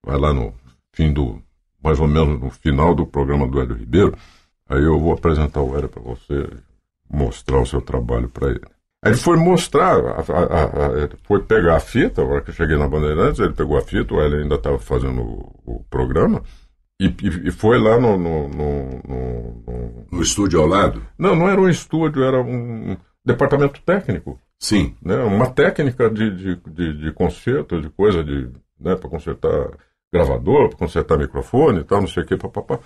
vai 0.05 0.19
lá 0.19 0.33
no 0.33 0.53
fim 0.93 1.13
do, 1.13 1.43
mais 1.83 2.01
ou 2.01 2.07
menos 2.07 2.41
no 2.41 2.51
final 2.51 2.95
do 2.95 3.07
programa 3.07 3.47
do 3.47 3.61
Hélio 3.61 3.77
Ribeiro, 3.77 4.17
aí 4.69 4.83
eu 4.83 4.99
vou 4.99 5.13
apresentar 5.13 5.61
o 5.61 5.77
Hélio 5.77 5.89
para 5.89 6.03
você, 6.03 6.49
mostrar 7.09 7.61
o 7.61 7.67
seu 7.67 7.81
trabalho 7.81 8.29
para 8.29 8.51
ele. 8.51 8.65
Aí 9.05 9.13
ele 9.13 9.17
foi 9.17 9.37
mostrar, 9.37 9.95
a, 9.95 10.21
a, 10.21 10.65
a, 10.65 11.09
foi 11.23 11.43
pegar 11.43 11.77
a 11.77 11.81
fita, 11.81 12.23
a 12.23 12.25
hora 12.25 12.41
que 12.41 12.51
eu 12.51 12.55
cheguei 12.55 12.77
na 12.77 12.89
Bandeirantes, 12.89 13.39
ele 13.39 13.53
pegou 13.53 13.79
a 13.79 13.83
fita, 13.83 14.15
o 14.15 14.21
Hélio 14.21 14.41
ainda 14.41 14.57
estava 14.57 14.79
fazendo 14.79 15.23
o, 15.23 15.61
o 15.65 15.85
programa, 15.89 16.43
e, 16.99 17.15
e, 17.45 17.51
foi 17.51 17.79
lá 17.79 18.01
no 18.01 18.17
no, 18.17 18.49
no, 18.49 19.03
no, 19.07 20.07
no, 20.11 20.23
estúdio 20.23 20.61
ao 20.61 20.67
lado? 20.67 21.03
Não, 21.19 21.37
não 21.37 21.47
era 21.47 21.61
um 21.61 21.69
estúdio, 21.69 22.25
era 22.25 22.41
um 22.41 22.97
departamento 23.23 23.83
técnico. 23.83 24.41
Sim. 24.59 24.95
Né? 25.03 25.17
Uma 25.17 25.51
técnica 25.51 26.11
de, 26.11 26.31
de, 26.31 26.57
de, 26.57 26.93
de 26.99 27.13
conserto, 27.13 27.81
de 27.81 27.89
coisa 27.91 28.25
de. 28.25 28.51
Né, 28.79 28.95
para 28.95 29.09
consertar 29.09 29.71
gravador, 30.13 30.69
para 30.69 30.79
consertar 30.79 31.19
microfone 31.19 31.81
e 31.81 31.85
tal, 31.85 32.01
não 32.01 32.09
sei 32.09 32.23
o 32.23 32.27
que, 32.27 32.37
papapá. 32.37 32.79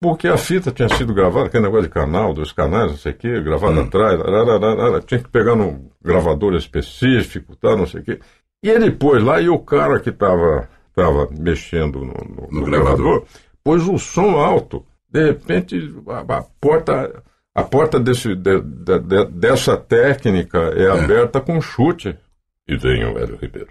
Porque 0.00 0.28
a 0.28 0.36
fita 0.36 0.70
tinha 0.70 0.88
sido 0.88 1.14
gravada, 1.14 1.46
aquele 1.46 1.64
negócio 1.64 1.86
de 1.86 1.92
canal, 1.92 2.34
dois 2.34 2.52
canais, 2.52 2.90
não 2.90 2.98
sei 2.98 3.12
o 3.12 3.16
que, 3.16 3.40
gravada 3.40 3.80
hum. 3.80 3.84
atrás, 3.84 4.20
arararara, 4.20 5.00
tinha 5.00 5.22
que 5.22 5.28
pegar 5.28 5.54
num 5.54 5.88
gravador 6.02 6.54
específico, 6.54 7.56
tal, 7.56 7.76
não 7.76 7.86
sei 7.86 8.00
o 8.00 8.04
que. 8.04 8.20
E 8.62 8.68
ele 8.68 8.90
pôs 8.90 9.22
lá 9.22 9.40
e 9.40 9.48
o 9.48 9.58
cara 9.58 10.00
que 10.00 10.10
estava 10.10 10.68
tava 10.94 11.28
mexendo 11.38 12.00
no, 12.00 12.12
no, 12.12 12.48
no, 12.50 12.60
no 12.60 12.66
gravador, 12.66 12.96
gravador 12.96 13.26
pôs 13.62 13.86
o 13.88 13.98
som 13.98 14.38
alto. 14.38 14.84
De 15.10 15.24
repente, 15.24 15.94
a, 16.08 16.38
a 16.38 16.42
porta 16.60 17.22
a 17.54 17.62
porta 17.62 18.00
desse, 18.00 18.34
de, 18.34 18.60
de, 18.60 18.98
de, 18.98 19.24
dessa 19.26 19.76
técnica 19.76 20.58
é, 20.74 20.84
é, 20.84 20.90
aberta 20.90 21.40
com 21.40 21.60
chute. 21.60 22.18
E 22.66 22.76
vem 22.76 23.04
o 23.04 23.18
Hélio 23.18 23.36
Ribeiro. 23.36 23.70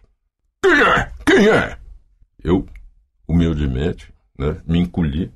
Quem 0.64 0.82
é? 0.82 1.12
Quem 1.26 1.50
é? 1.50 1.78
Eu, 2.44 2.66
humildemente, 3.28 4.14
né, 4.38 4.62
me 4.66 4.80
encolhi. 4.80 5.32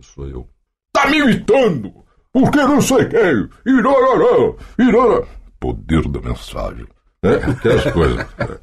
Sou 0.00 0.26
eu. 0.26 0.48
Tá 0.92 1.08
me 1.08 1.18
imitando! 1.18 1.92
Porque 2.32 2.58
não 2.58 2.80
sei 2.80 3.06
quem! 3.06 3.48
Irororó! 3.64 4.56
Iroró! 4.78 5.26
Poder 5.58 6.06
da 6.08 6.20
mensagem. 6.20 6.86
Né? 7.22 7.34
Aquelas 7.48 7.92
coisas. 7.92 8.16
Né? 8.16 8.58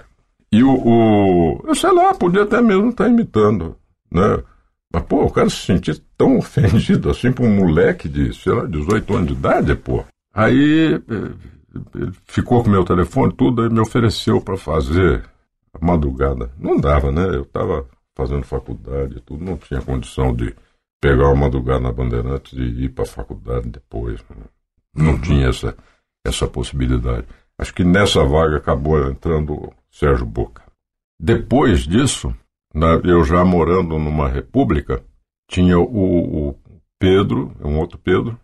E 0.51 0.63
o, 0.63 0.71
o. 0.71 1.63
Eu 1.65 1.75
sei 1.75 1.91
lá, 1.91 2.13
podia 2.13 2.43
até 2.43 2.61
mesmo 2.61 2.89
estar 2.89 3.05
tá 3.05 3.09
imitando. 3.09 3.77
Né? 4.11 4.43
Mas, 4.93 5.03
pô, 5.03 5.25
o 5.25 5.31
cara 5.31 5.49
se 5.49 5.57
sentir 5.57 6.01
tão 6.17 6.37
ofendido 6.37 7.09
assim 7.09 7.31
por 7.31 7.45
um 7.45 7.55
moleque 7.55 8.07
de, 8.07 8.33
sei 8.33 8.53
lá, 8.53 8.65
18 8.65 9.15
anos 9.15 9.27
de 9.27 9.33
idade, 9.33 9.75
pô. 9.75 10.03
Aí 10.33 10.95
eh, 10.95 12.11
ficou 12.25 12.63
com 12.63 12.69
meu 12.69 12.83
telefone, 12.83 13.33
tudo, 13.33 13.61
aí 13.61 13.69
me 13.69 13.79
ofereceu 13.79 14.41
para 14.41 14.57
fazer 14.57 15.23
a 15.73 15.85
madrugada. 15.85 16.51
Não 16.57 16.77
dava, 16.77 17.11
né? 17.11 17.25
Eu 17.27 17.43
estava 17.43 17.87
fazendo 18.15 18.45
faculdade, 18.45 19.21
tudo, 19.25 19.43
não 19.43 19.57
tinha 19.57 19.81
condição 19.81 20.33
de 20.33 20.55
pegar 21.01 21.27
uma 21.27 21.45
madrugada 21.45 21.81
na 21.81 21.91
Bandeirantes 21.91 22.53
e 22.53 22.85
ir 22.85 22.89
para 22.89 23.03
a 23.03 23.07
faculdade 23.07 23.69
depois. 23.69 24.23
Não 24.95 25.11
uhum. 25.11 25.21
tinha 25.21 25.47
essa, 25.47 25.75
essa 26.25 26.47
possibilidade. 26.47 27.27
Acho 27.57 27.73
que 27.73 27.83
nessa 27.83 28.23
vaga 28.23 28.57
acabou 28.57 29.09
entrando 29.09 29.53
o 29.53 29.73
Sérgio 29.91 30.25
Boca. 30.25 30.63
Depois 31.19 31.81
disso, 31.81 32.33
eu 33.03 33.23
já 33.23 33.45
morando 33.45 33.97
numa 33.97 34.27
república, 34.27 35.03
tinha 35.47 35.79
o, 35.79 36.49
o 36.49 36.55
Pedro, 36.99 37.51
um 37.63 37.77
outro 37.79 37.97
Pedro, 37.97 38.37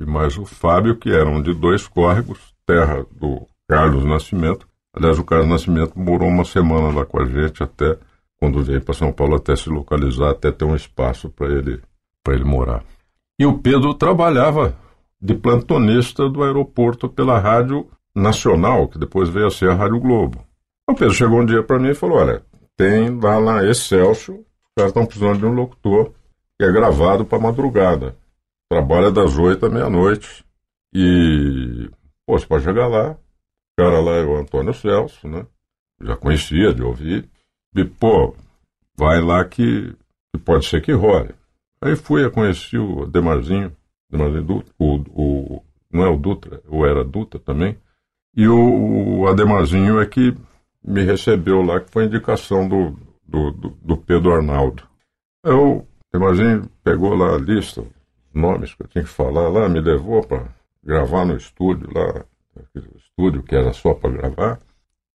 e 0.00 0.04
mais 0.04 0.36
o 0.36 0.44
Fábio, 0.44 0.96
que 0.96 1.10
eram 1.10 1.42
de 1.42 1.54
dois 1.54 1.86
córregos, 1.86 2.54
terra 2.66 3.06
do 3.10 3.46
Carlos 3.68 4.04
Nascimento. 4.04 4.66
Aliás, 4.94 5.18
o 5.18 5.24
Carlos 5.24 5.48
Nascimento 5.48 5.98
morou 5.98 6.28
uma 6.28 6.44
semana 6.44 6.90
lá 6.90 7.06
com 7.06 7.20
a 7.20 7.24
gente 7.24 7.62
até 7.62 7.98
quando 8.38 8.62
veio 8.62 8.80
para 8.80 8.94
São 8.94 9.12
Paulo 9.12 9.36
até 9.36 9.54
se 9.54 9.68
localizar, 9.68 10.30
até 10.30 10.50
ter 10.50 10.64
um 10.64 10.74
espaço 10.74 11.30
para 11.30 11.46
ele 11.46 11.80
para 12.24 12.34
ele 12.34 12.44
morar. 12.44 12.84
E 13.38 13.46
o 13.46 13.58
Pedro 13.58 13.94
trabalhava 13.94 14.76
de 15.20 15.34
plantonista 15.34 16.28
do 16.28 16.42
aeroporto 16.42 17.08
pela 17.08 17.38
Rádio 17.38 17.88
Nacional, 18.14 18.88
que 18.88 18.98
depois 18.98 19.28
veio 19.28 19.46
a 19.46 19.50
ser 19.50 19.70
a 19.70 19.74
Rádio 19.74 19.98
Globo. 19.98 20.44
O 20.88 20.94
Pedro 20.94 21.14
chegou 21.14 21.40
um 21.40 21.46
dia 21.46 21.62
para 21.62 21.78
mim 21.78 21.90
e 21.90 21.94
falou: 21.94 22.18
Olha, 22.18 22.42
tem 22.76 23.18
lá 23.18 23.40
na 23.40 23.64
Excelsior, 23.64 24.38
os 24.38 24.74
caras 24.76 24.90
estão 24.90 25.06
precisando 25.06 25.38
de 25.38 25.46
um 25.46 25.54
locutor 25.54 26.12
que 26.62 26.66
é 26.66 26.70
gravado 26.70 27.24
para 27.24 27.40
madrugada. 27.40 28.16
Trabalha 28.70 29.10
das 29.10 29.36
oito 29.36 29.66
à 29.66 29.68
meia-noite. 29.68 30.44
E, 30.94 31.90
pô, 32.24 32.38
você 32.38 32.46
pode 32.46 32.62
chegar 32.62 32.86
lá. 32.86 33.10
O 33.10 33.16
cara 33.76 34.00
lá 34.00 34.12
é 34.12 34.24
o 34.24 34.36
Antônio 34.36 34.72
Celso, 34.72 35.26
né? 35.26 35.44
Já 36.00 36.16
conhecia 36.16 36.72
de 36.72 36.80
ouvir. 36.80 37.28
E, 37.74 37.84
pô, 37.84 38.36
vai 38.96 39.20
lá 39.20 39.44
que, 39.44 39.92
que 40.32 40.40
pode 40.40 40.66
ser 40.66 40.80
que 40.80 40.92
role. 40.92 41.34
Aí 41.80 41.96
fui, 41.96 42.24
a 42.24 42.30
conheci 42.30 42.78
o 42.78 43.06
Demarzinho, 43.06 43.76
Demarzinho 44.08 44.44
Dutra, 44.44 44.72
o, 44.78 44.94
o, 45.08 45.62
não 45.92 46.04
é 46.04 46.08
o 46.08 46.16
Dutra, 46.16 46.62
ou 46.68 46.86
era 46.86 47.02
Dutra 47.02 47.40
também. 47.40 47.76
E 48.36 48.46
o, 48.46 49.22
o 49.22 49.26
Ademarzinho 49.26 50.00
é 50.00 50.06
que 50.06 50.32
me 50.84 51.02
recebeu 51.02 51.60
lá, 51.60 51.80
que 51.80 51.90
foi 51.90 52.04
indicação 52.04 52.68
do, 52.68 52.96
do, 53.26 53.50
do, 53.50 53.70
do 53.82 53.96
Pedro 53.96 54.32
Arnaldo. 54.32 54.84
Eu, 55.44 55.88
Ademarzinho 56.12 56.70
pegou 56.84 57.14
lá 57.14 57.34
a 57.34 57.38
lista, 57.38 57.82
nomes 58.34 58.74
que 58.74 58.82
eu 58.82 58.88
tinha 58.88 59.04
que 59.04 59.10
falar 59.10 59.48
lá, 59.48 59.68
me 59.68 59.80
levou 59.80 60.22
para 60.22 60.44
gravar 60.84 61.24
no 61.24 61.36
estúdio 61.36 61.88
lá, 61.94 62.24
estúdio 62.96 63.42
que 63.42 63.56
era 63.56 63.72
só 63.72 63.94
para 63.94 64.10
gravar. 64.10 64.58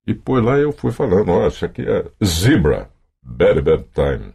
E 0.08 0.14
por 0.14 0.44
lá 0.44 0.58
eu 0.58 0.72
fui 0.72 0.92
falando, 0.92 1.30
olha, 1.32 1.50
isso 1.50 1.66
aqui 1.66 1.84
é 1.84 2.06
Zebra, 2.24 2.90
Bad 3.22 3.62
Bad 3.62 3.86
Time. 3.94 4.34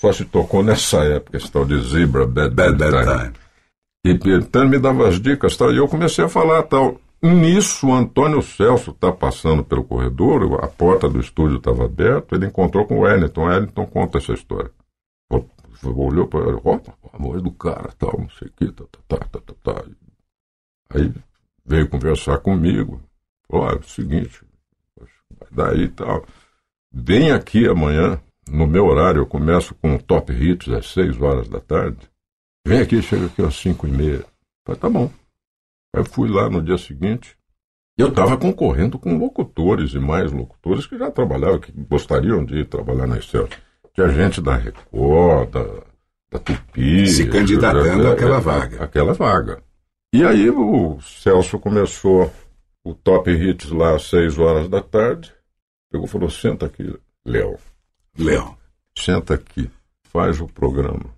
Só 0.00 0.12
se 0.12 0.24
tocou 0.24 0.62
nessa 0.62 1.04
época 1.04 1.36
esse 1.36 1.50
tal 1.50 1.64
de 1.64 1.80
Zebra, 1.80 2.26
Bad 2.26 2.54
Bad, 2.54 2.76
bad, 2.76 2.90
bad 2.90 3.06
Time. 3.06 3.32
time. 3.32 3.44
E 4.06 4.36
então 4.36 4.68
me 4.68 4.78
dava 4.78 5.08
as 5.08 5.20
dicas 5.20 5.56
tal, 5.56 5.72
e 5.72 5.76
eu 5.76 5.86
comecei 5.86 6.24
a 6.24 6.28
falar 6.28 6.62
tal. 6.64 7.00
Nisso, 7.22 7.86
o 7.86 7.94
Antônio 7.94 8.42
Celso 8.42 8.90
está 8.90 9.10
passando 9.10 9.64
pelo 9.64 9.84
corredor, 9.84 10.62
a 10.62 10.66
porta 10.66 11.08
do 11.08 11.20
estúdio 11.20 11.56
estava 11.56 11.86
aberta, 11.86 12.34
ele 12.34 12.46
encontrou 12.46 12.84
com 12.84 12.98
o 12.98 13.00
Wellington. 13.00 13.42
O 13.42 13.46
Wellington 13.46 13.86
conta 13.86 14.18
essa 14.18 14.34
história. 14.34 14.70
Olhou 15.82 16.26
para 16.26 16.48
ele, 16.48 16.60
ó, 16.64 16.80
a 17.12 17.18
voz 17.18 17.42
do 17.42 17.52
cara, 17.52 17.92
tal, 17.98 18.18
não 18.18 18.30
sei 18.30 18.48
o 18.48 18.52
que, 18.52 18.72
tá, 18.72 18.84
tá, 19.08 19.18
tá, 19.18 19.40
tá, 19.40 19.54
tá. 19.62 19.84
Aí 20.90 21.12
veio 21.64 21.88
conversar 21.88 22.38
comigo. 22.38 23.02
Falou, 23.48 23.68
é 23.70 23.74
o 23.76 23.82
seguinte, 23.82 24.44
daí 25.50 25.88
tal. 25.88 26.24
Vem 26.92 27.32
aqui 27.32 27.66
amanhã, 27.66 28.20
no 28.48 28.66
meu 28.66 28.86
horário, 28.86 29.20
eu 29.20 29.26
começo 29.26 29.74
com 29.74 29.94
o 29.96 30.02
Top 30.02 30.32
Hits 30.32 30.68
às 30.68 30.86
6 30.92 31.20
horas 31.20 31.48
da 31.48 31.60
tarde. 31.60 32.08
Vem 32.66 32.80
aqui, 32.80 33.02
chega 33.02 33.26
aqui 33.26 33.42
às 33.42 33.54
5 33.56 33.86
e 33.86 33.90
meia. 33.90 34.24
Falei, 34.64 34.80
tá 34.80 34.88
bom. 34.88 35.10
Aí 35.94 36.04
fui 36.04 36.28
lá 36.28 36.48
no 36.48 36.62
dia 36.62 36.78
seguinte. 36.78 37.36
Eu 37.96 38.08
estava 38.08 38.36
concorrendo 38.36 38.98
com 38.98 39.16
locutores 39.16 39.92
e 39.92 39.98
mais 39.98 40.32
locutores 40.32 40.86
que 40.86 40.98
já 40.98 41.10
trabalhavam, 41.10 41.60
que 41.60 41.70
gostariam 41.72 42.44
de 42.44 42.60
ir 42.60 42.66
trabalhar 42.66 43.06
na 43.06 43.18
Excel. 43.18 43.48
Tinha 43.94 44.08
gente 44.08 44.40
da 44.40 44.56
Record, 44.56 45.50
da, 45.50 45.64
da 46.32 46.38
Tupi. 46.38 47.06
Se 47.06 47.28
candidatando 47.28 48.08
àquela 48.08 48.40
vaga. 48.40 48.84
Aquela 48.84 49.12
vaga. 49.12 49.62
E 50.12 50.24
aí 50.24 50.50
o 50.50 51.00
Celso 51.00 51.58
começou 51.58 52.32
o 52.84 52.94
Top 52.94 53.30
Hits 53.30 53.70
lá 53.70 53.96
às 53.96 54.04
6 54.04 54.38
horas 54.38 54.68
da 54.68 54.82
tarde. 54.82 55.32
Pegou 55.90 56.06
e 56.06 56.10
falou: 56.10 56.28
senta 56.28 56.66
aqui, 56.66 56.92
Léo. 57.24 57.56
Léo. 58.18 58.56
Senta 58.96 59.34
aqui, 59.34 59.70
faz 60.04 60.40
o 60.40 60.46
programa. 60.46 61.14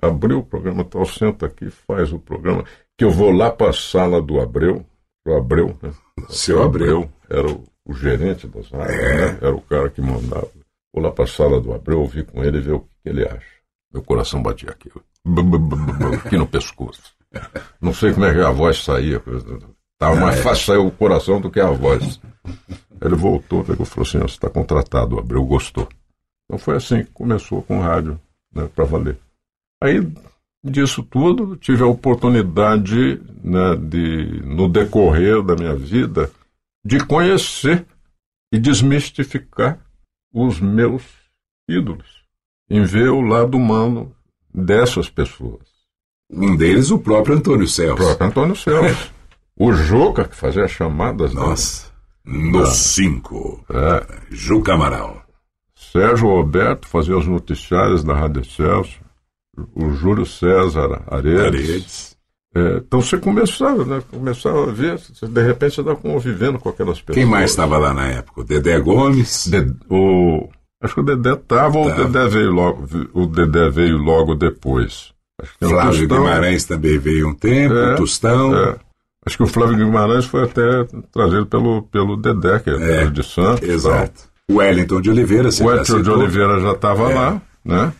Abriu 0.00 0.38
o 0.38 0.44
programa 0.44 0.84
tal, 0.84 1.04
senta 1.04 1.46
aqui, 1.46 1.70
faz 1.70 2.12
o 2.12 2.18
programa. 2.18 2.64
Que 2.96 3.04
eu 3.04 3.10
vou 3.10 3.30
lá 3.30 3.50
para 3.50 3.70
a 3.70 3.72
sala 3.72 4.22
do 4.22 4.40
Abreu. 4.40 4.84
O 5.26 5.34
Abreu, 5.34 5.76
né? 5.82 5.92
Seu 6.28 6.62
Abreu. 6.62 7.02
Abreu 7.02 7.12
era 7.28 7.48
o, 7.50 7.64
o, 7.84 7.92
gerente 7.92 8.46
das 8.46 8.70
rádios, 8.70 8.98
é. 8.98 9.32
né? 9.32 9.38
Era 9.42 9.54
o 9.54 9.60
cara 9.60 9.90
que 9.90 10.00
mandava. 10.00 10.50
Vou 10.98 11.06
lá 11.06 11.12
para 11.12 11.26
a 11.26 11.28
sala 11.28 11.60
do 11.60 11.72
Abreu, 11.72 12.00
ouvir 12.00 12.26
com 12.26 12.42
ele 12.42 12.58
e 12.58 12.60
ver 12.60 12.72
o 12.72 12.80
que 12.80 13.08
ele 13.08 13.24
acha. 13.24 13.46
Meu 13.92 14.02
coração 14.02 14.42
batia 14.42 14.70
aqui. 14.70 14.90
Aqui 16.26 16.36
no 16.36 16.44
pescoço. 16.44 17.14
Não 17.80 17.94
sei 17.94 18.12
como 18.12 18.26
é 18.26 18.34
que 18.34 18.40
a 18.40 18.50
voz 18.50 18.82
saía. 18.82 19.22
Estava 19.92 20.16
mais 20.16 20.40
fácil 20.40 20.64
sair 20.64 20.78
o 20.78 20.90
coração 20.90 21.40
do 21.40 21.52
que 21.52 21.60
a 21.60 21.70
voz. 21.70 22.20
Ele 23.00 23.14
voltou, 23.14 23.62
pegou 23.62 23.86
e 23.86 23.88
falou 23.88 24.08
assim: 24.08 24.18
você 24.18 24.34
está 24.34 24.50
contratado, 24.50 25.14
o 25.14 25.20
Abreu 25.20 25.44
gostou. 25.44 25.88
Então 26.44 26.58
foi 26.58 26.74
assim 26.74 27.04
que 27.04 27.12
começou 27.12 27.62
com 27.62 27.78
o 27.78 27.80
rádio, 27.80 28.20
né, 28.52 28.68
para 28.74 28.84
valer. 28.84 29.16
Aí, 29.80 30.04
disso 30.64 31.04
tudo, 31.04 31.54
tive 31.54 31.84
a 31.84 31.86
oportunidade, 31.86 33.22
né, 33.44 33.76
de, 33.76 34.42
no 34.44 34.68
decorrer 34.68 35.44
da 35.44 35.54
minha 35.54 35.76
vida, 35.76 36.28
de 36.84 36.98
conhecer 37.06 37.86
e 38.52 38.58
desmistificar 38.58 39.78
os 40.32 40.60
meus 40.60 41.02
ídolos, 41.68 42.24
em 42.68 42.82
ver 42.82 43.08
o 43.08 43.20
lado 43.20 43.56
humano 43.56 44.14
dessas 44.52 45.08
pessoas. 45.08 45.68
Um 46.30 46.56
deles, 46.56 46.90
o 46.90 46.98
próprio 46.98 47.36
Antônio 47.36 47.66
Celso. 47.66 48.02
O 48.02 48.06
próprio 48.06 48.26
Antônio 48.26 48.56
Celso. 48.56 49.10
o 49.58 49.72
Juca, 49.72 50.24
que 50.24 50.36
fazia 50.36 50.68
chamadas. 50.68 51.32
Nossa. 51.32 51.88
No 52.24 52.66
5. 52.66 53.64
É. 53.70 54.18
Juca 54.30 54.74
Amaral. 54.74 55.22
Sérgio 55.74 56.28
Roberto 56.28 56.86
fazia 56.86 57.16
os 57.16 57.26
noticiários 57.26 58.04
da 58.04 58.14
Rádio 58.14 58.44
Celso. 58.44 59.00
O 59.74 59.90
Júlio 59.90 60.26
César 60.26 61.02
Aredes. 61.06 61.40
Aredes. 61.40 62.07
É, 62.54 62.78
então 62.78 63.00
você 63.00 63.18
começava, 63.18 63.84
né? 63.84 64.02
Começava 64.10 64.64
a 64.64 64.72
ver, 64.72 64.98
de 64.98 65.42
repente 65.42 65.74
você 65.74 65.80
estava 65.80 65.96
convivendo 65.96 66.58
com 66.58 66.68
aquelas 66.68 67.00
pessoas. 67.00 67.16
Quem 67.16 67.26
mais 67.26 67.50
estava 67.50 67.76
lá 67.76 67.92
na 67.92 68.06
época? 68.06 68.40
O 68.40 68.44
Dedé 68.44 68.80
Gomes? 68.80 69.50
O, 69.90 70.48
acho 70.82 70.94
que 70.94 71.00
o 71.00 71.04
Dedé 71.04 71.34
estava, 71.34 71.78
ou 71.78 71.86
o 71.86 71.94
Dedé 71.94 72.26
veio 72.26 72.50
logo, 72.50 72.86
o 73.12 73.26
Dedé 73.26 73.68
veio 73.68 73.98
logo 73.98 74.34
depois. 74.34 75.12
Flávio 75.60 76.08
Guimarães 76.08 76.64
também 76.64 76.98
veio 76.98 77.28
um 77.28 77.34
tempo, 77.34 77.74
é, 77.74 77.94
Tostão. 77.94 78.56
É. 78.56 78.76
Acho 79.26 79.36
que 79.36 79.42
o 79.42 79.46
Flávio 79.46 79.76
Guimarães 79.76 80.24
foi 80.24 80.44
até 80.44 80.84
trazido 81.12 81.46
pelo, 81.46 81.82
pelo 81.82 82.16
Dedé, 82.16 82.58
que 82.60 82.70
é, 82.70 83.02
é 83.02 83.06
de 83.06 83.22
Santos. 83.22 83.68
Exato. 83.68 84.22
O 84.50 84.56
Wellington 84.56 85.00
de 85.02 85.10
Oliveira, 85.10 85.50
O 85.60 85.64
Wellington 85.66 86.02
de 86.02 86.10
Oliveira 86.10 86.60
já 86.60 86.72
estava 86.72 87.10
é. 87.10 87.14
lá, 87.14 87.42
né? 87.64 87.92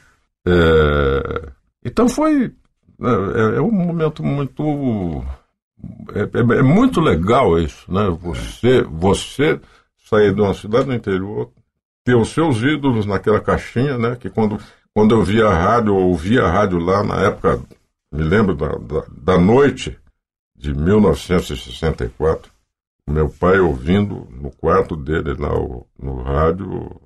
Então 1.84 2.09
foi. 2.09 2.51
Né, 2.99 3.11
é, 3.11 3.59
é, 3.59 3.61
um 3.61 3.70
momento 3.70 4.22
muito. 4.24 5.22
É, 6.14 6.20
é, 6.20 6.59
é, 6.59 6.62
muito 6.62 7.01
legal 7.01 7.59
isso, 7.59 7.90
né? 7.92 8.09
Você, 8.20 8.82
você 8.82 9.61
sair 10.09 10.34
de 10.34 10.40
uma 10.40 10.55
cidade 10.55 10.86
do 10.86 10.94
interior, 10.94 11.51
ter 12.05 12.16
os 12.16 12.30
seus 12.30 12.61
ídolos 12.62 13.07
naquela 13.07 13.40
caixinha, 13.40 13.96
né? 13.96 14.16
Que 14.16 14.28
quando, 14.28 14.59
quando 14.92 15.14
eu 15.14 15.22
via 15.22 15.46
a 15.46 15.55
rádio, 15.55 15.94
ou 15.94 16.09
ouvia 16.09 16.42
a 16.42 16.51
rádio 16.51 16.78
lá 16.78 17.05
na 17.05 17.22
época, 17.22 17.61
me 18.11 18.24
lembro 18.24 18.55
da, 18.55 18.68
da, 18.68 19.05
da 19.11 19.38
noite 19.38 19.96
de 20.57 20.74
1964, 20.74 22.51
meu 23.07 23.28
pai 23.28 23.61
ouvindo 23.61 24.26
no 24.30 24.51
quarto 24.51 24.96
dele 24.96 25.34
lá 25.38 25.51
no 25.99 26.22
rádio 26.22 27.01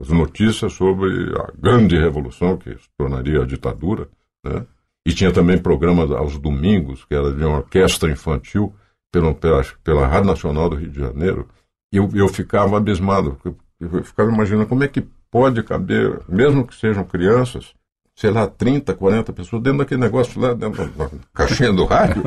as 0.00 0.08
notícias 0.08 0.72
sobre 0.72 1.34
a 1.38 1.52
grande 1.56 1.98
revolução 1.98 2.56
que 2.56 2.70
se 2.70 2.88
tornaria 2.96 3.42
a 3.42 3.46
ditadura, 3.46 4.08
né? 4.42 4.66
E 5.06 5.12
tinha 5.12 5.32
também 5.32 5.58
programas 5.58 6.10
aos 6.10 6.38
domingos, 6.38 7.04
que 7.04 7.14
era 7.14 7.32
de 7.32 7.42
uma 7.42 7.58
orquestra 7.58 8.10
infantil 8.10 8.74
pela, 9.10 9.34
pela, 9.34 9.64
pela 9.82 10.06
Rádio 10.06 10.26
Nacional 10.26 10.68
do 10.68 10.76
Rio 10.76 10.90
de 10.90 11.00
Janeiro. 11.00 11.48
E 11.92 11.96
eu, 11.96 12.08
eu 12.14 12.28
ficava 12.28 12.76
abismado, 12.76 13.38
eu 13.80 14.04
ficava 14.04 14.30
imaginando 14.30 14.66
como 14.66 14.84
é 14.84 14.88
que 14.88 15.04
pode 15.30 15.62
caber, 15.62 16.20
mesmo 16.28 16.66
que 16.66 16.74
sejam 16.74 17.04
crianças, 17.04 17.72
sei 18.14 18.30
lá, 18.30 18.46
30, 18.46 18.94
40 18.94 19.32
pessoas 19.32 19.62
dentro 19.62 19.78
daquele 19.78 20.00
negócio 20.00 20.40
lá, 20.40 20.52
dentro 20.52 20.86
da 20.90 21.08
caixinha 21.32 21.72
do 21.72 21.84
rádio. 21.86 22.22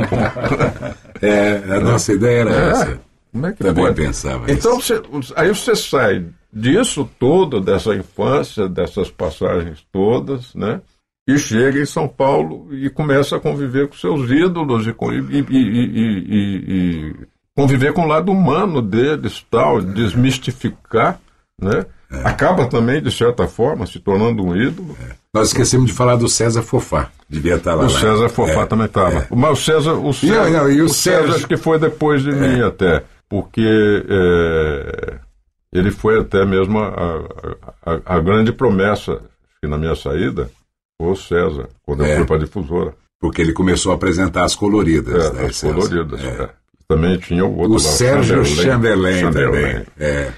é, 1.22 1.58
a 1.76 1.80
nossa 1.80 2.14
ideia 2.14 2.42
era 2.42 2.52
é, 2.52 2.70
essa. 2.70 3.02
Como 3.32 3.48
é 3.48 3.52
que 3.52 3.64
Também 3.64 3.86
pode? 3.86 3.96
pensava 3.96 4.52
então. 4.52 4.80
Você, 4.80 5.02
aí 5.36 5.50
você 5.50 5.76
sai 5.76 6.26
disso 6.52 7.10
tudo, 7.20 7.60
dessa 7.60 7.96
infância, 7.96 8.70
dessas 8.70 9.10
passagens 9.10 9.86
todas, 9.92 10.54
né? 10.54 10.82
E 11.28 11.38
chega 11.38 11.80
em 11.80 11.86
São 11.86 12.08
Paulo 12.08 12.68
e 12.72 12.90
começa 12.90 13.38
a 13.38 13.40
conviver 13.40 13.88
com 13.88 13.96
seus 13.96 14.30
ídolos 14.30 14.86
e, 14.86 14.90
e, 14.90 15.40
e, 15.50 16.66
e 16.68 17.16
conviver 17.56 17.94
com 17.94 18.02
o 18.02 18.08
lado 18.08 18.32
humano 18.32 18.82
deles, 18.82 19.46
tal, 19.50 19.82
desmistificar, 19.82 21.20
né? 21.60 21.86
É. 22.12 22.28
Acaba 22.28 22.68
também, 22.68 23.02
de 23.02 23.12
certa 23.12 23.48
forma, 23.48 23.88
se 23.88 24.00
tornando 24.00 24.46
um 24.46 24.56
ídolo. 24.56 24.96
É. 25.02 25.14
Nós 25.34 25.48
esquecemos 25.48 25.88
de 25.88 25.94
falar 25.94 26.16
do 26.16 26.28
César 26.28 26.62
Fofá. 26.62 27.10
Devia 27.28 27.56
estar 27.56 27.74
lá. 27.74 27.86
O 27.86 27.90
César 27.90 28.30
Fofá 28.30 28.62
é. 28.62 28.66
também 28.66 28.86
estava. 28.86 29.20
É. 29.20 29.28
Mas 29.32 29.52
o 29.52 29.56
César, 29.64 29.94
o 29.94 30.14
César, 30.14 30.50
não, 30.50 30.64
não, 30.64 30.72
e 30.72 30.82
o, 30.82 30.86
o 30.86 30.90
César, 30.90 31.34
César 31.34 31.48
que 31.48 31.58
foi 31.58 31.80
depois 31.80 32.22
de 32.22 32.32
mim 32.32 32.60
é. 32.60 32.66
até. 32.66 33.04
Porque 33.28 34.04
é, 34.08 35.20
ele 35.72 35.90
foi 35.90 36.20
até 36.20 36.46
mesmo 36.46 36.78
a, 36.80 37.24
a, 37.84 38.18
a, 38.18 38.20
grande 38.20 38.52
promessa 38.52 39.20
na 39.64 39.78
minha 39.78 39.96
saída 39.96 40.52
o 41.12 41.16
César, 41.16 41.70
quando 41.84 42.06
eu 42.06 42.16
fui 42.18 42.26
para 42.26 42.36
a 42.36 42.40
difusora. 42.40 42.94
Porque 43.20 43.42
ele 43.42 43.54
começou 43.54 43.92
a 43.92 43.96
apresentar 43.96 44.44
as 44.44 44.56
coloridas. 44.56 45.32
né, 45.34 45.46
as 45.46 45.62
coloridas. 45.62 46.22
Também 46.88 47.18
tinha 47.18 47.46
o 47.46 47.58
outro 47.58 47.72
o 47.72 47.74
lá, 47.74 47.80
Sérgio 47.80 48.46
Chamberlain, 48.46 49.20
Chamberlain 49.20 49.62
também. 49.62 49.86
É. 49.98 50.32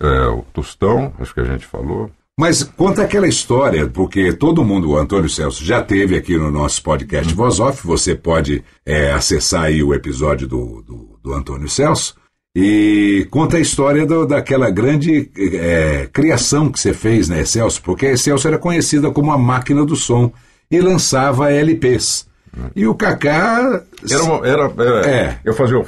É, 0.00 0.26
o 0.28 0.44
Tostão, 0.52 1.12
acho 1.18 1.34
que 1.34 1.40
a 1.40 1.44
gente 1.44 1.66
falou. 1.66 2.10
Mas 2.38 2.62
conta 2.62 3.02
aquela 3.02 3.26
história, 3.26 3.88
porque 3.88 4.32
todo 4.32 4.64
mundo, 4.64 4.90
o 4.90 4.96
Antônio 4.96 5.28
Celso, 5.28 5.64
já 5.64 5.82
teve 5.82 6.16
aqui 6.16 6.36
no 6.36 6.52
nosso 6.52 6.80
podcast 6.84 7.34
Voz 7.34 7.58
Off. 7.58 7.84
Você 7.84 8.14
pode 8.14 8.62
é, 8.86 9.12
acessar 9.12 9.64
aí 9.64 9.82
o 9.82 9.92
episódio 9.92 10.46
do, 10.46 10.80
do, 10.82 11.18
do, 11.20 11.34
Antônio 11.34 11.68
Celso. 11.68 12.14
E 12.60 13.24
conta 13.30 13.56
a 13.56 13.60
história 13.60 14.04
do, 14.04 14.26
daquela 14.26 14.68
grande 14.68 15.30
é, 15.36 16.08
criação 16.12 16.72
que 16.72 16.80
você 16.80 16.92
fez, 16.92 17.28
né, 17.28 17.44
Celso? 17.44 17.80
Porque 17.80 18.06
a 18.06 18.16
Celso 18.16 18.48
era 18.48 18.58
conhecida 18.58 19.12
como 19.12 19.30
a 19.30 19.38
máquina 19.38 19.86
do 19.86 19.94
som 19.94 20.32
e 20.68 20.80
lançava 20.80 21.52
LPs. 21.52 22.28
E 22.74 22.84
o 22.84 22.96
Kaká. 22.96 23.84
Era, 24.10 24.24
uma, 24.24 24.44
era, 24.44 24.62
era, 24.76 25.08
é. 25.08 25.40
Eu 25.44 25.54
fazia 25.54 25.78
o 25.78 25.86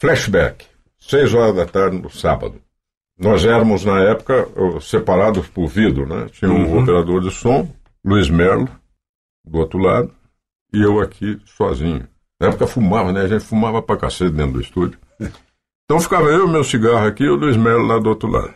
flashback. 0.00 0.64
seis 0.98 1.34
horas 1.34 1.54
da 1.54 1.66
tarde 1.66 1.98
no 1.98 2.08
sábado. 2.08 2.54
Nós 3.18 3.44
éramos, 3.44 3.84
na 3.84 4.00
época, 4.00 4.48
separados 4.80 5.46
por 5.48 5.66
vidro, 5.66 6.06
né? 6.08 6.28
Tinha 6.32 6.50
um 6.50 6.64
uhum. 6.64 6.82
operador 6.82 7.20
de 7.20 7.30
som, 7.30 7.68
Luiz 8.02 8.30
Merlo, 8.30 8.70
do 9.44 9.58
outro 9.58 9.78
lado, 9.78 10.10
e 10.72 10.80
eu 10.80 10.98
aqui 10.98 11.38
sozinho. 11.44 12.08
Na 12.40 12.48
época 12.48 12.66
fumava, 12.66 13.12
né? 13.12 13.20
A 13.20 13.28
gente 13.28 13.44
fumava 13.44 13.82
pra 13.82 13.98
cacete 13.98 14.32
dentro 14.32 14.54
do 14.54 14.60
estúdio. 14.62 14.98
Então 15.84 16.00
ficava 16.00 16.28
eu, 16.28 16.48
meu 16.48 16.64
cigarro 16.64 17.06
aqui 17.06 17.24
e 17.24 17.28
o 17.28 17.36
Luiz 17.36 17.56
Melo 17.56 17.86
lá 17.86 17.98
do 17.98 18.08
outro 18.08 18.28
lado. 18.28 18.54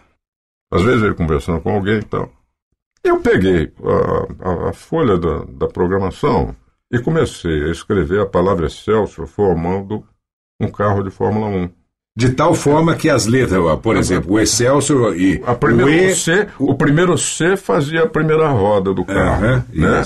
Às 0.72 0.82
vezes 0.82 1.02
ele 1.02 1.14
conversando 1.14 1.60
com 1.60 1.74
alguém 1.74 1.98
e 1.98 2.04
tal. 2.04 2.30
Eu 3.02 3.20
peguei 3.20 3.72
a, 3.82 4.48
a, 4.48 4.70
a 4.70 4.72
folha 4.72 5.16
da, 5.18 5.44
da, 5.44 5.66
programação 5.68 6.54
e 6.92 6.98
comecei 6.98 7.64
a 7.64 7.70
escrever 7.70 8.20
a 8.20 8.26
palavra 8.26 8.66
Excelsior 8.66 9.26
formando 9.26 10.04
um 10.60 10.68
carro 10.68 11.02
de 11.02 11.10
Fórmula 11.10 11.46
1. 11.46 11.70
De 12.16 12.30
tal 12.30 12.52
forma 12.52 12.96
que 12.96 13.08
as 13.08 13.26
letras, 13.26 13.60
por 13.80 13.96
exemplo, 13.96 14.32
o 14.32 14.40
Excelsior 14.40 15.16
e 15.16 15.40
a 15.46 15.54
primeiro, 15.54 15.90
o, 15.90 15.94
e... 15.94 16.14
C, 16.16 16.48
o 16.58 16.74
primeiro 16.74 17.16
C 17.16 17.56
fazia 17.56 18.02
a 18.02 18.08
primeira 18.08 18.48
roda 18.48 18.92
do 18.92 19.04
carro. 19.04 19.46
Uhum, 19.46 19.62
né? 19.72 20.04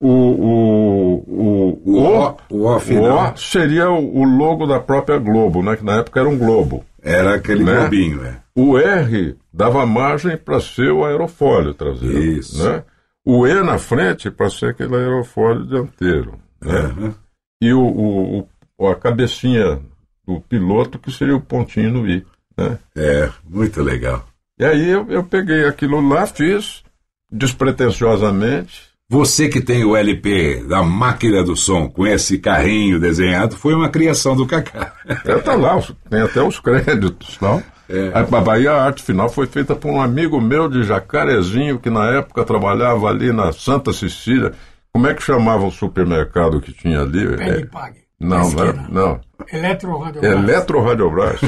O, 0.00 0.08
o, 0.08 1.24
o, 1.28 1.80
o, 1.84 2.36
o, 2.50 2.66
o, 2.66 2.76
o 2.76 3.36
seria 3.36 3.90
o, 3.90 4.24
logo 4.24 4.66
da 4.66 4.80
própria 4.80 5.18
Globo, 5.18 5.62
né? 5.62 5.76
que 5.76 5.84
na 5.84 5.98
época 5.98 6.20
era 6.20 6.28
um 6.28 6.38
globo. 6.38 6.84
Era 7.02 7.34
aquele 7.34 7.64
né? 7.64 7.80
globinho, 7.80 8.24
é. 8.24 8.40
O 8.54 8.78
R 8.78 9.36
dava 9.52 9.84
margem 9.86 10.36
para 10.36 10.60
ser 10.60 10.90
o 10.90 11.04
aerofólio 11.04 11.74
traseiro. 11.74 12.18
Isso. 12.18 12.62
Né? 12.62 12.82
O 13.24 13.46
E 13.46 13.62
na 13.62 13.78
frente 13.78 14.30
para 14.30 14.50
ser 14.50 14.70
aquele 14.70 14.96
aerofólio 14.96 15.66
dianteiro. 15.66 16.38
Né? 16.60 16.94
Uhum. 16.98 17.14
E 17.62 17.72
o, 17.72 17.82
o, 17.82 18.48
o, 18.78 18.88
a 18.88 18.96
cabecinha 18.96 19.80
do 20.26 20.40
piloto, 20.40 20.98
que 20.98 21.12
seria 21.12 21.36
o 21.36 21.40
pontinho 21.40 21.90
no 21.90 22.08
I. 22.08 22.26
Né? 22.56 22.78
É, 22.96 23.30
muito 23.48 23.82
legal. 23.82 24.26
E 24.58 24.64
aí 24.64 24.90
eu, 24.90 25.06
eu 25.10 25.24
peguei 25.24 25.64
aquilo 25.64 26.06
lá, 26.06 26.26
fiz 26.26 26.82
despretensiosamente. 27.30 28.89
Você 29.10 29.48
que 29.48 29.60
tem 29.60 29.84
o 29.84 29.96
LP 29.96 30.62
da 30.68 30.84
máquina 30.84 31.42
do 31.42 31.56
som 31.56 31.88
com 31.88 32.06
esse 32.06 32.38
carrinho 32.38 33.00
desenhado, 33.00 33.56
foi 33.56 33.74
uma 33.74 33.88
criação 33.88 34.36
do 34.36 34.46
Cacá. 34.46 34.92
É, 35.24 35.34
tá 35.38 35.54
lá, 35.54 35.82
tem 36.08 36.20
até 36.22 36.40
os 36.40 36.60
créditos, 36.60 37.36
não? 37.40 37.60
É. 37.88 38.12
A 38.14 38.40
Bahia 38.40 38.70
a 38.70 38.84
arte 38.84 39.02
final 39.02 39.28
foi 39.28 39.48
feita 39.48 39.74
por 39.74 39.90
um 39.90 40.00
amigo 40.00 40.40
meu 40.40 40.68
de 40.68 40.84
Jacarezinho, 40.84 41.80
que 41.80 41.90
na 41.90 42.08
época 42.18 42.44
trabalhava 42.44 43.08
ali 43.08 43.32
na 43.32 43.50
Santa 43.50 43.92
Cecília. 43.92 44.52
Como 44.92 45.08
é 45.08 45.14
que 45.14 45.24
chamava 45.24 45.66
o 45.66 45.72
supermercado 45.72 46.60
que 46.60 46.72
tinha 46.72 47.00
ali? 47.00 47.36
Pegue 47.36 47.62
é, 47.62 47.66
Pague. 47.66 48.09
Não, 48.20 48.50
não, 48.50 48.72
não. 48.90 49.20
Eletro 49.50 49.96
Radiobras. 49.96 50.32
Eletro 50.32 50.82
Radiobras. 50.82 51.40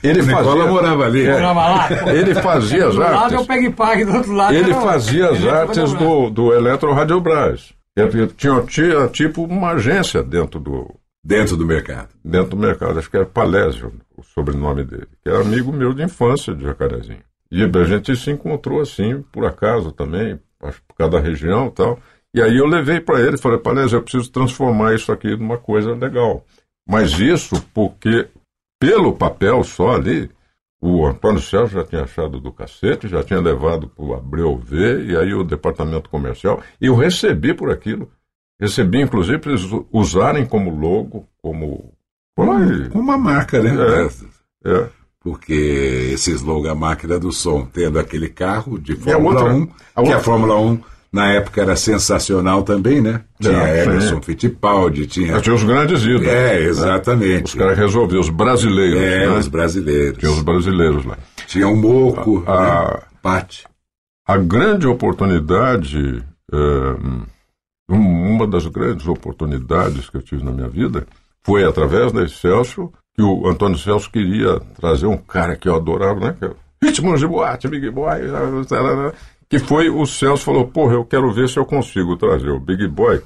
Ele 0.00 0.22
fazia. 0.22 0.66
morava 0.66 1.04
ali. 1.04 1.26
É, 1.26 1.32
morava 1.32 1.60
lá. 1.60 1.88
Ele 2.12 2.34
fazia 2.36 2.86
as 2.86 2.94
do 2.94 3.02
artes. 3.02 3.16
Do 3.16 3.22
lado 3.22 3.34
eu 3.34 3.46
pegue 3.46 3.70
pague, 3.70 4.04
do 4.04 4.14
outro 4.14 4.32
lado. 4.32 4.54
Ele 4.54 4.72
fazia 4.74 5.30
as 5.30 5.44
artes 5.44 5.92
do, 5.94 6.30
do 6.30 6.54
Eletro 6.54 6.92
Radiobras. 6.92 7.74
Tinha, 8.36 8.62
tinha 8.62 9.08
tipo 9.08 9.42
uma 9.42 9.72
agência 9.72 10.22
dentro 10.22 10.60
do. 10.60 10.94
Dentro 11.22 11.56
do 11.56 11.66
mercado. 11.66 12.08
Dentro 12.24 12.50
do 12.50 12.56
mercado. 12.56 12.98
Acho 12.98 13.10
que 13.10 13.16
era 13.16 13.26
Palésio 13.26 13.92
o 14.16 14.22
sobrenome 14.22 14.84
dele. 14.84 15.08
Que 15.22 15.28
era 15.28 15.40
amigo 15.40 15.72
meu 15.72 15.92
de 15.92 16.04
infância 16.04 16.54
de 16.54 16.64
Jacarezinho. 16.64 17.18
E 17.50 17.64
a 17.64 17.84
gente 17.84 18.14
se 18.14 18.30
encontrou 18.30 18.80
assim, 18.80 19.22
por 19.32 19.44
acaso 19.44 19.90
também, 19.90 20.38
acho 20.62 20.80
por 20.86 20.94
causa 20.94 21.12
da 21.12 21.20
região 21.20 21.66
e 21.66 21.70
tal. 21.72 21.98
E 22.34 22.40
aí 22.40 22.56
eu 22.56 22.66
levei 22.66 23.00
para 23.00 23.20
ele 23.20 23.34
e 23.34 23.40
falei, 23.40 23.58
Palés, 23.58 23.92
eu 23.92 24.02
preciso 24.02 24.30
transformar 24.30 24.94
isso 24.94 25.10
aqui 25.10 25.36
numa 25.36 25.58
coisa 25.58 25.92
legal. 25.94 26.44
Mas 26.88 27.18
isso 27.18 27.60
porque, 27.74 28.28
pelo 28.78 29.12
papel 29.12 29.64
só 29.64 29.92
ali, 29.92 30.30
o 30.80 31.06
Antônio 31.06 31.40
Sérgio 31.40 31.80
já 31.80 31.84
tinha 31.84 32.04
achado 32.04 32.40
do 32.40 32.52
cacete, 32.52 33.08
já 33.08 33.22
tinha 33.22 33.40
levado 33.40 33.88
para 33.88 34.04
o 34.04 34.14
Abreu 34.14 34.56
ver, 34.56 35.04
e 35.10 35.16
aí 35.16 35.34
o 35.34 35.44
departamento 35.44 36.08
comercial, 36.08 36.62
e 36.80 36.86
eu 36.86 36.94
recebi 36.94 37.52
por 37.52 37.70
aquilo. 37.70 38.10
Recebi, 38.60 39.00
inclusive, 39.00 39.38
para 39.38 39.52
eles 39.52 39.68
usarem 39.92 40.46
como 40.46 40.70
logo, 40.70 41.26
como. 41.42 41.92
Como 42.90 43.04
uma 43.04 43.18
marca, 43.18 43.62
né? 43.62 43.70
É, 44.64 44.70
é. 44.70 44.88
Porque 45.20 45.52
esse 46.14 46.32
slogan, 46.32 46.72
a 46.72 46.74
máquina 46.74 47.18
do 47.18 47.32
som, 47.32 47.66
tendo 47.66 47.98
aquele 47.98 48.28
carro 48.28 48.78
de 48.78 48.96
Fórmula 48.96 49.40
outra, 49.42 49.54
1, 49.54 49.66
que 49.66 49.72
outra... 49.96 50.16
a 50.16 50.20
Fórmula 50.20 50.58
1 50.58 50.80
na 51.12 51.32
época 51.32 51.60
era 51.60 51.74
sensacional 51.74 52.62
também, 52.62 53.00
né? 53.00 53.22
Tinha 53.40 53.58
é, 53.58 53.84
Emerson 53.84 54.22
Fittipaldi, 54.22 55.06
tinha. 55.06 55.40
tinha 55.40 55.54
os 55.54 55.64
grandes 55.64 56.02
ídolos. 56.02 56.28
É, 56.28 56.62
exatamente. 56.62 57.28
Né? 57.32 57.42
Os 57.44 57.54
caras 57.54 57.78
resolviam, 57.78 58.20
os 58.20 58.28
brasileiros. 58.28 59.00
É, 59.00 59.26
né? 59.26 59.38
os 59.38 59.48
brasileiros. 59.48 60.18
Tinha 60.18 60.30
os 60.30 60.42
brasileiros 60.42 61.04
lá. 61.04 61.18
Tinha 61.46 61.68
o 61.68 61.76
Moco, 61.76 62.44
a, 62.46 62.52
a, 62.52 62.84
né? 62.84 63.00
Pati. 63.20 63.64
A 64.26 64.36
grande 64.36 64.86
oportunidade, 64.86 66.24
é, 66.52 66.56
uma 67.88 68.46
das 68.46 68.66
grandes 68.68 69.08
oportunidades 69.08 70.08
que 70.08 70.16
eu 70.16 70.22
tive 70.22 70.44
na 70.44 70.52
minha 70.52 70.68
vida 70.68 71.06
foi 71.42 71.64
através 71.64 72.12
da 72.12 72.28
Celso, 72.28 72.92
que 73.16 73.22
o 73.22 73.48
Antônio 73.48 73.76
Celso 73.76 74.08
queria 74.10 74.60
trazer 74.78 75.06
um 75.06 75.16
cara 75.16 75.56
que 75.56 75.68
eu 75.68 75.74
adorava, 75.74 76.20
né? 76.20 76.36
Ritmo 76.80 77.16
de 77.16 77.26
boate, 77.26 77.66
Big 77.66 77.90
Boy, 77.90 78.20
que 79.50 79.58
foi 79.58 79.90
o 79.90 80.06
Celso 80.06 80.44
falou, 80.44 80.68
porra, 80.68 80.94
eu 80.94 81.04
quero 81.04 81.32
ver 81.32 81.48
se 81.48 81.58
eu 81.58 81.66
consigo 81.66 82.16
trazer 82.16 82.50
o 82.50 82.60
Big 82.60 82.86
Boy 82.86 83.20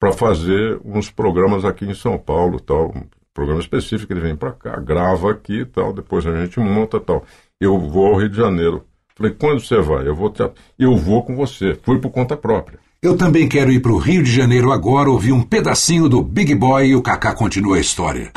para 0.00 0.12
fazer 0.12 0.80
uns 0.84 1.10
programas 1.10 1.64
aqui 1.64 1.84
em 1.84 1.94
São 1.94 2.18
Paulo, 2.18 2.58
tal, 2.58 2.88
um 2.88 3.04
programa 3.32 3.60
específico, 3.60 4.12
ele 4.12 4.20
vem 4.20 4.34
para 4.34 4.50
cá, 4.50 4.80
grava 4.80 5.30
aqui, 5.30 5.64
tal, 5.64 5.92
depois 5.92 6.26
a 6.26 6.36
gente 6.36 6.58
monta, 6.58 6.98
tal. 6.98 7.24
Eu 7.60 7.78
vou 7.78 8.06
ao 8.06 8.18
Rio 8.18 8.28
de 8.28 8.36
Janeiro. 8.36 8.82
Falei, 9.14 9.32
quando 9.38 9.60
você 9.60 9.80
vai? 9.80 10.08
Eu 10.08 10.16
vou, 10.16 10.34
eu 10.76 10.96
vou 10.96 11.22
com 11.22 11.36
você. 11.36 11.78
Fui 11.84 12.00
por 12.00 12.10
conta 12.10 12.36
própria. 12.36 12.80
Eu 13.00 13.16
também 13.16 13.48
quero 13.48 13.70
ir 13.70 13.80
para 13.80 13.92
o 13.92 13.98
Rio 13.98 14.24
de 14.24 14.32
Janeiro 14.32 14.72
agora 14.72 15.10
ouvir 15.10 15.32
um 15.32 15.42
pedacinho 15.42 16.08
do 16.08 16.20
Big 16.20 16.52
Boy 16.54 16.88
e 16.88 16.96
o 16.96 17.02
Kaká 17.02 17.32
continua 17.32 17.76
a 17.76 17.80
história. 17.80 18.32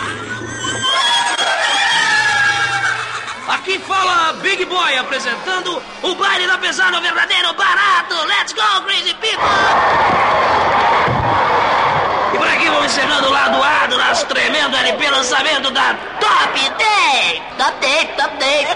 Big 4.44 4.66
Boy 4.66 4.98
apresentando 4.98 5.82
o 6.02 6.16
baile 6.16 6.46
da 6.46 6.58
pesada, 6.58 6.98
o 6.98 7.02
verdadeiro 7.02 7.54
barato. 7.54 8.14
Let's 8.26 8.52
go, 8.52 8.82
crazy 8.84 9.14
people! 9.14 9.41
E 12.34 12.38
por 12.38 12.48
aqui 12.50 12.70
vamos 12.70 12.86
encerrando 12.88 13.30
o 13.30 13.32
lado 13.32 13.64
A 13.64 13.88
do 13.88 13.98
nosso 13.98 14.26
tremendo 14.26 14.76
LP 14.76 15.10
lançamento 15.10 15.72
da 15.72 15.96
Top 16.20 16.60
Day! 16.78 17.41
Top 17.58 17.80
Day, 17.80 18.06
Top 18.18 18.36
Day! 18.38 18.68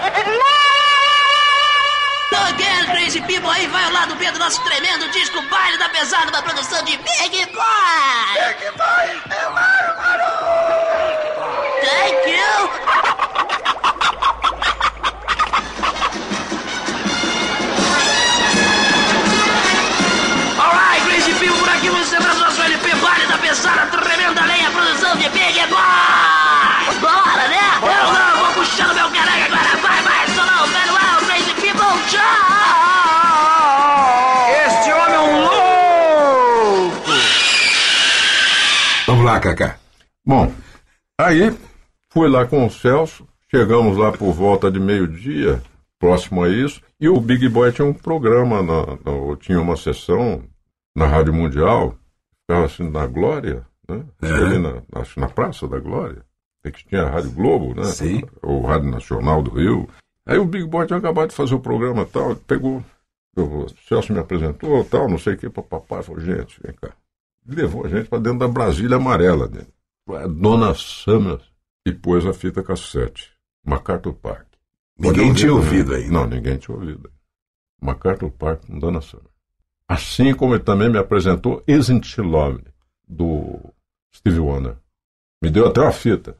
Again, 2.48 2.86
crazy 2.90 3.20
people, 3.20 3.50
aí 3.50 3.66
vai 3.66 3.86
o 3.88 3.92
lado 3.92 4.14
B 4.14 4.30
do 4.30 4.38
nosso 4.38 4.62
tremendo 4.62 5.06
disco 5.10 5.42
Baile 5.50 5.76
da 5.76 5.90
Pesada 5.90 6.30
da 6.30 6.40
produção 6.40 6.82
de 6.82 6.96
Big 6.96 7.46
Boy! 7.52 8.32
Big 8.32 8.70
Boy, 8.74 9.22
é 9.30 9.50
bárbaro! 9.50 10.24
Thank 11.82 12.26
you! 12.26 13.17
Pesada, 24.18 24.34
tremenda 24.34 24.44
lenha, 24.46 24.70
produção 24.70 25.16
de 25.16 25.28
Big 25.30 25.66
Boy! 25.68 26.98
Bora, 27.00 27.48
né? 27.48 27.56
Eu 27.82 28.12
não 28.12 28.44
vou 28.44 28.54
puxando 28.54 28.94
meu 28.94 29.10
careca 29.10 29.44
agora, 29.46 29.76
vai, 29.76 30.02
vai, 30.02 30.26
só 30.28 30.66
velho, 30.66 30.92
wow, 30.92 31.18
crazy 31.26 31.54
people, 31.54 32.02
tchau! 32.08 32.18
Este 34.66 34.92
homem 34.92 35.14
é 35.14 35.20
um 35.20 35.40
louco! 35.44 37.10
Vamos 39.06 39.24
lá, 39.24 39.40
Cacá. 39.40 39.78
Bom, 40.26 40.52
aí 41.18 41.56
fui 42.10 42.28
lá 42.28 42.46
com 42.46 42.66
o 42.66 42.70
Celso, 42.70 43.26
chegamos 43.50 43.96
lá 43.96 44.12
por 44.12 44.32
volta 44.32 44.70
de 44.70 44.80
meio-dia, 44.80 45.62
próximo 45.98 46.42
a 46.44 46.48
isso, 46.48 46.82
e 47.00 47.08
o 47.08 47.20
Big 47.20 47.48
Boy 47.48 47.72
tinha 47.72 47.86
um 47.86 47.94
programa, 47.94 48.62
na, 48.62 48.86
na, 48.86 49.36
tinha 49.40 49.60
uma 49.60 49.76
sessão 49.76 50.42
na 50.94 51.06
Rádio 51.06 51.32
Mundial, 51.32 51.94
ficava 52.42 52.66
assim 52.66 52.90
na 52.90 53.06
Glória, 53.06 53.67
né? 53.88 54.04
É. 54.22 54.32
Ali 54.32 54.58
na, 54.58 54.82
acho 55.00 55.18
na 55.18 55.28
Praça 55.28 55.66
da 55.66 55.78
Glória. 55.78 56.24
É 56.64 56.70
que 56.70 56.86
tinha 56.86 57.02
a 57.02 57.10
Rádio 57.10 57.32
Globo, 57.32 57.74
né? 57.74 57.84
Sim. 57.84 58.22
Ou 58.42 58.66
Rádio 58.66 58.90
Nacional 58.90 59.42
do 59.42 59.50
Rio. 59.50 59.88
Aí 60.26 60.38
o 60.38 60.44
Big 60.44 60.66
Boy 60.66 60.86
tinha 60.86 60.98
acabado 60.98 61.30
de 61.30 61.36
fazer 61.36 61.54
o 61.54 61.60
programa 61.60 62.04
tal, 62.04 62.36
pegou, 62.36 62.84
o 63.36 63.66
Celso 63.88 64.12
me 64.12 64.18
apresentou 64.18 64.84
tal, 64.84 65.08
não 65.08 65.18
sei 65.18 65.34
o 65.34 65.38
que, 65.38 65.48
papai, 65.48 66.02
falou, 66.02 66.20
gente, 66.20 66.60
vem 66.62 66.74
cá. 66.74 66.92
Levou 67.46 67.86
a 67.86 67.88
gente 67.88 68.08
para 68.08 68.18
dentro 68.18 68.40
da 68.40 68.48
Brasília 68.48 68.96
Amarela, 68.96 69.48
né? 69.48 69.62
A 70.10 70.26
dona 70.26 70.74
Summer 70.74 71.40
e 71.86 71.92
pôs 71.92 72.26
a 72.26 72.34
fita 72.34 72.62
cassete. 72.62 73.32
MacArthur 73.64 74.14
Park. 74.14 74.46
Ninguém 74.98 75.32
tinha 75.32 75.52
ouvido 75.52 75.94
aí. 75.94 76.10
Não, 76.10 76.26
ninguém 76.26 76.58
tinha 76.58 76.76
ouvido. 76.76 77.10
MacArthur 77.80 78.30
Park 78.30 78.66
com 78.66 78.78
Dona 78.78 79.00
Summer. 79.00 79.30
Assim 79.86 80.34
como 80.34 80.54
ele 80.54 80.62
também 80.62 80.90
me 80.90 80.98
apresentou 80.98 81.62
Isn't 81.66 82.06
She 82.06 82.20
Lovely, 82.20 82.64
do 83.06 83.72
Steve 84.14 84.40
Wonder. 84.40 84.74
Me 85.42 85.50
deu 85.50 85.66
até 85.66 85.80
uma 85.80 85.92
fita. 85.92 86.36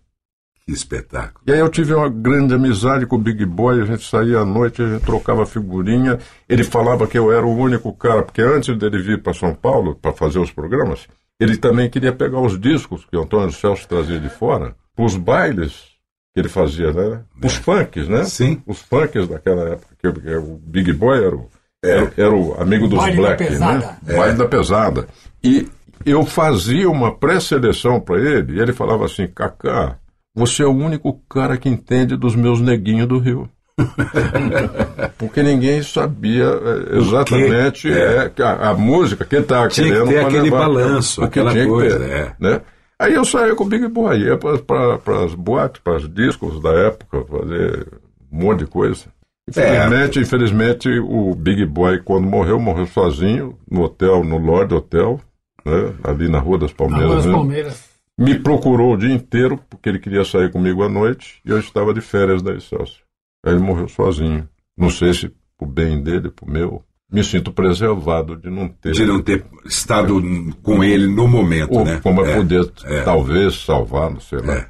Que 0.64 0.72
espetáculo. 0.72 1.44
E 1.46 1.52
aí 1.52 1.60
eu 1.60 1.68
tive 1.70 1.94
uma 1.94 2.10
grande 2.10 2.54
amizade 2.54 3.06
com 3.06 3.16
o 3.16 3.18
Big 3.18 3.44
Boy, 3.46 3.80
a 3.80 3.86
gente 3.86 4.06
saía 4.06 4.40
à 4.40 4.44
noite, 4.44 4.82
a 4.82 4.88
gente 4.88 5.04
trocava 5.04 5.46
figurinha. 5.46 6.18
Ele 6.48 6.62
falava 6.62 7.06
que 7.06 7.18
eu 7.18 7.32
era 7.32 7.46
o 7.46 7.56
único 7.56 7.92
cara, 7.94 8.22
porque 8.22 8.42
antes 8.42 8.76
dele 8.76 9.02
vir 9.02 9.22
para 9.22 9.32
São 9.32 9.54
Paulo 9.54 9.94
para 9.94 10.12
fazer 10.12 10.38
os 10.38 10.50
programas, 10.50 11.08
ele 11.40 11.56
também 11.56 11.88
queria 11.88 12.12
pegar 12.12 12.40
os 12.40 12.60
discos 12.60 13.04
que 13.04 13.16
o 13.16 13.22
Antônio 13.22 13.52
Celso 13.52 13.88
trazia 13.88 14.20
de 14.20 14.28
fora, 14.28 14.74
os 14.98 15.16
bailes 15.16 15.98
que 16.34 16.40
ele 16.40 16.48
fazia, 16.48 16.92
né? 16.92 17.22
Os 17.42 17.54
funks, 17.54 18.08
né? 18.08 18.24
Sim. 18.24 18.62
Os 18.66 18.80
funks 18.80 19.26
daquela 19.28 19.70
época, 19.70 19.94
que 19.98 20.06
o 20.06 20.60
Big 20.62 20.92
Boy 20.92 21.24
era 21.24 21.36
o, 21.36 21.48
era, 21.82 22.12
era 22.16 22.34
o 22.34 22.60
amigo 22.60 22.88
dos 22.88 22.98
baile 22.98 23.16
da 23.16 23.22
Black, 23.22 23.42
né? 23.42 23.48
pesada. 23.48 23.98
O 24.02 24.16
Baile 24.16 24.36
da 24.36 24.48
pesada. 24.48 25.08
E 25.42 25.68
eu 26.04 26.24
fazia 26.24 26.88
uma 26.88 27.14
pré-seleção 27.14 28.00
para 28.00 28.20
ele, 28.20 28.56
e 28.56 28.60
ele 28.60 28.72
falava 28.72 29.04
assim, 29.04 29.26
Cacá, 29.26 29.98
você 30.34 30.62
é 30.62 30.66
o 30.66 30.70
único 30.70 31.20
cara 31.28 31.56
que 31.56 31.68
entende 31.68 32.16
dos 32.16 32.36
meus 32.36 32.60
neguinhos 32.60 33.08
do 33.08 33.18
Rio. 33.18 33.48
Porque 35.18 35.42
ninguém 35.42 35.82
sabia 35.82 36.44
eh, 36.44 36.98
exatamente 36.98 37.92
É. 37.92 38.16
é, 38.16 38.28
que 38.28 38.42
a, 38.42 38.70
a 38.70 38.74
música 38.74 39.24
que 39.24 39.36
ele 39.36 39.42
estava 39.42 39.68
Tinha 39.68 39.86
que 39.86 39.92
querendo 39.92 40.08
ter 40.08 40.18
pra 40.18 40.28
aquele 40.28 40.42
levar, 40.42 40.58
balanço, 40.58 41.20
que 41.20 41.26
aquela 41.26 41.52
tinha 41.52 41.64
que 41.64 41.70
coisa, 41.70 41.98
ter, 41.98 42.10
é. 42.10 42.34
né? 42.40 42.60
Aí 43.00 43.14
eu 43.14 43.24
saía 43.24 43.54
com 43.54 43.64
o 43.64 43.68
Big 43.68 43.86
Boy, 43.86 44.18
ia 44.18 44.36
para 44.36 45.24
as 45.24 45.34
boates, 45.34 45.80
para 45.80 45.96
os 45.96 46.12
discos 46.12 46.60
da 46.60 46.70
época, 46.70 47.24
fazer 47.24 47.86
um 48.32 48.44
monte 48.44 48.60
de 48.60 48.66
coisa. 48.66 49.06
Infelizmente, 49.48 50.18
infelizmente, 50.20 50.98
o 50.98 51.34
Big 51.34 51.64
Boy, 51.64 52.00
quando 52.02 52.26
morreu, 52.26 52.58
morreu 52.58 52.86
sozinho, 52.86 53.56
no 53.70 53.82
hotel, 53.82 54.24
no 54.24 54.36
Lord 54.36 54.74
Hotel, 54.74 55.20
né, 55.68 55.94
ali 56.04 56.28
na 56.28 56.38
Rua 56.38 56.58
das 56.58 56.70
Na 56.70 56.76
Palmeiras. 56.76 57.06
Rua 57.06 57.16
das 57.16 57.24
mesmo. 57.26 57.38
Palmeiras. 57.38 57.88
Me 58.18 58.38
procurou 58.38 58.94
o 58.94 58.96
dia 58.96 59.14
inteiro, 59.14 59.60
porque 59.70 59.88
ele 59.88 59.98
queria 60.00 60.24
sair 60.24 60.50
comigo 60.50 60.82
à 60.82 60.88
noite, 60.88 61.40
e 61.44 61.50
eu 61.50 61.58
estava 61.58 61.94
de 61.94 62.00
férias 62.00 62.42
da 62.42 62.52
Excelsior. 62.54 63.02
Aí 63.46 63.52
ele 63.52 63.62
morreu 63.62 63.86
sozinho. 63.88 64.48
Não 64.76 64.90
sei 64.90 65.14
se 65.14 65.30
pro 65.56 65.66
bem 65.68 66.02
dele, 66.02 66.28
pro 66.30 66.50
meu. 66.50 66.82
Me 67.10 67.22
sinto 67.24 67.52
preservado 67.52 68.36
de 68.36 68.50
não 68.50 68.68
ter. 68.68 68.92
De 68.92 69.06
não 69.06 69.22
ter 69.22 69.44
estado 69.64 70.20
com 70.62 70.82
ele 70.84 71.06
no 71.06 71.26
momento, 71.28 71.72
Ou 71.78 71.84
né? 71.84 72.00
como 72.02 72.24
é 72.24 72.32
É, 72.32 72.36
poder, 72.36 72.70
é. 72.84 73.02
talvez, 73.02 73.64
salvá-lo, 73.64 74.20
sei 74.20 74.40
lá. 74.40 74.54
É. 74.54 74.66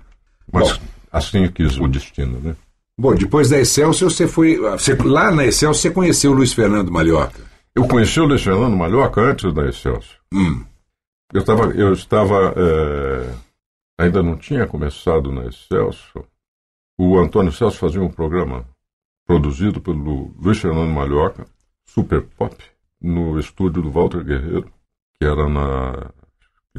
Mas 0.53 0.73
Bom. 0.73 0.85
assim 1.11 1.49
quis 1.49 1.79
o 1.79 1.89
destino, 1.89 2.39
né? 2.41 2.55
Bom, 3.01 3.15
depois 3.15 3.49
da 3.49 3.59
Excelsior, 3.59 4.11
você 4.11 4.29
foi. 4.29 4.57
você- 4.57 4.95
lá 4.95 5.31
na 5.31 5.47
Excelsior, 5.47 5.75
você 5.75 5.91
conheceu 5.91 6.31
o 6.33 6.35
Luiz 6.35 6.53
Fernando 6.53 6.93
Malhoca. 6.93 7.41
Eu 7.75 7.87
conheci 7.89 8.21
o 8.21 8.25
Luiz 8.27 8.43
Fernando 8.43 8.77
Malhoca 8.77 9.21
antes 9.21 9.53
da 9.55 9.67
Excelsior. 9.69 10.17
Hum. 10.33 10.63
Eu, 11.33 11.45
tava, 11.45 11.67
eu 11.73 11.93
estava. 11.93 12.55
eh, 12.57 13.35
ainda 13.99 14.23
não 14.23 14.37
tinha 14.37 14.67
começado 14.67 15.31
na 15.31 15.47
Excelsior. 15.47 16.25
O 16.99 17.19
Antônio 17.19 17.53
Celso 17.53 17.79
fazia 17.79 18.01
um 18.03 18.11
programa 18.11 18.67
produzido 19.27 19.81
pelo 19.81 20.35
Luiz 20.41 20.59
Fernando 20.59 20.91
Malhoca, 20.91 21.47
Super 21.87 22.23
Pop, 22.23 22.57
no 23.01 23.39
estúdio 23.39 23.83
do 23.83 23.91
Walter 23.91 24.25
Guerreiro, 24.25 24.73
que 25.21 25.27
era 25.27 25.49
na. 25.49 26.11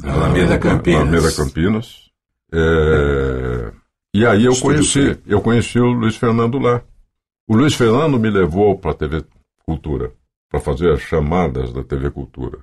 Alameda 0.02 0.58
Campinas. 0.58 1.00
Na 1.00 1.08
Alameda 1.08 1.36
Campinas. 1.36 2.10
Eh, 2.52 3.72
e 4.12 4.26
aí 4.26 4.44
eu 4.44 4.52
Estúdio 4.52 4.78
conheci, 4.78 5.14
C. 5.14 5.20
eu 5.26 5.40
conheci 5.40 5.78
o 5.78 5.92
Luiz 5.92 6.16
Fernando 6.16 6.58
lá. 6.58 6.82
O 7.48 7.56
Luiz 7.56 7.74
Fernando 7.74 8.18
me 8.18 8.28
levou 8.30 8.76
para 8.78 8.90
a 8.90 8.94
TV 8.94 9.24
Cultura, 9.64 10.12
para 10.50 10.60
fazer 10.60 10.92
as 10.92 11.00
chamadas 11.00 11.72
da 11.72 11.84
TV 11.84 12.10
Cultura. 12.10 12.58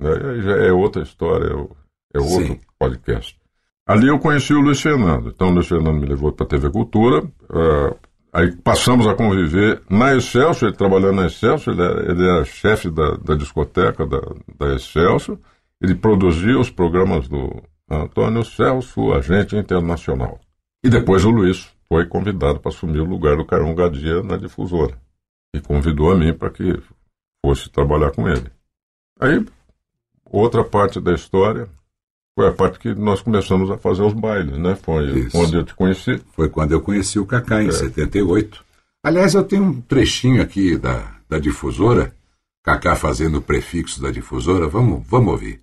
Né? 0.00 0.10
Aí 0.10 0.42
já 0.42 0.56
é 0.66 0.72
outra 0.72 1.02
história, 1.02 1.46
é 1.46 1.86
é 2.14 2.20
outro 2.20 2.46
Sim. 2.46 2.60
podcast. 2.78 3.38
Ali 3.86 4.08
eu 4.08 4.18
conheci 4.18 4.52
o 4.52 4.60
Luiz 4.60 4.80
Fernando. 4.80 5.28
Então 5.28 5.48
o 5.48 5.52
Luiz 5.52 5.68
Fernando 5.68 6.00
me 6.00 6.06
levou 6.06 6.32
para 6.32 6.44
a 6.44 6.48
TV 6.48 6.70
Cultura. 6.70 7.22
ah, 7.50 7.94
aí 8.32 8.56
passamos 8.56 9.06
a 9.06 9.14
conviver 9.14 9.82
na 9.88 10.14
Excelsior, 10.14 10.70
ele 10.70 10.76
trabalhando 10.76 11.16
na 11.16 11.26
Excelsior, 11.26 11.74
ele 11.74 11.82
era, 11.84 12.10
ele 12.10 12.28
era 12.28 12.44
chefe 12.44 12.90
da, 12.90 13.16
da 13.16 13.34
discoteca 13.34 14.06
da, 14.06 14.20
da 14.58 14.74
Excelsior. 14.74 15.38
Ele 15.80 15.94
produzia 15.94 16.58
os 16.58 16.70
programas 16.70 17.28
do 17.28 17.62
Antônio 17.88 18.44
Celso, 18.44 19.12
agente 19.12 19.54
internacional. 19.56 20.40
E 20.82 20.88
depois 20.88 21.24
o 21.24 21.30
Luiz 21.30 21.70
foi 21.88 22.06
convidado 22.06 22.58
para 22.58 22.70
assumir 22.70 23.00
o 23.00 23.04
lugar 23.04 23.36
do 23.36 23.44
Carão 23.44 23.74
Gadia 23.74 24.22
na 24.22 24.36
difusora. 24.36 24.98
E 25.54 25.60
convidou 25.60 26.10
a 26.10 26.16
mim 26.16 26.32
para 26.32 26.50
que 26.50 26.80
fosse 27.44 27.70
trabalhar 27.70 28.10
com 28.10 28.28
ele. 28.28 28.50
Aí, 29.20 29.44
outra 30.38 30.62
parte 30.64 31.00
da 31.00 31.12
história 31.14 31.68
foi 32.38 32.48
a 32.48 32.52
parte 32.52 32.78
que 32.78 32.94
nós 32.94 33.22
começamos 33.22 33.70
a 33.70 33.78
fazer 33.78 34.02
os 34.02 34.12
bailes, 34.12 34.58
né? 34.58 34.76
Foi 34.76 35.04
Isso. 35.20 35.36
onde 35.38 35.56
eu 35.56 35.64
te 35.64 35.74
conheci. 35.74 36.20
Foi 36.34 36.48
quando 36.48 36.72
eu 36.72 36.80
conheci 36.80 37.18
o 37.18 37.24
Cacá, 37.26 37.62
É. 37.62 37.64
em 37.64 37.70
78. 37.72 38.64
Aliás, 39.02 39.34
eu 39.34 39.42
tenho 39.44 39.64
um 39.64 39.80
trechinho 39.80 40.42
aqui 40.42 40.76
da, 40.76 41.14
da 41.28 41.38
difusora, 41.38 42.12
Cacá 42.62 42.94
fazendo 42.96 43.38
o 43.38 43.42
prefixo 43.42 44.02
da 44.02 44.10
difusora. 44.10 44.66
Vamos, 44.68 45.02
vamos 45.08 45.30
ouvir. 45.32 45.60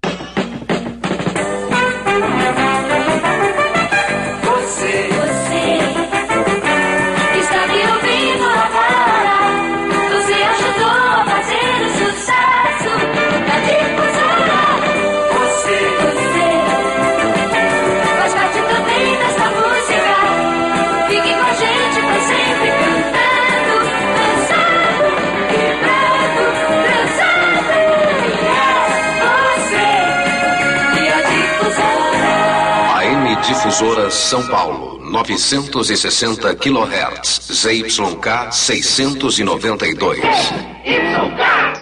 Difusora 33.74 34.12
São 34.12 34.46
Paulo, 34.46 35.00
960 35.10 36.54
kHz, 36.54 37.42
ZYK 37.52 38.52
692. 38.52 40.20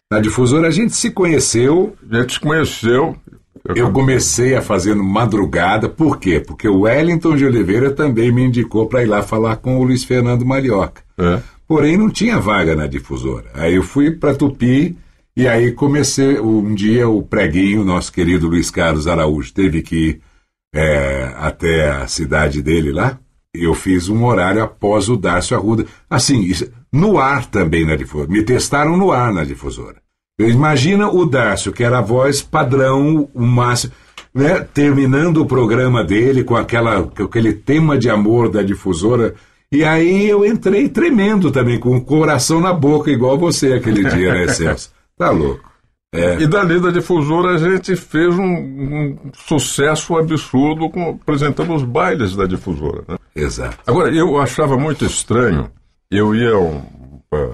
Na 0.09 0.21
difusora 0.21 0.69
a 0.69 0.71
gente 0.71 0.95
se 0.95 1.11
conheceu. 1.11 1.93
A 2.09 2.21
gente 2.21 2.35
se 2.35 2.39
conheceu. 2.39 3.17
Eu 3.75 3.91
comecei 3.91 4.55
a 4.55 4.61
fazer 4.61 4.95
no 4.95 5.03
madrugada, 5.03 5.89
por 5.89 6.17
quê? 6.17 6.39
Porque 6.39 6.65
o 6.65 6.83
Wellington 6.83 7.35
de 7.35 7.45
Oliveira 7.45 7.91
também 7.91 8.31
me 8.31 8.45
indicou 8.45 8.87
para 8.87 9.03
ir 9.03 9.07
lá 9.07 9.21
falar 9.21 9.57
com 9.57 9.77
o 9.77 9.83
Luiz 9.83 10.05
Fernando 10.05 10.45
Malhoca. 10.45 11.01
É. 11.17 11.41
Porém, 11.67 11.97
não 11.97 12.09
tinha 12.09 12.39
vaga 12.39 12.73
na 12.73 12.87
difusora. 12.87 13.51
Aí 13.53 13.75
eu 13.75 13.83
fui 13.83 14.11
para 14.11 14.33
Tupi 14.33 14.97
e 15.35 15.45
aí 15.45 15.73
comecei. 15.73 16.39
Um 16.39 16.73
dia 16.73 17.09
o 17.09 17.21
preguinho, 17.21 17.83
nosso 17.83 18.13
querido 18.13 18.47
Luiz 18.47 18.71
Carlos 18.71 19.09
Araújo, 19.09 19.53
teve 19.53 19.81
que 19.81 19.95
ir 19.95 20.21
é, 20.74 21.32
até 21.38 21.89
a 21.91 22.07
cidade 22.07 22.61
dele 22.61 22.91
lá. 22.91 23.17
Eu 23.53 23.74
fiz 23.74 24.07
um 24.07 24.24
horário 24.26 24.63
após 24.63 25.09
o 25.09 25.17
Darcio 25.17 25.57
Arruda. 25.57 25.86
Assim, 26.09 26.41
isso- 26.41 26.69
no 26.91 27.17
ar 27.19 27.45
também 27.45 27.86
na 27.86 27.95
difusora. 27.95 28.30
Me 28.32 28.43
testaram 28.43 28.95
no 28.97 29.11
ar 29.11 29.34
na 29.34 29.43
difusora. 29.43 29.97
Imagina 30.39 31.09
o 31.09 31.26
Darcio, 31.26 31.72
que 31.72 31.84
era 31.84 31.99
a 31.99 32.01
voz 32.01 32.41
padrão, 32.41 33.30
o 33.34 33.41
máximo, 33.41 33.93
né, 34.34 34.59
terminando 34.74 35.38
o 35.38 35.45
programa 35.45 36.03
dele 36.03 36.43
com, 36.43 36.55
aquela, 36.55 37.03
com 37.03 37.24
aquele 37.24 37.53
tema 37.53 37.97
de 37.97 38.09
amor 38.09 38.49
da 38.49 38.63
difusora. 38.63 39.36
E 39.72 39.84
aí 39.84 40.28
eu 40.28 40.45
entrei 40.45 40.89
tremendo 40.89 41.51
também, 41.51 41.78
com 41.80 41.95
o 41.95 42.01
coração 42.03 42.59
na 42.59 42.74
boca, 42.74 43.11
igual 43.11 43.38
você 43.38 43.74
aquele 43.74 44.03
dia, 44.09 44.34
né, 44.34 44.47
Celso? 44.53 44.91
Tá 45.17 45.30
louco. 45.30 45.69
É. 46.14 46.41
E 46.41 46.47
dali 46.47 46.80
da 46.80 46.91
difusora 46.91 47.55
a 47.55 47.57
gente 47.57 47.95
fez 47.95 48.38
um, 48.38 48.43
um 48.43 49.32
sucesso 49.34 50.18
absurdo 50.18 50.89
com, 50.89 51.12
apresentando 51.22 51.74
os 51.74 51.84
bailes 51.84 52.36
da 52.36 52.45
difusora. 52.45 53.03
Né? 53.07 53.18
Exato. 53.34 53.78
Agora, 53.88 54.14
eu 54.14 54.38
achava 54.38 54.78
muito 54.78 55.05
estranho, 55.05 55.72
eu 56.09 56.36
ia 56.36 56.57
um, 56.57 56.82
pra 57.30 57.47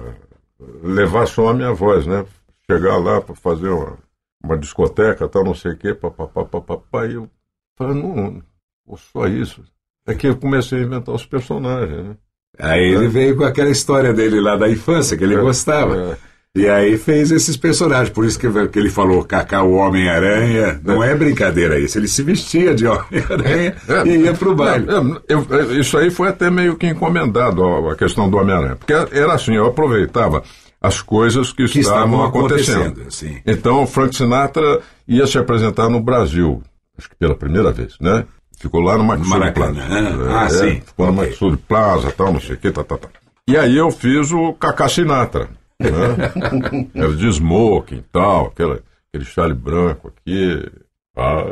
levar 0.82 1.26
só 1.26 1.48
a 1.50 1.54
minha 1.54 1.72
voz, 1.72 2.04
né? 2.04 2.24
Chegar 2.68 2.96
lá 2.96 3.20
para 3.20 3.36
fazer 3.36 3.68
uma, 3.68 3.96
uma 4.42 4.58
discoteca, 4.58 5.28
tal, 5.28 5.44
não 5.44 5.54
sei 5.54 5.72
o 5.72 5.76
quê, 5.76 5.94
papapá, 5.94 6.44
papapá, 6.44 7.06
e 7.06 7.14
eu 7.14 7.30
falei, 7.78 8.02
não, 8.02 8.42
não, 8.86 8.96
só 8.96 9.28
isso. 9.28 9.62
É 10.04 10.14
que 10.14 10.26
eu 10.26 10.36
comecei 10.36 10.80
a 10.80 10.82
inventar 10.82 11.14
os 11.14 11.24
personagens, 11.24 12.08
né? 12.08 12.16
Aí 12.58 12.82
ele 12.82 13.06
veio 13.06 13.36
com 13.36 13.44
aquela 13.44 13.70
história 13.70 14.12
dele 14.12 14.40
lá 14.40 14.56
da 14.56 14.68
infância, 14.68 15.16
que 15.16 15.22
ele 15.22 15.36
É, 15.36 15.40
gostava. 15.40 16.18
E 16.56 16.66
aí 16.68 16.98
fez 16.98 17.30
esses 17.30 17.56
personagens. 17.56 18.10
Por 18.10 18.24
isso 18.24 18.38
que, 18.38 18.48
que 18.68 18.78
ele 18.78 18.90
falou 18.90 19.22
Cacá, 19.24 19.62
o 19.62 19.74
Homem-Aranha. 19.74 20.80
Não 20.82 21.02
é 21.04 21.14
brincadeira 21.14 21.78
isso. 21.78 21.98
Ele 21.98 22.08
se 22.08 22.22
vestia 22.22 22.74
de 22.74 22.86
Homem-Aranha 22.88 23.76
e 24.04 24.16
ia 24.16 24.34
pro 24.34 24.54
baile. 24.54 24.86
Não, 24.86 25.20
eu- 25.28 25.80
isso 25.80 25.96
aí 25.98 26.10
foi 26.10 26.28
até 26.28 26.50
meio 26.50 26.76
que 26.76 26.86
encomendado, 26.86 27.62
ó, 27.62 27.90
a 27.90 27.96
questão 27.96 28.28
do 28.28 28.36
Homem-Aranha. 28.38 28.76
Porque 28.76 28.92
era 28.92 29.34
assim, 29.34 29.54
eu 29.54 29.66
aproveitava 29.66 30.42
as 30.80 31.00
coisas 31.02 31.52
que, 31.52 31.64
Que 31.66 31.80
estavam, 31.80 32.04
estavam 32.06 32.24
acontecendo. 32.24 32.86
acontecendo. 33.00 33.40
Então, 33.46 33.86
Frank 33.86 34.16
Sinatra 34.16 34.80
ia 35.06 35.26
se 35.26 35.38
apresentar 35.38 35.88
no 35.88 36.00
Brasil, 36.00 36.62
acho 36.96 37.08
que 37.10 37.16
pela 37.16 37.34
primeira 37.36 37.70
vez, 37.70 37.94
né? 38.00 38.24
Ficou 38.58 38.80
lá 38.80 38.96
no 38.98 39.04
Maracanã. 39.04 39.52
Plaza. 39.52 40.30
Ah, 40.30 40.44
É, 40.46 40.48
sim. 40.48 40.82
Ficou 40.84 41.06
no 41.06 41.12
Maxud 41.12 41.56
Plaza, 41.68 42.10
tal, 42.16 42.32
não 42.32 42.40
sei 42.40 42.56
o 42.56 42.58
que, 42.58 42.70
tá, 42.72 42.82
tá, 42.82 42.96
tá. 42.96 43.08
E 43.46 43.56
aí 43.56 43.76
eu 43.76 43.90
fiz 43.90 44.32
o 44.32 44.52
Cacá 44.54 44.88
Sinatra. 44.88 45.48
Né? 45.80 46.90
Era 46.94 47.14
de 47.14 47.28
smoking 47.28 47.96
e 47.96 48.02
tal, 48.12 48.46
aquela, 48.46 48.80
aquele 49.08 49.24
chale 49.24 49.54
branco 49.54 50.08
aqui. 50.08 50.70
Lá, 51.16 51.44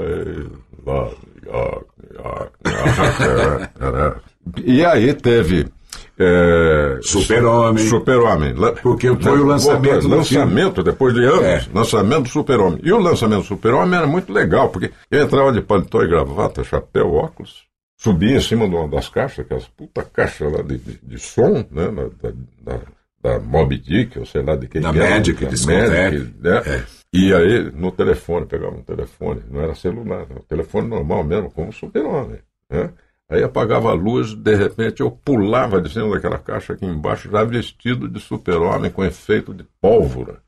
lá, 0.86 1.10
lá, 1.46 1.82
lá, 2.18 3.70
era. 3.80 4.20
E 4.64 4.84
aí 4.84 5.14
teve. 5.14 5.66
É, 6.18 6.98
Super-Homem. 7.02 7.86
Super-Homem. 7.86 8.54
Porque 8.82 9.14
foi 9.16 9.38
o 9.38 9.44
lançamento 9.46 10.08
lançamento, 10.08 10.82
depois 10.82 11.14
de 11.14 11.24
anos, 11.24 11.42
É. 11.42 11.66
lançamento 11.74 12.22
do 12.22 12.28
Super-Homem. 12.28 12.80
E 12.82 12.92
o 12.92 12.98
lançamento 12.98 13.42
do 13.42 13.46
Super-Homem 13.46 13.98
era 13.98 14.06
muito 14.06 14.32
legal, 14.32 14.68
porque 14.70 14.92
eu 15.10 15.22
entrava 15.22 15.52
de 15.52 15.60
paletó 15.60 16.02
e 16.02 16.08
gravata, 16.08 16.64
chapéu, 16.64 17.12
óculos, 17.12 17.64
subia 17.98 18.36
em 18.36 18.40
cima 18.40 18.68
de 18.68 18.74
uma 18.74 18.88
das 18.88 19.08
caixas, 19.08 19.40
aquelas 19.40 19.66
puta 19.68 20.02
caixas 20.04 20.50
lá 20.52 20.62
de, 20.62 20.78
de, 20.78 20.98
de 21.02 21.18
som, 21.18 21.64
né, 21.70 21.88
da, 22.22 22.30
da, 22.72 22.80
da 23.26 23.40
Moby 23.40 23.78
Dick, 23.78 24.18
ou 24.18 24.24
sei 24.24 24.42
lá 24.42 24.54
de 24.54 24.68
quem 24.68 24.80
Da 24.80 24.92
que 24.92 24.98
era, 25.00 25.10
Magic, 25.10 25.44
da 25.44 25.50
discoteque. 25.50 26.18
Magic, 26.18 26.34
né? 26.40 26.62
É. 26.64 26.82
E 27.12 27.34
aí, 27.34 27.72
no 27.72 27.90
telefone, 27.90 28.46
pegava 28.46 28.76
um 28.76 28.82
telefone, 28.82 29.42
não 29.50 29.60
era 29.60 29.74
celular, 29.74 30.26
era 30.30 30.38
um 30.38 30.44
telefone 30.48 30.88
normal 30.88 31.24
mesmo, 31.24 31.50
como 31.50 31.72
Super-Homem, 31.72 32.38
né? 32.70 32.90
Aí 33.28 33.42
apagava 33.42 33.90
a 33.90 33.94
luz, 33.94 34.34
de 34.34 34.54
repente 34.54 35.00
eu 35.00 35.10
pulava 35.10 35.80
de 35.80 35.92
cima 35.92 36.08
daquela 36.14 36.38
caixa 36.38 36.74
aqui 36.74 36.86
embaixo, 36.86 37.28
já 37.28 37.42
vestido 37.42 38.08
de 38.08 38.20
super-homem 38.20 38.88
com 38.88 39.04
efeito 39.04 39.52
de 39.52 39.64
pólvora. 39.80 40.40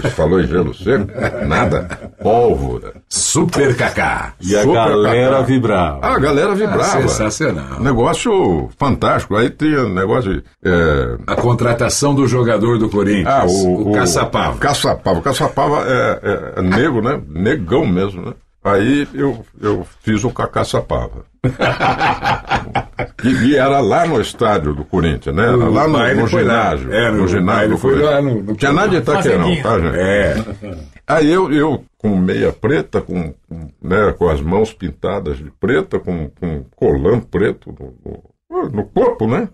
Você 0.00 0.10
falou 0.10 0.40
em 0.40 0.46
gelo 0.46 0.74
seco? 0.74 1.06
Nada. 1.46 2.10
Pólvora. 2.22 2.94
Super 3.08 3.76
Cacá. 3.76 4.32
E 4.40 4.56
a 4.56 4.62
Super 4.62 4.74
galera 4.74 5.30
Cacá. 5.30 5.42
vibrava. 5.42 5.98
Ah, 6.02 6.14
a 6.14 6.18
galera 6.18 6.54
vibrava. 6.54 6.82
Ah, 6.82 7.02
sensacional. 7.02 7.80
Negócio 7.80 8.68
fantástico. 8.78 9.36
Aí 9.36 9.50
tinha 9.50 9.84
negócio 9.88 10.34
de. 10.34 10.44
é, 10.64 11.16
A 11.26 11.36
contratação 11.36 12.14
do 12.14 12.26
jogador 12.26 12.78
do 12.78 12.88
Corinthians. 12.88 13.26
Ah, 13.28 13.44
o, 13.46 13.90
o 13.90 13.92
Caçapava. 13.92 14.58
Caçapava. 14.58 15.18
O 15.18 15.22
Caçapava 15.22 15.84
é, 15.86 16.20
é, 16.22 16.52
é 16.60 16.62
negro, 16.62 17.02
né? 17.02 17.20
Negão 17.28 17.86
mesmo, 17.86 18.22
né? 18.22 18.32
Aí 18.64 19.06
eu, 19.14 19.44
eu 19.60 19.86
fiz 20.02 20.24
o 20.24 20.30
Cacaçapava. 20.30 21.24
e, 23.24 23.28
e 23.48 23.56
era 23.56 23.80
lá 23.80 24.06
no 24.06 24.20
estádio 24.20 24.74
do 24.74 24.84
Corinthians, 24.84 25.34
né? 25.34 25.44
Era 25.44 25.56
lá 25.56 25.86
no, 25.86 25.92
baile 25.94 26.14
no 26.20 26.22
lá. 26.22 26.28
ginásio. 26.28 26.92
É, 26.92 27.10
no- 27.10 27.18
no 27.18 27.28
ginásio 27.28 27.68
do 27.70 27.78
Corinthians. 27.78 28.10
lá 28.10 28.22
no- 28.22 28.42
no- 28.42 28.54
Tinha 28.56 28.72
nada 28.72 28.88
de 28.88 28.96
Itaquerão, 28.96 29.56
tá, 29.62 29.78
gente? 29.78 29.96
É. 29.98 30.34
Aí 31.06 31.30
eu, 31.32 31.52
eu 31.52 31.84
com 31.98 32.16
meia 32.16 32.52
preta, 32.52 33.00
com, 33.00 33.32
com, 33.48 33.70
né, 33.80 34.12
com 34.18 34.28
as 34.28 34.40
mãos 34.40 34.72
pintadas 34.72 35.38
de 35.38 35.50
preta, 35.60 35.98
com, 36.00 36.28
com 36.40 36.64
colã 36.74 37.20
preto 37.20 37.72
no, 37.78 38.22
no, 38.70 38.84
corpo, 38.86 39.26
né? 39.26 39.48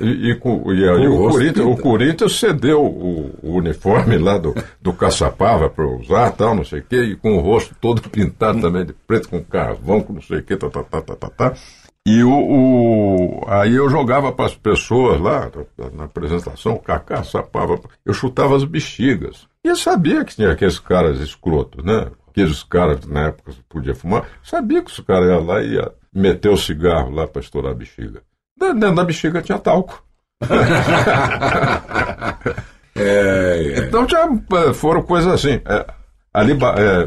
E, 0.00 0.30
e, 0.30 0.34
com- 0.34 0.72
e 0.72 0.88
aí 0.88 1.06
O 1.06 1.26
o, 1.26 1.30
Corinthians, 1.30 1.66
o. 1.66 1.76
Corinthians 1.76 2.40
cedeu 2.40 2.82
o, 2.84 3.30
o 3.40 3.54
uniforme 3.56 4.18
lá 4.18 4.36
do, 4.36 4.52
do 4.82 4.92
Caçapava 4.92 5.70
para 5.70 5.86
usar, 5.86 6.32
tal, 6.32 6.56
não 6.56 6.64
sei 6.64 6.80
o 6.80 6.82
quê, 6.82 6.96
e 7.02 7.14
com 7.14 7.36
o 7.36 7.40
rosto 7.40 7.72
todo 7.80 8.02
pintado 8.10 8.60
também 8.60 8.84
de 8.84 8.92
preto, 8.92 9.28
com 9.28 9.40
carvão, 9.44 10.00
com 10.02 10.14
não 10.14 10.20
sei 10.22 10.38
o 10.38 10.42
quê, 10.42 10.56
tá, 10.56 10.68
tá, 10.68 10.82
tá, 10.82 11.00
tá, 11.02 11.14
tá, 11.14 11.30
tá. 11.30 11.54
E 12.06 12.22
o, 12.22 12.30
o- 12.30 13.44
aí 13.48 13.74
eu 13.74 13.90
jogava 13.90 14.30
para 14.32 14.46
as 14.46 14.54
pessoas 14.54 15.20
lá, 15.20 15.50
na- 15.92 16.04
apresentação, 16.04 16.74
o 16.74 16.78
Cacá 16.78 17.24
sapava, 17.24 17.80
eu 18.04 18.14
chutava 18.14 18.54
as 18.56 18.62
bexigas. 18.64 19.48
E 19.64 19.68
eu 19.68 19.74
sabia 19.76 20.24
que 20.24 20.36
tinha 20.36 20.52
aqueles 20.52 20.78
caras 20.78 21.18
escrotos, 21.18 21.84
né? 21.84 22.06
Aqueles 22.28 22.62
caras 22.62 23.04
na 23.06 23.26
época 23.28 23.52
podia 23.68 23.94
fumar. 23.94 24.24
Sabia 24.42 24.82
que 24.82 24.90
os 24.92 25.00
caras 25.00 25.28
iam 25.28 25.44
lá 25.44 25.60
e 25.62 25.74
ia 25.74 25.90
meter 26.14 26.48
o 26.50 26.56
cigarro 26.56 27.10
lá 27.10 27.26
para 27.26 27.42
estourar 27.42 27.72
a 27.72 27.74
bexiga. 27.74 28.22
Dentro 28.56 28.94
da 28.94 29.04
bexiga 29.04 29.42
tinha 29.42 29.58
talco. 29.58 30.02
É, 32.98 33.72
é. 33.74 33.78
Então 33.80 34.08
já 34.08 34.24
eh, 34.24 34.72
foram 34.72 35.02
coisas 35.02 35.30
assim. 35.30 35.60
É, 35.66 35.86
ali, 36.32 36.52
é, 36.52 36.56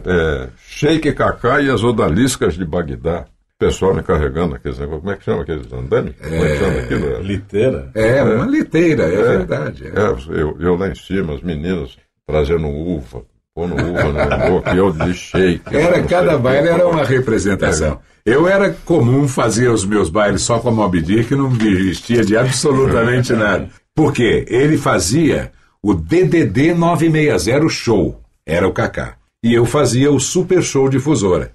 é, 0.05 0.49
Sheik 0.67 1.13
Kaká 1.13 1.61
e 1.61 1.69
as 1.71 1.83
odaliscas 1.83 2.53
de 2.53 2.63
Bagdá. 2.63 3.25
O 3.61 3.65
pessoal 3.65 3.93
me 3.93 4.01
carregando 4.01 4.55
aqueles 4.55 4.79
negócios. 4.79 5.01
Como 5.01 5.13
é 5.13 5.17
que 5.17 5.23
chama 5.25 5.41
aqueles 5.41 5.73
andames? 5.73 6.15
Como 6.17 6.33
é 6.33 6.47
que 6.47 6.57
chama 6.59 6.79
aquilo? 6.79 7.21
Liteira? 7.21 7.91
É, 7.93 8.23
uma 8.23 8.45
liteira, 8.45 9.03
é, 9.03 9.21
verdade. 9.21 9.83
é. 9.85 9.99
É, 9.99 10.39
eu, 10.41 10.57
eu 10.61 10.75
lá 10.77 10.87
em 10.87 10.95
cima, 10.95 11.33
as 11.35 11.41
meninas 11.41 11.97
trazendo 12.25 12.67
uva, 12.69 13.21
pondo 13.53 13.73
uva 13.73 14.13
no 14.13 14.49
boca, 14.49 14.73
e 14.73 14.77
eu 14.77 14.93
de 14.93 15.13
shake. 15.13 15.75
Era, 15.75 16.01
cada 16.03 16.37
baile 16.37 16.69
era 16.69 16.87
uma 16.87 17.03
representação. 17.03 17.99
Eu 18.25 18.47
era 18.47 18.71
comum 18.85 19.27
fazer 19.27 19.67
os 19.67 19.83
meus 19.83 20.09
bailes 20.09 20.41
só 20.41 20.59
com 20.59 20.69
a 20.69 20.71
Moby 20.71 21.01
Dick, 21.01 21.35
não 21.35 21.49
me 21.51 21.75
vestia 21.75 22.23
de 22.23 22.37
absolutamente 22.37 23.33
nada. 23.35 23.69
Por 23.93 24.13
quê? 24.13 24.45
Ele 24.47 24.77
fazia 24.77 25.51
o 25.83 25.93
DDD 25.93 26.73
960 26.73 27.67
Show, 27.67 28.21
era 28.45 28.65
o 28.65 28.71
Kaká. 28.71 29.17
E 29.43 29.53
eu 29.53 29.65
fazia 29.65 30.09
o 30.09 30.17
Super 30.17 30.63
Show 30.63 30.87
Difusora. 30.87 31.51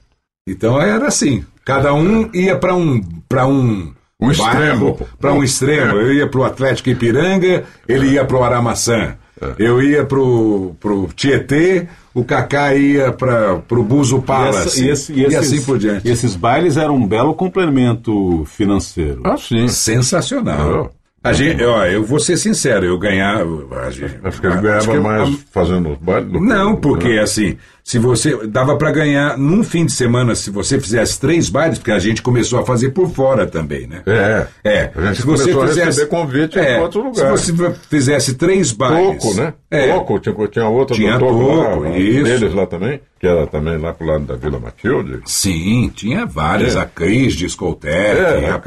Então 0.46 0.78
era 0.78 1.06
assim, 1.06 1.46
cada 1.64 1.92
um 1.94 2.28
ia 2.34 2.56
para 2.56 2.74
um 2.74 3.00
para 3.28 3.46
um 3.46 3.92
Um 4.20 4.30
extremo. 4.30 4.98
para 5.20 5.32
um 5.32 5.42
extremo. 5.42 5.96
Eu 5.96 6.12
ia 6.14 6.26
para 6.28 6.40
o 6.40 6.44
Atlético 6.44 6.90
Ipiranga, 6.90 7.64
ele 7.88 8.08
ia 8.10 8.24
para 8.24 8.36
o 8.36 8.44
Aramaçã. 8.44 9.16
Eu 9.58 9.82
ia 9.82 10.04
pro, 10.06 10.74
pro 10.80 11.08
Tietê, 11.14 11.86
o 12.14 12.24
Kaká 12.24 12.74
ia 12.74 13.12
para 13.12 13.56
pro 13.56 13.82
Buzo 13.82 14.18
E, 14.18 14.22
Palace. 14.22 14.68
essa- 14.68 14.80
e 14.80 14.88
esse- 14.88 15.12
e 15.12 15.20
e 15.20 15.24
esses, 15.24 15.38
assim 15.38 15.62
por 15.62 15.76
diante. 15.78 16.06
e 16.08 16.10
esses 16.10 16.34
bailes 16.36 16.76
eram 16.76 16.94
um 16.96 17.06
belo 17.06 17.34
complemento 17.34 18.44
financeiro. 18.46 19.20
Ah, 19.24 19.36
sim. 19.36 19.66
Sensacional. 19.68 20.92
A 21.22 21.32
gente, 21.32 21.62
ó, 21.64 21.84
eu 21.86 22.04
vou 22.04 22.20
ser 22.20 22.36
sincero, 22.36 22.84
eu 22.84 22.98
ganhava. 22.98 23.44
a 23.86 23.90
gente- 23.90 24.18
Acho 24.22 24.40
que 24.40 24.46
ele 24.46 24.60
ganhava 24.60 24.92
que- 24.92 24.98
mais 25.00 25.36
fazendo 25.50 25.90
os 25.92 25.98
bailes 25.98 26.30
do 26.30 26.38
que- 26.38 26.44
Não, 26.44 26.76
porque 26.76 27.18
assim, 27.18 27.56
se 27.84 27.98
você 27.98 28.46
dava 28.46 28.78
para 28.78 28.90
ganhar 28.90 29.36
num 29.36 29.62
fim 29.62 29.84
de 29.84 29.92
semana, 29.92 30.34
se 30.34 30.48
você 30.50 30.80
fizesse 30.80 31.20
três 31.20 31.50
bailes, 31.50 31.78
porque 31.78 31.90
a 31.90 31.98
gente 31.98 32.22
começou 32.22 32.58
a 32.58 32.64
fazer 32.64 32.92
por 32.92 33.10
fora 33.10 33.46
também, 33.46 33.86
né? 33.86 34.02
É. 34.06 34.46
É. 34.64 34.90
A 34.96 35.06
gente 35.08 35.20
se 35.20 35.26
você 35.26 35.52
começou 35.52 35.62
a 35.62 35.68
fizesse 35.68 35.86
receber 35.86 36.06
convite 36.08 36.58
é, 36.58 36.78
em 36.78 36.80
outro 36.80 37.02
lugar. 37.02 37.36
Se 37.36 37.52
você 37.52 37.74
fizesse 37.90 38.34
três 38.36 38.72
bailes, 38.72 39.22
Toco, 39.22 39.34
né? 39.34 39.52
É. 39.70 39.92
Toco, 39.92 40.18
tinha, 40.18 40.34
tinha 40.48 40.66
outra 40.66 40.96
Tinha 40.96 41.18
do 41.18 41.26
Toco, 41.26 41.38
Toco, 41.38 41.80
lá, 41.82 41.98
isso. 41.98 42.24
deles 42.24 42.54
lá 42.54 42.66
também, 42.66 43.00
que 43.20 43.26
era 43.26 43.46
também 43.46 43.76
lá 43.76 43.92
pro 43.92 44.06
lado 44.06 44.24
da 44.24 44.34
Vila 44.34 44.58
Matilde. 44.58 45.20
Sim, 45.26 45.92
tinha 45.94 46.24
várias. 46.24 46.76
É. 46.76 46.80
A 46.80 46.86
Cris, 46.86 47.34
Discotec, 47.34 47.92
É, 47.92 48.48
a. 48.48 48.62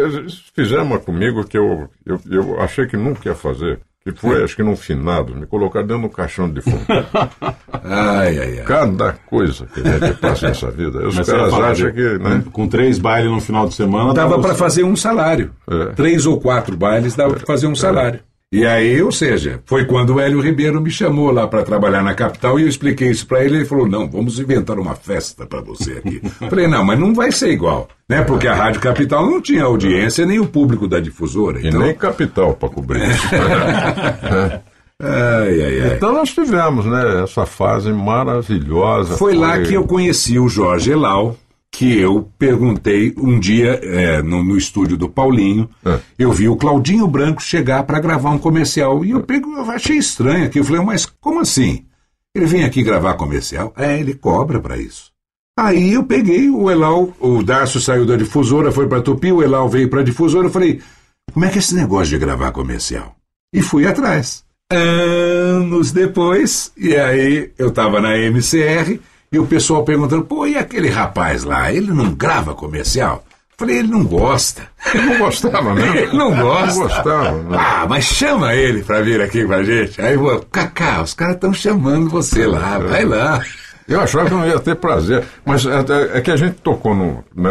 Eles 0.00 0.42
fizeram 0.52 0.82
uma 0.82 0.98
comigo 0.98 1.44
que 1.44 1.56
eu, 1.56 1.88
eu, 2.04 2.20
eu 2.28 2.60
achei 2.60 2.86
que 2.86 2.96
nunca 2.96 3.28
ia 3.28 3.36
fazer. 3.36 3.78
Que 4.12 4.20
foi, 4.20 4.44
acho 4.44 4.54
que 4.54 4.62
num 4.62 4.76
finado, 4.76 5.34
me 5.34 5.46
colocaram 5.46 5.84
dentro 5.86 6.02
do 6.04 6.08
caixão 6.08 6.48
de 6.48 6.60
fundo. 6.60 6.84
Ai, 7.84 8.38
ai, 8.38 8.58
ai. 8.60 8.64
Cada 8.64 9.12
coisa 9.26 9.66
que 9.66 9.80
a 9.80 9.98
gente 9.98 10.18
passa 10.18 10.48
nessa 10.48 10.70
vida. 10.70 11.06
Os 11.06 11.14
Mas 11.16 11.26
caras 11.28 11.52
acham 11.54 11.86
de- 11.88 11.92
que. 11.92 12.18
Né? 12.18 12.42
Com 12.52 12.66
três 12.68 12.98
bailes 12.98 13.30
no 13.30 13.40
final 13.40 13.68
de 13.68 13.74
semana. 13.74 14.12
Dava 14.14 14.30
dava 14.30 14.42
para 14.42 14.52
os- 14.52 14.58
fazer 14.58 14.82
um 14.84 14.96
salário. 14.96 15.50
É. 15.70 15.86
Três 15.94 16.26
ou 16.26 16.40
quatro 16.40 16.76
bailes 16.76 17.14
dava 17.14 17.34
para 17.34 17.46
fazer 17.46 17.66
um 17.66 17.74
salário. 17.74 18.20
E 18.52 18.64
aí, 18.64 19.02
ou 19.02 19.10
seja, 19.10 19.60
foi 19.66 19.86
quando 19.86 20.14
o 20.14 20.20
Hélio 20.20 20.40
Ribeiro 20.40 20.80
me 20.80 20.88
chamou 20.88 21.32
lá 21.32 21.48
para 21.48 21.64
trabalhar 21.64 22.00
na 22.00 22.14
capital 22.14 22.60
e 22.60 22.62
eu 22.62 22.68
expliquei 22.68 23.10
isso 23.10 23.26
para 23.26 23.44
ele. 23.44 23.56
Ele 23.56 23.64
falou: 23.64 23.88
não, 23.88 24.08
vamos 24.08 24.38
inventar 24.38 24.78
uma 24.78 24.94
festa 24.94 25.44
para 25.44 25.60
você 25.60 25.94
aqui. 25.94 26.20
Falei: 26.48 26.68
não, 26.68 26.84
mas 26.84 26.96
não 26.98 27.12
vai 27.12 27.32
ser 27.32 27.50
igual, 27.50 27.88
né? 28.08 28.22
Porque 28.22 28.46
a 28.46 28.54
Rádio 28.54 28.80
Capital 28.80 29.26
não 29.26 29.40
tinha 29.40 29.64
audiência 29.64 30.24
nem 30.24 30.38
o 30.38 30.46
público 30.46 30.86
da 30.86 31.00
difusora. 31.00 31.60
E 31.60 31.66
Então, 31.66 31.80
nem 31.80 31.92
capital 31.92 32.54
para 32.54 32.68
cobrir. 32.68 33.02
ai, 35.02 35.62
ai, 35.62 35.80
ai. 35.80 35.94
então 35.96 36.12
nós 36.12 36.30
tivemos, 36.32 36.86
né, 36.86 37.24
essa 37.24 37.44
fase 37.46 37.92
maravilhosa. 37.92 39.16
Foi 39.16 39.34
lá 39.34 39.58
que 39.60 39.74
eu 39.74 39.84
conheci 39.84 40.38
o 40.38 40.48
Jorge 40.48 40.92
Elau, 40.92 41.36
que 41.76 41.98
eu 41.98 42.32
perguntei 42.38 43.12
um 43.18 43.38
dia 43.38 43.78
é, 43.82 44.22
no, 44.22 44.42
no 44.42 44.56
estúdio 44.56 44.96
do 44.96 45.10
Paulinho. 45.10 45.68
É. 45.84 46.00
Eu 46.18 46.32
vi 46.32 46.48
o 46.48 46.56
Claudinho 46.56 47.06
Branco 47.06 47.42
chegar 47.42 47.82
para 47.82 48.00
gravar 48.00 48.30
um 48.30 48.38
comercial. 48.38 49.04
E 49.04 49.10
eu, 49.10 49.22
pego, 49.22 49.52
eu 49.52 49.70
achei 49.70 49.98
estranho 49.98 50.46
aqui. 50.46 50.58
Eu 50.58 50.64
falei, 50.64 50.82
mas 50.82 51.04
como 51.04 51.38
assim? 51.38 51.84
Ele 52.34 52.46
vem 52.46 52.64
aqui 52.64 52.82
gravar 52.82 53.12
comercial? 53.12 53.74
É, 53.76 54.00
ele 54.00 54.14
cobra 54.14 54.58
para 54.58 54.78
isso. 54.78 55.12
Aí 55.58 55.92
eu 55.92 56.04
peguei 56.04 56.48
o 56.48 56.70
Elau, 56.70 57.14
o 57.20 57.42
Darcio 57.42 57.78
saiu 57.78 58.06
da 58.06 58.16
difusora, 58.16 58.72
foi 58.72 58.86
para 58.86 59.02
Tupi, 59.02 59.30
o 59.30 59.42
Elau 59.42 59.68
veio 59.68 59.90
para 59.90 60.00
a 60.00 60.04
difusora. 60.04 60.46
Eu 60.46 60.50
falei, 60.50 60.80
como 61.30 61.44
é 61.44 61.50
que 61.50 61.56
é 61.56 61.58
esse 61.58 61.74
negócio 61.74 62.08
de 62.08 62.18
gravar 62.18 62.52
comercial? 62.52 63.16
E 63.52 63.60
fui 63.60 63.86
atrás. 63.86 64.42
Anos 64.72 65.92
depois, 65.92 66.72
e 66.74 66.96
aí 66.96 67.50
eu 67.58 67.68
estava 67.68 68.00
na 68.00 68.16
MCR 68.16 68.98
e 69.36 69.38
o 69.38 69.46
pessoal 69.46 69.84
perguntando: 69.84 70.24
pô, 70.24 70.46
e 70.46 70.56
aquele 70.56 70.88
rapaz 70.88 71.44
lá, 71.44 71.72
ele 71.72 71.92
não 71.92 72.12
grava 72.12 72.54
comercial? 72.54 73.24
Falei, 73.58 73.78
ele 73.78 73.88
não 73.88 74.04
gosta. 74.04 74.68
Ele 74.92 75.06
não 75.06 75.18
gostava, 75.18 75.72
né? 75.74 76.02
Ele 76.02 76.14
não 76.14 76.36
gosta. 76.36 76.74
Não 76.74 76.82
gostava, 76.82 77.32
né? 77.32 77.56
Ah, 77.58 77.86
mas 77.88 78.04
chama 78.04 78.54
ele 78.54 78.82
pra 78.82 79.00
vir 79.00 79.18
aqui 79.22 79.46
com 79.46 79.54
a 79.54 79.64
gente. 79.64 79.98
Aí, 79.98 80.12
eu, 80.12 80.44
Cacá, 80.52 81.00
os 81.00 81.14
caras 81.14 81.36
estão 81.36 81.54
chamando 81.54 82.10
você 82.10 82.46
lá, 82.46 82.78
vai 82.78 83.06
lá. 83.06 83.42
Eu 83.88 83.98
achava 83.98 84.26
que 84.26 84.34
não 84.34 84.46
ia 84.46 84.60
ter 84.60 84.76
prazer, 84.76 85.24
mas 85.42 85.64
é, 85.64 86.18
é 86.18 86.20
que 86.20 86.30
a 86.30 86.36
gente 86.36 86.56
tocou 86.56 86.94
no. 86.94 87.24
Né, 87.34 87.50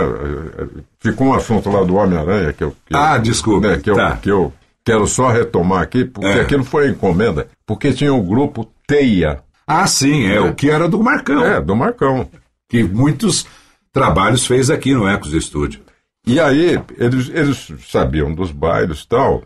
ficou 1.00 1.28
um 1.28 1.34
assunto 1.34 1.72
lá 1.72 1.84
do 1.84 1.96
Homem-Aranha 1.96 2.54
que 2.54 2.64
eu. 2.64 2.72
Que 2.86 2.96
ah, 2.96 3.16
eu, 3.16 3.22
desculpa. 3.24 3.68
Né, 3.70 3.80
que, 3.82 3.90
eu, 3.90 3.96
tá. 3.96 4.18
que 4.22 4.30
eu 4.30 4.54
quero 4.84 5.08
só 5.08 5.30
retomar 5.30 5.82
aqui, 5.82 6.06
porque 6.06 6.28
É. 6.28 6.42
aquilo 6.42 6.64
foi 6.64 6.90
encomenda, 6.90 7.48
porque 7.66 7.92
tinha 7.92 8.14
o 8.14 8.22
grupo 8.22 8.70
Teia. 8.88 9.40
Ah, 9.68 9.88
sim, 9.88 10.28
é, 10.28 10.40
o 10.40 10.54
que 10.54 10.70
era 10.70 10.88
do 10.88 11.02
Marcão. 11.02 11.44
É, 11.44 11.62
do 11.62 11.76
Marcão. 11.76 12.30
Que 12.70 12.84
muitos 12.84 13.48
trabalhos 13.92 14.46
fez 14.46 14.70
aqui 14.70 14.94
no 14.94 15.08
Ecos 15.08 15.34
Estúdio. 15.34 15.82
E 16.28 16.40
aí, 16.40 16.80
eles, 16.98 17.30
eles 17.30 17.72
sabiam 17.88 18.34
dos 18.34 18.52
bailes 18.52 19.02
e 19.02 19.08
tal, 19.08 19.44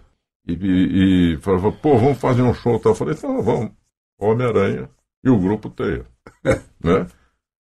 e, 0.48 1.34
e, 1.34 1.38
falavam, 1.42 1.72
pô, 1.72 1.98
vamos 1.98 2.18
fazer 2.18 2.42
um 2.42 2.54
show 2.54 2.76
e 2.76 2.80
tal. 2.80 2.94
Eu 2.94 2.96
falei, 2.96 3.14
então 3.16 3.42
vamos, 3.42 3.72
Homem-Aranha 4.18 4.90
e 5.24 5.30
o 5.30 5.38
grupo 5.38 5.70
Teia. 5.70 6.06
né? 6.84 7.08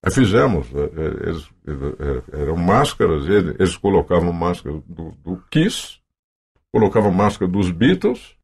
Aí 0.04 0.12
fizemos, 0.12 0.68
eh, 0.72 0.90
eh, 0.96 1.28
eles, 1.28 1.50
eh, 1.66 2.40
eram 2.40 2.56
máscaras, 2.56 3.26
eles, 3.26 3.56
eles 3.58 3.76
colocavam 3.76 4.32
máscara 4.32 4.80
do, 4.86 5.10
do 5.24 5.42
Kiss, 5.50 5.98
colocavam 6.72 7.10
máscara 7.10 7.50
dos 7.50 7.70
Beatles, 7.72 8.36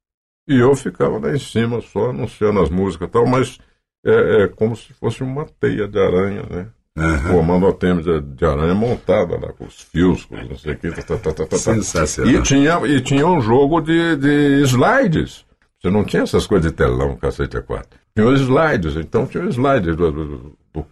e 0.49 0.59
eu 0.59 0.75
ficava 0.75 1.19
lá 1.19 1.33
em 1.33 1.39
cima 1.39 1.81
só 1.81 2.11
anunciando 2.11 2.61
as 2.61 2.71
músicas 2.71 3.09
e 3.09 3.11
tal, 3.13 3.27
mas 3.27 3.59
é, 4.05 4.43
é 4.43 4.49
como 4.49 4.77
se 4.77 4.93
fosse 4.93 5.23
uma 5.23 5.47
teia 5.61 5.89
de 5.89 5.99
aranha, 5.99 6.43
né? 6.49 6.67
Formando 7.29 7.67
a 7.67 7.73
teia 7.73 7.97
de, 7.97 8.21
de 8.21 8.45
aranha 8.45 8.75
montada 8.75 9.37
lá, 9.37 9.53
com 9.53 9.65
os 9.65 9.81
fios, 9.81 10.25
com 10.25 10.37
não 10.37 10.57
sei 10.57 10.75
o 10.75 10.79
que. 10.79 10.91
Tá, 10.93 11.03
tá, 11.03 11.17
tá, 11.19 11.33
tá, 11.33 11.47
tá. 11.47 11.57
Sensacional. 11.57 12.33
E 12.33 12.43
tinha, 12.43 12.87
e 12.87 13.01
tinha 13.01 13.27
um 13.27 13.41
jogo 13.41 13.81
de, 13.81 14.17
de 14.17 14.63
slides. 14.63 15.45
Você 15.81 15.91
não 15.91 16.05
tinha 16.05 16.23
essas 16.23 16.47
coisas 16.47 16.71
de 16.71 16.77
telão, 16.77 17.17
cacete 17.17 17.57
a 17.57 17.63
quatro. 17.63 17.99
Tinha 18.15 18.29
os 18.29 18.41
slides, 18.41 18.97
então 18.97 19.27
tinha 19.27 19.43
os 19.43 19.57
slides 19.57 19.97
do, 19.97 20.13
do, 20.13 20.57
do 20.73 20.87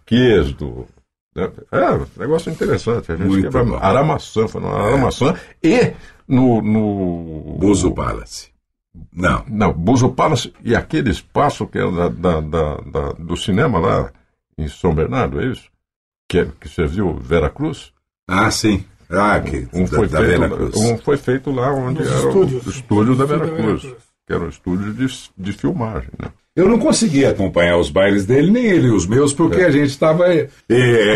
do. 0.57 0.87
né? 1.33 1.51
É, 1.71 1.91
um 1.91 2.05
negócio 2.17 2.51
interessante. 2.51 3.11
A 3.11 3.15
gente 3.15 3.27
Muito 3.27 3.49
bom. 3.49 3.77
Aramaçã, 3.77 4.47
foi 4.47 4.61
Aramaçã. 4.63 5.33
E 5.63 5.93
no. 6.27 6.61
no 6.61 7.57
Buzo 7.59 7.91
Palace. 7.91 8.52
Não. 9.11 9.43
Não, 9.47 9.73
Buzo 9.73 10.09
Palace 10.09 10.53
e 10.63 10.75
aquele 10.75 11.09
espaço 11.09 11.65
que 11.67 11.77
é 11.79 11.91
da, 11.91 12.09
da- 12.09 12.41
da- 12.41 12.77
da- 12.77 13.11
do 13.13 13.35
cinema 13.35 13.79
lá 13.79 14.11
em 14.57 14.67
São 14.67 14.93
Bernardo, 14.93 15.41
é 15.41 15.45
isso? 15.47 15.63
Que, 16.29 16.39
é- 16.39 16.47
que 16.59 16.69
você 16.69 16.85
viu 16.85 17.15
Vera 17.15 17.49
Cruz? 17.49 17.91
Ah, 18.27 18.49
sim. 18.51 18.83
Ah, 19.09 19.39
que, 19.39 19.67
Um 19.73 19.83
da, 19.83 19.87
foi, 19.97 20.07
da 20.07 20.19
feito, 20.19 20.39
Vera 20.39 20.49
Cruz. 20.55 20.75
um 20.75 20.97
foi 20.97 21.17
feito 21.17 21.51
lá 21.51 21.71
onde 21.73 21.99
Nos 21.99 22.07
era 22.11 22.27
estúdios. 22.27 22.65
o 22.65 22.69
estúdio 22.69 23.15
da 23.15 23.25
Vera 23.25 23.43
Estúdio 23.45 23.61
da 23.63 23.67
Vera 23.67 23.79
Cruz, 23.79 23.95
que 24.27 24.33
era 24.33 24.43
um 24.43 24.49
estúdio 24.49 24.93
de, 24.93 25.07
de 25.37 25.53
filmagem, 25.53 26.09
né? 26.21 26.29
Eu 26.55 26.69
não 26.69 26.77
consegui 26.77 27.25
acompanhar 27.25 27.77
os 27.77 27.89
bailes 27.89 28.27
dele, 28.27 28.51
nem 28.51 28.63
ele 28.65 28.91
os 28.91 29.07
meus, 29.07 29.33
porque 29.33 29.61
a 29.61 29.71
gente 29.71 29.89
estava. 29.89 30.31
É, 30.31 30.47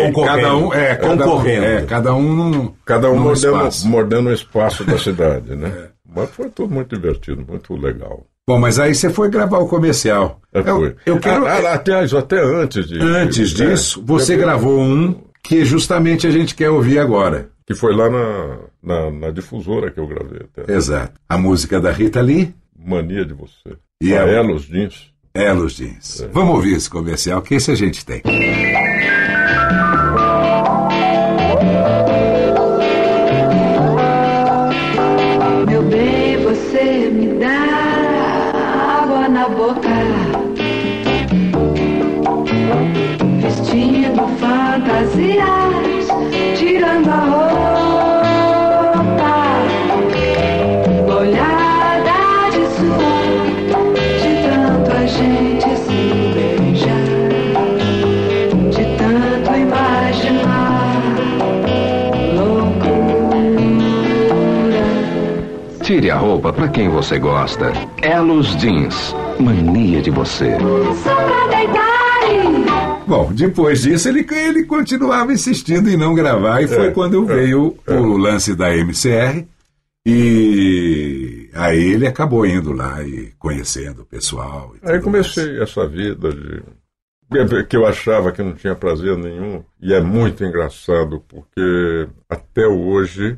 Concorrendo. 0.07 0.35
cada 0.41 0.55
um. 0.57 0.73
É, 0.73 0.95
cada 0.95 1.13
um, 1.13 1.17
Concorrendo. 1.17 1.65
é, 1.65 1.81
cada 1.85 2.15
um 2.15 2.33
num, 2.33 2.73
Cada 2.83 3.11
um 3.11 3.19
mordendo, 3.19 3.55
espaço. 3.57 3.87
mordendo 3.87 4.29
o 4.29 4.33
espaço 4.33 4.83
da 4.83 4.97
cidade, 4.97 5.55
né? 5.55 5.89
Mas 6.17 6.29
foi 6.31 6.49
tudo 6.49 6.73
muito 6.73 6.95
divertido, 6.95 7.45
muito 7.47 7.75
legal. 7.75 8.25
Bom, 8.47 8.59
mas 8.59 8.79
aí 8.79 8.95
você 8.95 9.09
foi 9.09 9.29
gravar 9.29 9.57
o 9.59 9.67
comercial. 9.67 10.41
É, 10.53 10.59
Eu, 10.59 10.63
foi. 10.63 10.95
eu 11.05 11.19
quero. 11.19 11.45
Ah, 11.45 11.53
ah, 11.71 11.73
até, 11.73 11.93
antes 12.41 12.87
de. 12.87 12.99
Antes 13.01 13.49
de- 13.49 13.65
disso, 13.67 13.99
é, 13.99 14.03
você 14.05 14.35
eu- 14.35 14.39
gravou 14.39 14.79
um 14.79 15.21
que 15.43 15.63
justamente 15.65 16.25
a 16.25 16.31
gente 16.31 16.55
quer 16.55 16.69
ouvir 16.69 16.99
agora. 16.99 17.49
Que 17.65 17.73
foi 17.75 17.93
lá 17.93 18.09
na, 18.09 18.57
na, 18.81 19.11
na 19.11 19.31
difusora 19.31 19.91
que 19.91 19.99
eu 19.99 20.07
gravei 20.07 20.41
até. 20.55 20.73
Exato. 20.73 21.19
A 21.27 21.37
música 21.37 21.81
da 21.81 21.91
Rita 21.91 22.21
Lee, 22.21 22.53
Mania 22.79 23.25
de 23.25 23.33
você. 23.33 23.75
E 24.01 24.15
a 24.15 24.23
a- 24.23 24.27
Elos 24.27 24.63
Jeans. 24.63 25.11
Elos 25.33 25.73
Jeans. 25.73 26.25
Vamos 26.31 26.55
ouvir 26.55 26.75
esse 26.77 26.89
comercial, 26.89 27.41
que 27.41 27.55
esse 27.55 27.69
a 27.69 27.75
gente 27.75 28.05
tem. 28.05 28.21
Fantasias, 44.39 46.07
tirando 46.57 47.09
a 47.09 47.19
roupa. 47.31 48.17
Olhada 51.19 52.49
de 52.51 52.63
suor, 52.75 53.37
de 54.21 54.31
tanto 54.43 54.89
a 54.91 55.05
gente 55.05 55.69
se 55.77 56.01
beijar. 56.35 57.07
De 58.71 58.85
tanto 58.97 59.49
imaginar 59.57 60.67
Tire 65.87 66.11
a 66.11 66.17
roupa 66.17 66.51
pra 66.51 66.67
quem 66.67 66.89
você 66.89 67.17
gosta. 67.17 67.71
Elos 68.01 68.57
Jeans. 68.57 69.15
Mania 69.39 70.01
de 70.01 70.11
você. 70.11 70.57
só 71.01 71.36
Bom, 73.07 73.31
depois 73.33 73.81
disso 73.83 74.09
ele, 74.09 74.25
ele 74.29 74.65
continuava 74.65 75.31
insistindo 75.31 75.89
em 75.89 75.95
não 75.95 76.13
gravar, 76.13 76.61
e 76.61 76.67
foi 76.67 76.87
É, 76.87 76.91
quando 76.91 77.25
veio 77.25 77.77
o 77.87 78.17
lance 78.17 78.53
da 78.53 78.75
MCR, 78.75 79.45
e 80.05 81.49
aí 81.53 81.93
ele 81.93 82.07
acabou 82.07 82.45
indo 82.45 82.71
lá 82.71 83.03
e 83.03 83.33
conhecendo 83.39 84.03
o 84.03 84.05
pessoal. 84.05 84.73
e 84.81 84.89
Aí 84.89 85.01
comecei 85.01 85.61
essa 85.61 85.87
vida 85.87 86.29
de. 86.31 87.63
que 87.65 87.75
eu 87.75 87.85
achava 87.85 88.31
que 88.31 88.41
não 88.41 88.53
tinha 88.53 88.75
prazer 88.75 89.17
nenhum. 89.17 89.63
E 89.81 89.93
é 89.93 89.99
muito 89.99 90.43
engraçado, 90.45 91.21
porque 91.27 92.07
até 92.29 92.65
hoje 92.65 93.37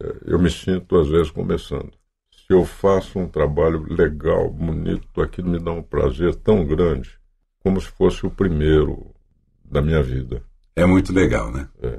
eh, 0.00 0.16
eu 0.26 0.38
me 0.38 0.50
sinto, 0.50 0.96
às 0.96 1.08
vezes, 1.08 1.30
começando. 1.30 1.90
Se 2.30 2.54
eu 2.54 2.64
faço 2.64 3.18
um 3.18 3.28
trabalho 3.28 3.84
legal, 3.90 4.48
bonito, 4.50 5.20
aquilo 5.20 5.50
me 5.50 5.58
dá 5.58 5.72
um 5.72 5.82
prazer 5.82 6.34
tão 6.36 6.64
grande, 6.64 7.10
como 7.66 7.80
se 7.80 7.88
fosse 7.88 8.24
o 8.24 8.30
primeiro 8.30 9.10
da 9.64 9.82
minha 9.82 10.00
vida. 10.00 10.40
É 10.76 10.86
muito 10.86 11.12
legal, 11.12 11.50
né? 11.50 11.66
É. 11.82 11.98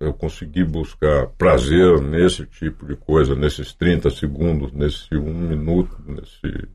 Eu 0.00 0.14
consegui 0.14 0.64
buscar 0.64 1.26
prazer 1.36 2.00
nesse 2.00 2.46
tipo 2.46 2.86
de 2.86 2.96
coisa, 2.96 3.34
nesses 3.34 3.74
30 3.74 4.08
segundos, 4.08 4.72
nesse 4.72 5.14
um 5.14 5.34
minuto, 5.34 5.94
nesse. 6.06 6.66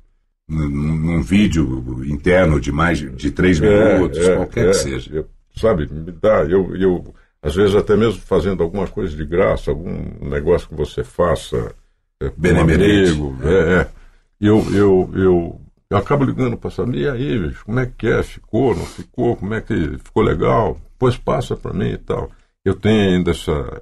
Num, 0.48 0.70
num 0.70 1.22
vídeo 1.24 1.84
interno 2.06 2.62
de 2.62 2.72
mais 2.72 3.00
de, 3.00 3.32
três 3.32 3.60
É, 3.60 3.96
minutos, 3.98 4.20
é, 4.20 4.36
qualquer 4.36 4.66
é. 4.68 4.70
que 4.70 4.74
seja. 4.76 5.16
Eu- 5.16 5.28
sabe, 5.56 5.92
me 5.92 6.12
dá. 6.12 6.44
Eu, 6.44 6.76
eu, 6.76 7.16
às 7.42 7.56
vezes, 7.56 7.76
até 7.76 7.98
mesmo 7.98 8.22
fazendo 8.22 8.62
alguma 8.62 8.86
coisa 8.88 9.18
de 9.18 9.26
graça, 9.26 9.72
algum 9.72 10.30
negócio 10.30 10.70
que 10.70 10.76
você 10.76 11.04
faça 11.04 11.74
é, 12.22 12.30
com 12.30 12.36
um 12.38 12.40
Benemerente. 12.40 13.10
amigo, 13.14 13.36
é, 13.44 13.82
é. 13.82 13.88
Eu, 14.40 14.64
eu, 14.74 15.10
eu, 15.16 15.62
eu 15.90 15.98
acabo 15.98 16.24
ligando 16.26 16.58
para 16.58 16.70
saber, 16.70 16.98
e 17.00 17.10
aí, 17.10 17.40
bicho, 17.40 17.64
como 17.66 17.80
é 17.80 17.86
que 17.86 18.08
é? 18.08 18.22
Ficou, 18.24 18.76
não 18.76 18.86
ficou? 18.86 19.36
Como 19.38 19.54
é 19.54 19.62
que 19.62 19.98
ficou 20.04 20.24
legal? 20.24 20.78
Pois 21.00 21.16
passa 21.18 21.56
para 21.56 21.74
mim 21.74 21.92
e 21.92 21.98
tal. 21.98 22.30
Eu 22.66 22.76
tenho 22.76 23.16
ainda 23.16 23.32
essa. 23.32 23.82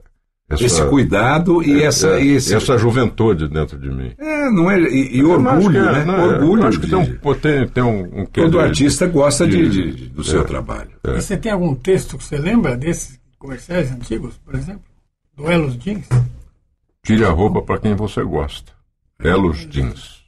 essa 0.50 0.64
Esse 0.64 0.86
cuidado 0.88 1.64
e 1.64 1.82
é, 1.82 1.86
essa- 1.86 2.20
é, 2.20 2.24
esse- 2.24 2.54
essa 2.54 2.78
juventude 2.78 3.48
dentro 3.48 3.80
de 3.80 3.90
mim. 3.90 4.14
É, 4.20 4.52
não 4.52 4.70
é, 4.70 4.80
e, 4.80 5.18
e 5.18 5.24
orgulho, 5.24 5.80
é, 5.80 5.92
né? 5.94 6.06
não, 6.06 6.16
é, 6.16 6.28
orgulho. 6.36 6.68
acho 6.68 6.80
que 6.80 6.86
de- 6.86 6.92
tem 6.92 7.00
um, 7.00 7.34
tem, 7.36 7.68
tem 7.68 7.84
um, 7.84 8.22
um 8.22 8.26
todo 8.26 8.52
de- 8.52 8.60
artista 8.60 9.08
gosta 9.08 9.48
de, 9.48 9.68
de- 9.70 9.92
de- 9.96 10.10
do 10.10 10.24
seu 10.24 10.42
é. 10.42 10.44
trabalho. 10.44 10.92
E 11.08 11.12
você 11.20 11.36
tem 11.36 11.52
algum 11.52 11.74
texto 11.74 12.18
que 12.18 12.24
você 12.24 12.38
lembra 12.38 12.78
desses 12.78 13.20
comerciais 13.40 13.92
antigos, 13.92 14.38
por 14.46 14.54
exemplo? 14.54 14.84
Duelos 15.36 15.76
Jeans? 15.78 16.08
Tire 17.04 17.26
a 17.26 17.30
roupa 17.32 17.62
para 17.62 17.80
quem 17.80 17.96
você 17.96 18.22
gosta. 18.24 18.72
Elos 19.20 19.66
Jeans. 19.70 20.24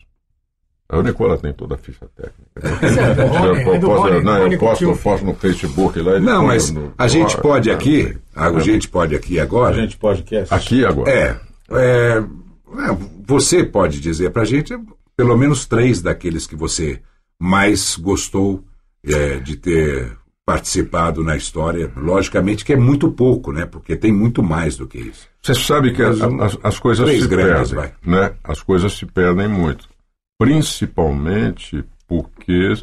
A 0.89 1.01
Nicola 1.01 1.37
tem 1.37 1.51
toda 1.51 1.75
a 1.75 1.77
ficha 1.77 2.07
técnica. 2.15 2.85
Esse 2.85 2.99
é 2.99 3.03
Eu 3.45 3.55
é 3.55 4.57
posto, 4.57 4.83
eu 4.85 4.95
posto 4.97 5.25
no 5.25 5.33
Facebook 5.35 5.99
lá. 5.99 6.15
ele 6.15 6.25
Não, 6.25 6.45
mas 6.45 6.71
no- 6.71 6.93
a 6.97 7.07
gente 7.09 7.35
no- 7.35 7.41
pode 7.41 7.69
é, 7.69 7.73
aqui, 7.73 8.17
a 8.33 8.59
gente 8.59 8.87
pode 8.87 9.13
aqui 9.15 9.37
agora. 9.39 9.75
A 9.75 9.79
gente 9.81 9.97
pode 9.97 10.23
que 10.23 10.35
Aqui 10.49 10.85
agora. 10.85 11.11
É, 11.11 11.35
é, 11.71 12.17
é, 12.19 12.97
você 13.27 13.63
pode 13.65 13.99
dizer 13.99 14.31
pra 14.31 14.45
gente 14.45 14.77
pelo 15.17 15.35
menos 15.37 15.65
três 15.65 16.01
daqueles 16.01 16.47
que 16.47 16.55
você 16.55 17.01
mais 17.37 17.97
gostou 17.97 18.63
é, 19.05 19.39
de 19.39 19.57
ter 19.57 20.17
participado 20.45 21.21
na 21.23 21.35
história. 21.35 21.91
Logicamente 21.97 22.63
que 22.63 22.71
é 22.71 22.77
muito 22.77 23.11
pouco, 23.11 23.51
né? 23.51 23.65
Porque 23.65 23.97
tem 23.97 24.13
muito 24.13 24.41
mais 24.41 24.77
do 24.77 24.87
que 24.87 24.97
isso. 24.99 25.27
Você 25.41 25.53
sabe 25.53 25.91
que 25.91 26.01
as, 26.01 26.21
as- 26.21 26.57
as 26.63 26.79
coisas 26.79 27.05
Três 27.05 27.23
se 27.23 27.27
grandes, 27.27 27.71
perdem, 27.71 27.91
vai. 28.05 28.19
né? 28.21 28.33
As 28.43 28.61
coisas 28.61 28.93
se 28.93 29.05
perdem 29.05 29.47
muito, 29.49 29.89
principalmente 30.37 31.83
porque 32.07 32.73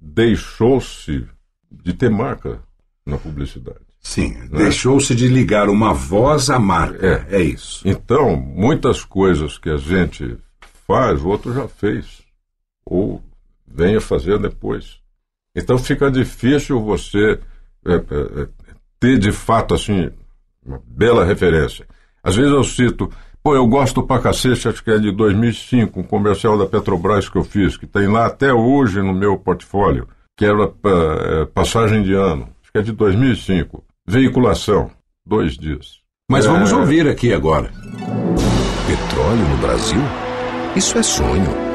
deixou-se 0.00 1.26
de 1.70 1.92
ter 1.92 2.10
marca 2.10 2.60
na 3.04 3.16
publicidade. 3.18 3.80
Sim, 4.00 4.34
Né? 4.34 4.58
deixou-se 4.58 5.14
de 5.14 5.28
ligar 5.28 5.68
uma 5.68 5.92
voz 5.92 6.48
à 6.50 6.58
marca. 6.58 7.26
É, 7.30 7.40
isso. 7.42 7.86
Então, 7.86 8.36
muitas 8.36 9.04
coisas 9.04 9.58
que 9.58 9.68
a 9.68 9.76
gente 9.76 10.36
faz, 10.86 11.20
o 11.22 11.28
outro 11.28 11.52
já 11.52 11.68
fez. 11.68 12.22
Ou 12.84 13.22
venha 13.66 14.00
fazer 14.00 14.38
depois. 14.38 14.98
Então 15.54 15.76
fica 15.76 16.10
difícil 16.10 16.80
você 16.80 17.38
é, 17.84 17.94
é, 17.94 18.42
é, 18.42 18.48
ter 18.98 19.18
de 19.18 19.32
fato 19.32 19.74
assim 19.74 20.10
uma 20.64 20.80
bela 20.86 21.24
referência. 21.24 21.86
Às 22.22 22.36
vezes 22.36 22.52
eu 22.52 22.64
cito, 22.64 23.10
pô, 23.48 23.56
eu 23.56 23.66
gosto 23.66 24.02
pra 24.02 24.18
cacete, 24.18 24.68
acho 24.68 24.84
que 24.84 24.90
é 24.90 24.98
de 24.98 25.10
2005, 25.10 26.00
um 26.00 26.02
comercial 26.02 26.58
da 26.58 26.66
Petrobras 26.66 27.30
que 27.30 27.36
eu 27.36 27.42
fiz, 27.44 27.78
que 27.78 27.86
tem 27.86 28.06
lá 28.06 28.26
até 28.26 28.52
hoje 28.52 29.00
no 29.00 29.14
meu 29.14 29.38
portfólio, 29.38 30.06
que 30.36 30.44
era 30.44 30.70
é, 30.84 31.46
passagem 31.46 32.02
de 32.02 32.12
ano, 32.12 32.46
acho 32.62 32.70
que 32.70 32.78
é 32.78 32.82
de 32.82 32.92
2005. 32.92 33.82
Veiculação, 34.06 34.90
dois 35.26 35.56
dias. 35.56 36.00
Mas 36.30 36.44
vamos 36.44 36.72
ouvir 36.72 37.08
aqui 37.08 37.32
agora. 37.32 37.70
Petróleo 38.86 39.48
no 39.48 39.56
Brasil? 39.56 40.00
Isso 40.76 40.98
é 40.98 41.02
sonho. 41.02 41.67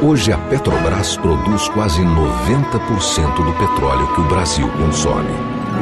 Hoje 0.00 0.32
a 0.32 0.38
Petrobras 0.38 1.16
produz 1.16 1.68
quase 1.70 2.00
90% 2.02 3.44
do 3.44 3.52
petróleo 3.54 4.06
que 4.14 4.20
o 4.20 4.24
Brasil 4.24 4.68
consome. 4.68 5.28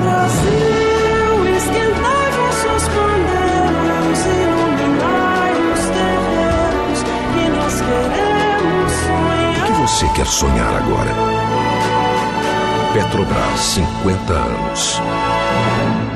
Brasil, 0.00 1.56
esquentai 1.56 2.30
vossos 2.32 2.88
pandeiros, 2.88 4.20
iluminai 4.26 5.52
os 5.72 5.80
terreiros, 5.96 7.02
que 7.34 7.50
nós 7.50 7.80
queremos 7.82 8.92
sonhar. 8.92 9.58
O 9.58 9.66
que 9.66 9.72
você 9.82 10.08
quer 10.14 10.26
sonhar 10.26 10.74
agora? 10.76 11.10
Petrobras, 12.94 13.60
50 13.60 14.32
anos. 14.32 15.00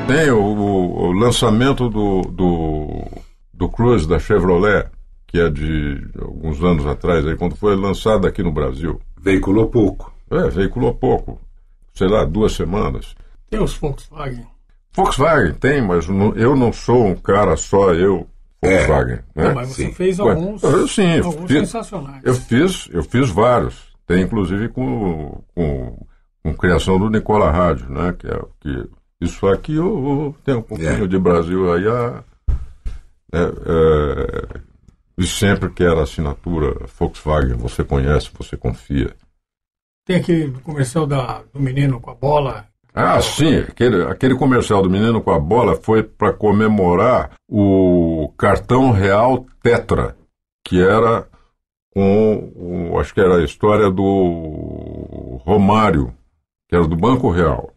Tem 0.07 0.31
o, 0.31 0.41
o- 0.41 1.07
o 1.09 1.11
lançamento 1.11 1.87
do, 1.87 2.21
do, 2.21 3.03
do 3.53 3.69
Cruze 3.69 4.07
da 4.07 4.17
Chevrolet, 4.17 4.87
que 5.31 5.39
é 5.39 5.49
de 5.49 6.05
alguns 6.19 6.61
anos 6.61 6.85
atrás, 6.85 7.25
aí, 7.25 7.37
quando 7.37 7.55
foi 7.55 7.73
lançado 7.75 8.27
aqui 8.27 8.43
no 8.43 8.51
Brasil. 8.51 8.99
Veiculou 9.17 9.67
pouco. 9.67 10.13
É, 10.29 10.49
veiculou 10.49 10.93
pouco. 10.93 11.39
Sei 11.93 12.07
lá, 12.07 12.25
duas 12.25 12.51
semanas. 12.51 13.15
Tem 13.49 13.61
os 13.61 13.73
Volkswagen. 13.75 14.45
Volkswagen 14.93 15.53
tem, 15.53 15.81
mas 15.81 16.07
não- 16.09 16.33
eu 16.35 16.53
não 16.55 16.73
sou 16.73 17.05
um 17.07 17.15
cara 17.15 17.55
só, 17.55 17.93
eu, 17.93 18.27
Volkswagen. 18.61 19.19
né? 19.33 19.47
Não, 19.47 19.55
mas 19.55 19.69
você 19.69 19.89
fez 19.93 20.19
Ué, 20.19 20.31
alguns, 20.31 20.63
eu, 20.63 20.87
sim, 20.87 21.13
eu 21.15 21.25
alguns 21.25 21.47
fiz, 21.49 21.59
sensacionais. 21.59 22.21
Eu 22.25 22.33
fiz, 22.35 22.89
eu 22.91 23.03
fiz 23.03 23.29
vários. 23.29 23.89
Tem 24.05 24.23
inclusive 24.23 24.67
com, 24.67 25.41
com, 25.55 26.05
com 26.43 26.53
criação 26.55 26.99
do 26.99 27.09
Nicola 27.09 27.49
Rádio, 27.49 27.89
né? 27.89 28.13
Que 28.19 28.27
é 28.27 28.41
que 28.59 28.89
isso 29.21 29.47
aqui 29.47 29.75
eu, 29.75 29.85
eu 29.85 30.35
tenho 30.43 30.57
um 30.59 30.61
pouquinho 30.63 31.07
de 31.07 31.17
Brasil 31.17 31.71
aí 31.73 31.87
a, 31.87 32.23
é, 33.33 33.39
é, 33.43 34.61
e 35.17 35.25
sempre 35.25 35.69
que 35.71 35.83
era 35.83 36.03
assinatura 36.03 36.85
Volkswagen, 36.99 37.57
você 37.57 37.83
conhece, 37.83 38.29
você 38.37 38.55
confia. 38.57 39.15
Tem 40.05 40.17
aquele 40.17 40.51
comercial 40.61 41.05
da, 41.05 41.43
do 41.53 41.59
menino 41.59 41.99
com 41.99 42.11
a 42.11 42.15
bola. 42.15 42.65
Ah, 42.93 43.21
sim, 43.21 43.57
aquele, 43.59 44.03
aquele 44.03 44.35
comercial 44.35 44.81
do 44.81 44.89
menino 44.89 45.21
com 45.21 45.31
a 45.31 45.39
bola 45.39 45.75
foi 45.75 46.03
para 46.03 46.33
comemorar 46.33 47.31
o 47.49 48.33
cartão 48.37 48.91
real 48.91 49.45
Tetra, 49.63 50.17
que 50.65 50.81
era 50.81 51.27
com, 51.93 52.93
acho 52.99 53.13
que 53.13 53.21
era 53.21 53.37
a 53.37 53.43
história 53.43 53.89
do 53.91 55.39
Romário, 55.45 56.13
que 56.67 56.75
era 56.75 56.87
do 56.87 56.95
Banco 56.95 57.29
Real. 57.29 57.73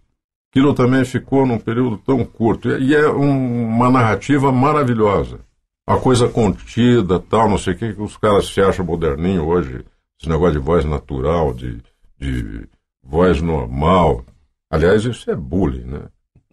Aquilo 0.51 0.73
também 0.75 1.05
ficou 1.05 1.45
num 1.47 1.59
período 1.59 1.99
tão 1.99 2.25
curto 2.25 2.71
e 2.71 2.91
e 2.91 2.95
é 2.95 3.09
um- 3.11 3.67
uma 3.67 3.91
narrativa 3.91 4.51
maravilhosa. 4.53 5.41
Uma 5.87 6.01
coisa 6.01 6.29
contida, 6.29 7.21
tal, 7.21 7.49
não 7.49 7.59
sei 7.59 7.75
o 7.75 7.77
que, 7.77 7.93
que 7.93 8.01
os 8.03 8.17
caras 8.17 8.47
se 8.47 8.61
acham 8.61 8.85
moderninho 8.85 9.45
hoje, 9.47 9.85
esse 10.19 10.29
negócio 10.31 10.59
de 10.59 10.65
voz 10.65 10.85
natural, 10.85 11.53
de, 11.53 11.79
de 12.19 12.67
voz 13.03 13.43
normal. 13.43 14.25
Aliás, 14.71 15.05
isso 15.05 15.31
é 15.31 15.37
bullying, 15.37 15.85
né? 15.85 16.01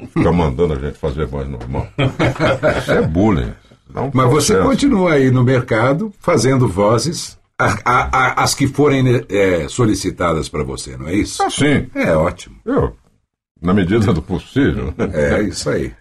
Ficar 0.07 0.31
mandando 0.33 0.73
a 0.73 0.79
gente 0.79 0.97
fazer 0.97 1.25
voz 1.27 1.47
normal. 1.47 1.87
Isso 2.79 2.91
é 2.91 3.01
bullying. 3.07 3.53
Um 3.95 4.11
Mas 4.13 4.29
você 4.29 4.57
continua 4.61 5.13
aí 5.13 5.31
no 5.31 5.43
mercado 5.43 6.11
fazendo 6.19 6.67
vozes, 6.67 7.37
a- 7.59 7.77
a- 7.85 8.09
a- 8.17 8.43
as 8.43 8.53
que 8.55 8.67
forem 8.67 9.03
é, 9.29 9.67
solicitadas 9.69 10.49
para 10.49 10.63
você, 10.63 10.97
não 10.97 11.07
é 11.07 11.13
isso? 11.15 11.41
Ah, 11.43 11.49
sim. 11.49 11.87
É 11.95 12.13
ótimo. 12.15 12.55
Eu, 12.65 12.95
na 13.61 13.73
medida 13.73 14.11
do 14.13 14.21
possível. 14.21 14.93
É 15.13 15.41
isso 15.43 15.69
aí. 15.69 15.93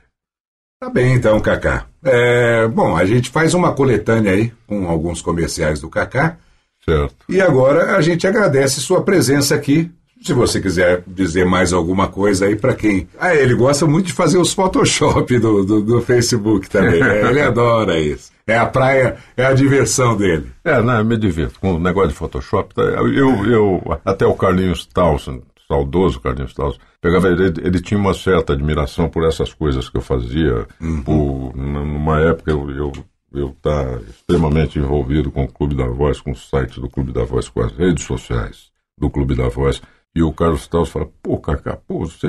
Tá 0.81 0.89
bem 0.89 1.12
então, 1.12 1.39
Kaká. 1.41 1.85
É, 2.03 2.66
bom, 2.66 2.97
a 2.97 3.05
gente 3.05 3.28
faz 3.28 3.53
uma 3.53 3.72
coletânea 3.72 4.33
aí 4.33 4.51
com 4.66 4.89
alguns 4.89 5.20
comerciais 5.20 5.78
do 5.78 5.91
Kaká. 5.91 6.39
Certo. 6.83 7.14
E 7.28 7.39
agora 7.39 7.97
a 7.97 8.01
gente 8.01 8.26
agradece 8.26 8.81
sua 8.81 9.03
presença 9.03 9.55
aqui. 9.55 9.91
Se 10.22 10.33
você 10.33 10.59
quiser 10.59 11.03
dizer 11.07 11.45
mais 11.45 11.74
alguma 11.74 12.09
coisa 12.09 12.47
aí 12.47 12.57
para 12.57 12.74
quem. 12.74 13.07
Ah, 13.18 13.35
ele 13.35 13.55
gosta 13.55 13.87
muito 13.87 14.07
de 14.07 14.12
fazer 14.14 14.39
os 14.39 14.55
Photoshop 14.55 15.39
do, 15.39 15.64
do, 15.66 15.83
do 15.83 16.01
Facebook 16.01 16.68
também. 16.70 17.01
né? 17.01 17.28
Ele 17.28 17.41
adora 17.45 17.99
isso. 18.01 18.31
É 18.47 18.57
a 18.57 18.64
praia, 18.66 19.16
é 19.37 19.45
a 19.45 19.53
diversão 19.53 20.16
dele. 20.16 20.51
É, 20.64 20.81
não, 20.81 20.99
eu 20.99 21.05
me 21.05 21.16
divirto 21.18 21.61
com 21.61 21.74
o 21.74 21.78
negócio 21.78 22.09
de 22.11 22.14
Photoshop. 22.16 22.74
Eu, 22.76 23.47
eu, 23.47 23.99
até 24.05 24.26
o 24.26 24.35
Carlinhos 24.35 24.87
Towson, 24.87 25.43
saudoso 25.74 26.20
Carlinhos 26.20 26.52
Towson, 26.52 26.80
pegava, 27.00 27.28
ele, 27.28 27.44
ele 27.62 27.80
tinha 27.80 27.98
uma 27.98 28.12
certa 28.12 28.52
admiração 28.54 29.08
por 29.08 29.24
essas 29.24 29.54
coisas 29.54 29.88
que 29.88 29.96
eu 29.96 30.00
fazia. 30.02 30.66
Por, 31.04 31.52
n- 31.56 31.84
numa 31.84 32.20
época 32.20 32.50
eu, 32.50 32.68
eu, 32.72 32.92
eu 33.32 33.56
tá 33.62 34.00
extremamente 34.08 34.78
envolvido 34.80 35.30
com 35.30 35.44
o 35.44 35.52
Clube 35.52 35.76
da 35.76 35.86
Voz, 35.86 36.20
com 36.20 36.32
o 36.32 36.36
site 36.36 36.80
do 36.80 36.90
Clube 36.90 37.12
da 37.12 37.22
Voz, 37.24 37.48
com 37.48 37.60
as 37.62 37.72
redes 37.72 38.04
sociais 38.04 38.70
do 38.98 39.08
Clube 39.08 39.36
da 39.36 39.48
Voz. 39.48 39.80
E 40.12 40.24
o 40.24 40.32
Carlos 40.32 40.66
Towson 40.66 40.90
fala, 40.90 41.08
pô, 41.22 41.38
Cacá, 41.38 41.76
pô, 41.86 42.00
você 42.00 42.26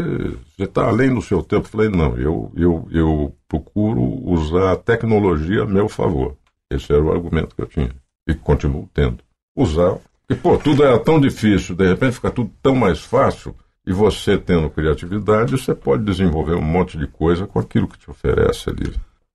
está 0.59 0.87
além 0.87 1.11
do 1.15 1.19
seu 1.21 1.41
tempo. 1.41 1.65
Eu 1.65 1.71
falei, 1.71 1.89
não, 1.89 2.15
eu, 2.15 2.51
eu, 2.55 2.87
eu 2.91 3.35
procuro 3.49 4.01
usar 4.29 4.73
a 4.73 4.75
tecnologia 4.77 5.63
a 5.63 5.65
meu 5.65 5.89
favor. 5.89 6.37
Esse 6.71 6.93
era 6.93 7.01
o 7.03 7.11
argumento 7.11 7.55
que 7.55 7.61
eu 7.63 7.65
tinha. 7.67 7.89
E 8.29 8.35
continuo 8.35 8.87
tendo. 8.93 9.17
Usar. 9.57 9.97
E, 10.31 10.35
pô, 10.35 10.57
tudo 10.57 10.81
era 10.81 10.97
tão 10.97 11.19
difícil, 11.19 11.75
de 11.75 11.85
repente 11.85 12.13
fica 12.13 12.31
tudo 12.31 12.49
tão 12.63 12.73
mais 12.73 13.01
fácil. 13.01 13.53
E 13.85 13.91
você 13.91 14.37
tendo 14.37 14.69
criatividade, 14.69 15.51
você 15.51 15.75
pode 15.75 16.05
desenvolver 16.05 16.55
um 16.55 16.61
monte 16.61 16.97
de 16.97 17.05
coisa 17.05 17.45
com 17.45 17.59
aquilo 17.59 17.85
que 17.85 17.99
te 17.99 18.09
oferece 18.09 18.69
ali. 18.69 18.93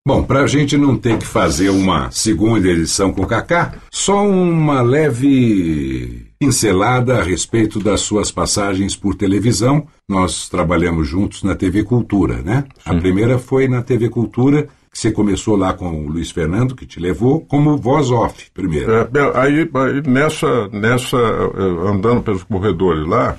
Bom, 0.09 0.22
para 0.22 0.40
a 0.40 0.47
gente 0.47 0.74
não 0.78 0.97
ter 0.97 1.18
que 1.18 1.26
fazer 1.26 1.68
uma 1.68 2.11
segunda 2.11 2.66
edição 2.66 3.12
com 3.12 3.24
o 3.24 3.26
Kaká, 3.26 3.74
só 3.90 4.26
uma 4.26 4.80
leve 4.80 6.32
pincelada 6.38 7.18
a 7.18 7.22
respeito 7.22 7.78
das 7.78 8.01
suas 8.01 8.30
passagens 8.30 8.97
por 8.97 9.14
televisão. 9.14 9.86
Nós 10.09 10.49
trabalhamos 10.49 11.07
juntos 11.07 11.42
na 11.42 11.55
TV 11.55 11.84
Cultura, 11.84 12.36
né? 12.36 12.64
A 12.86 12.94
primeira 12.94 13.38
foi 13.38 13.68
na 13.68 13.82
TV 13.82 14.09
Cultura, 14.09 14.66
você 14.97 15.12
começou 15.12 15.57
lá 15.57 15.74
com 15.74 16.07
o 16.07 16.09
Luiz 16.09 16.30
Fernando, 16.30 16.74
que 16.74 16.86
te 16.86 16.99
levou, 16.99 17.40
como 17.42 17.76
voz 17.76 18.11
off 18.11 18.51
primeiro. 18.53 18.90
É, 18.90 19.09
aí, 19.34 19.70
aí 19.74 20.03
nessa, 20.09 20.68
nessa, 20.68 21.16
eh, 21.16 21.88
andando 21.90 22.22
pelos 22.22 22.42
corredores 22.44 23.07
lá, 23.07 23.36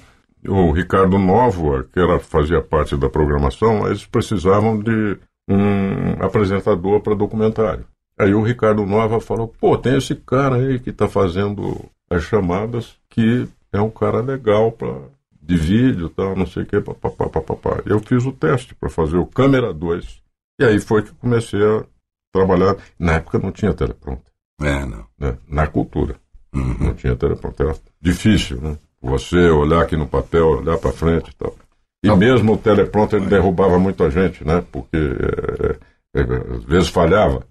o 0.48 0.72
Ricardo 0.72 1.18
Novo, 1.18 1.84
que 1.86 2.00
era, 2.00 2.20
fazia 2.20 2.62
parte 2.62 2.96
da 2.96 3.10
programação, 3.10 3.88
eles 3.88 4.06
precisavam 4.06 4.80
de 4.80 5.18
um 5.50 6.24
apresentador 6.24 7.02
para 7.02 7.16
documentário. 7.16 7.86
Aí 8.20 8.34
o 8.34 8.44
Ricardo 8.44 8.86
Nova 8.86 9.20
falou, 9.20 9.48
pô, 9.60 9.78
tem 9.78 9.98
esse 9.98 10.14
cara 10.14 10.56
aí 10.58 10.80
que 10.80 10.92
está 10.92 11.08
fazendo 11.08 11.86
as 12.10 12.24
chamadas, 12.24 12.98
que 13.10 13.48
é 13.74 13.82
um 13.82 13.90
cara 13.90 14.22
legal 14.22 14.72
para 14.72 14.96
de 15.42 15.56
vídeo 15.56 16.10
tal, 16.10 16.36
não 16.36 16.46
sei 16.46 16.64
o 16.64 16.66
que, 16.66 16.82
papapá, 16.82 17.30
papapá. 17.30 17.82
Eu 17.86 18.00
fiz 18.00 18.26
o 18.26 18.32
teste 18.32 18.76
para 18.76 18.90
fazer 18.90 19.18
o 19.18 19.26
câmera 19.26 19.74
2. 19.74 20.27
E 20.60 20.66
aí 20.66 20.80
foi 20.80 21.04
que 21.04 21.14
comecei 21.16 21.62
a 21.64 21.86
trabalhar. 22.34 22.76
Na 22.98 23.14
época 23.14 23.40
não 23.40 23.52
tinha 23.52 23.74
teleprompter. 23.74 24.32
É, 24.62 24.86
não. 24.86 25.06
né? 25.18 25.38
Na 25.48 25.68
cultura. 25.68 26.16
Não 26.54 26.94
tinha 26.94 27.16
teleprompter. 27.16 27.68
Era 27.68 27.78
difícil, 28.02 28.60
né? 28.62 28.78
Você 29.02 29.50
olhar 29.50 29.82
aqui 29.84 29.96
no 29.96 30.08
papel, 30.08 30.48
olhar 30.48 30.78
para 30.78 30.92
frente 30.92 31.30
e 31.30 31.36
tal. 31.36 31.56
E 32.04 32.16
mesmo 32.16 32.54
o 32.54 32.58
teleprompter 32.58 33.20
ele 33.20 33.30
derrubava 33.30 33.78
muita 33.78 34.10
gente, 34.10 34.44
né? 34.44 34.66
Porque 34.72 34.98
é, 34.98 36.20
é, 36.20 36.56
às 36.56 36.64
vezes 36.64 36.90
falhava. 36.90 37.46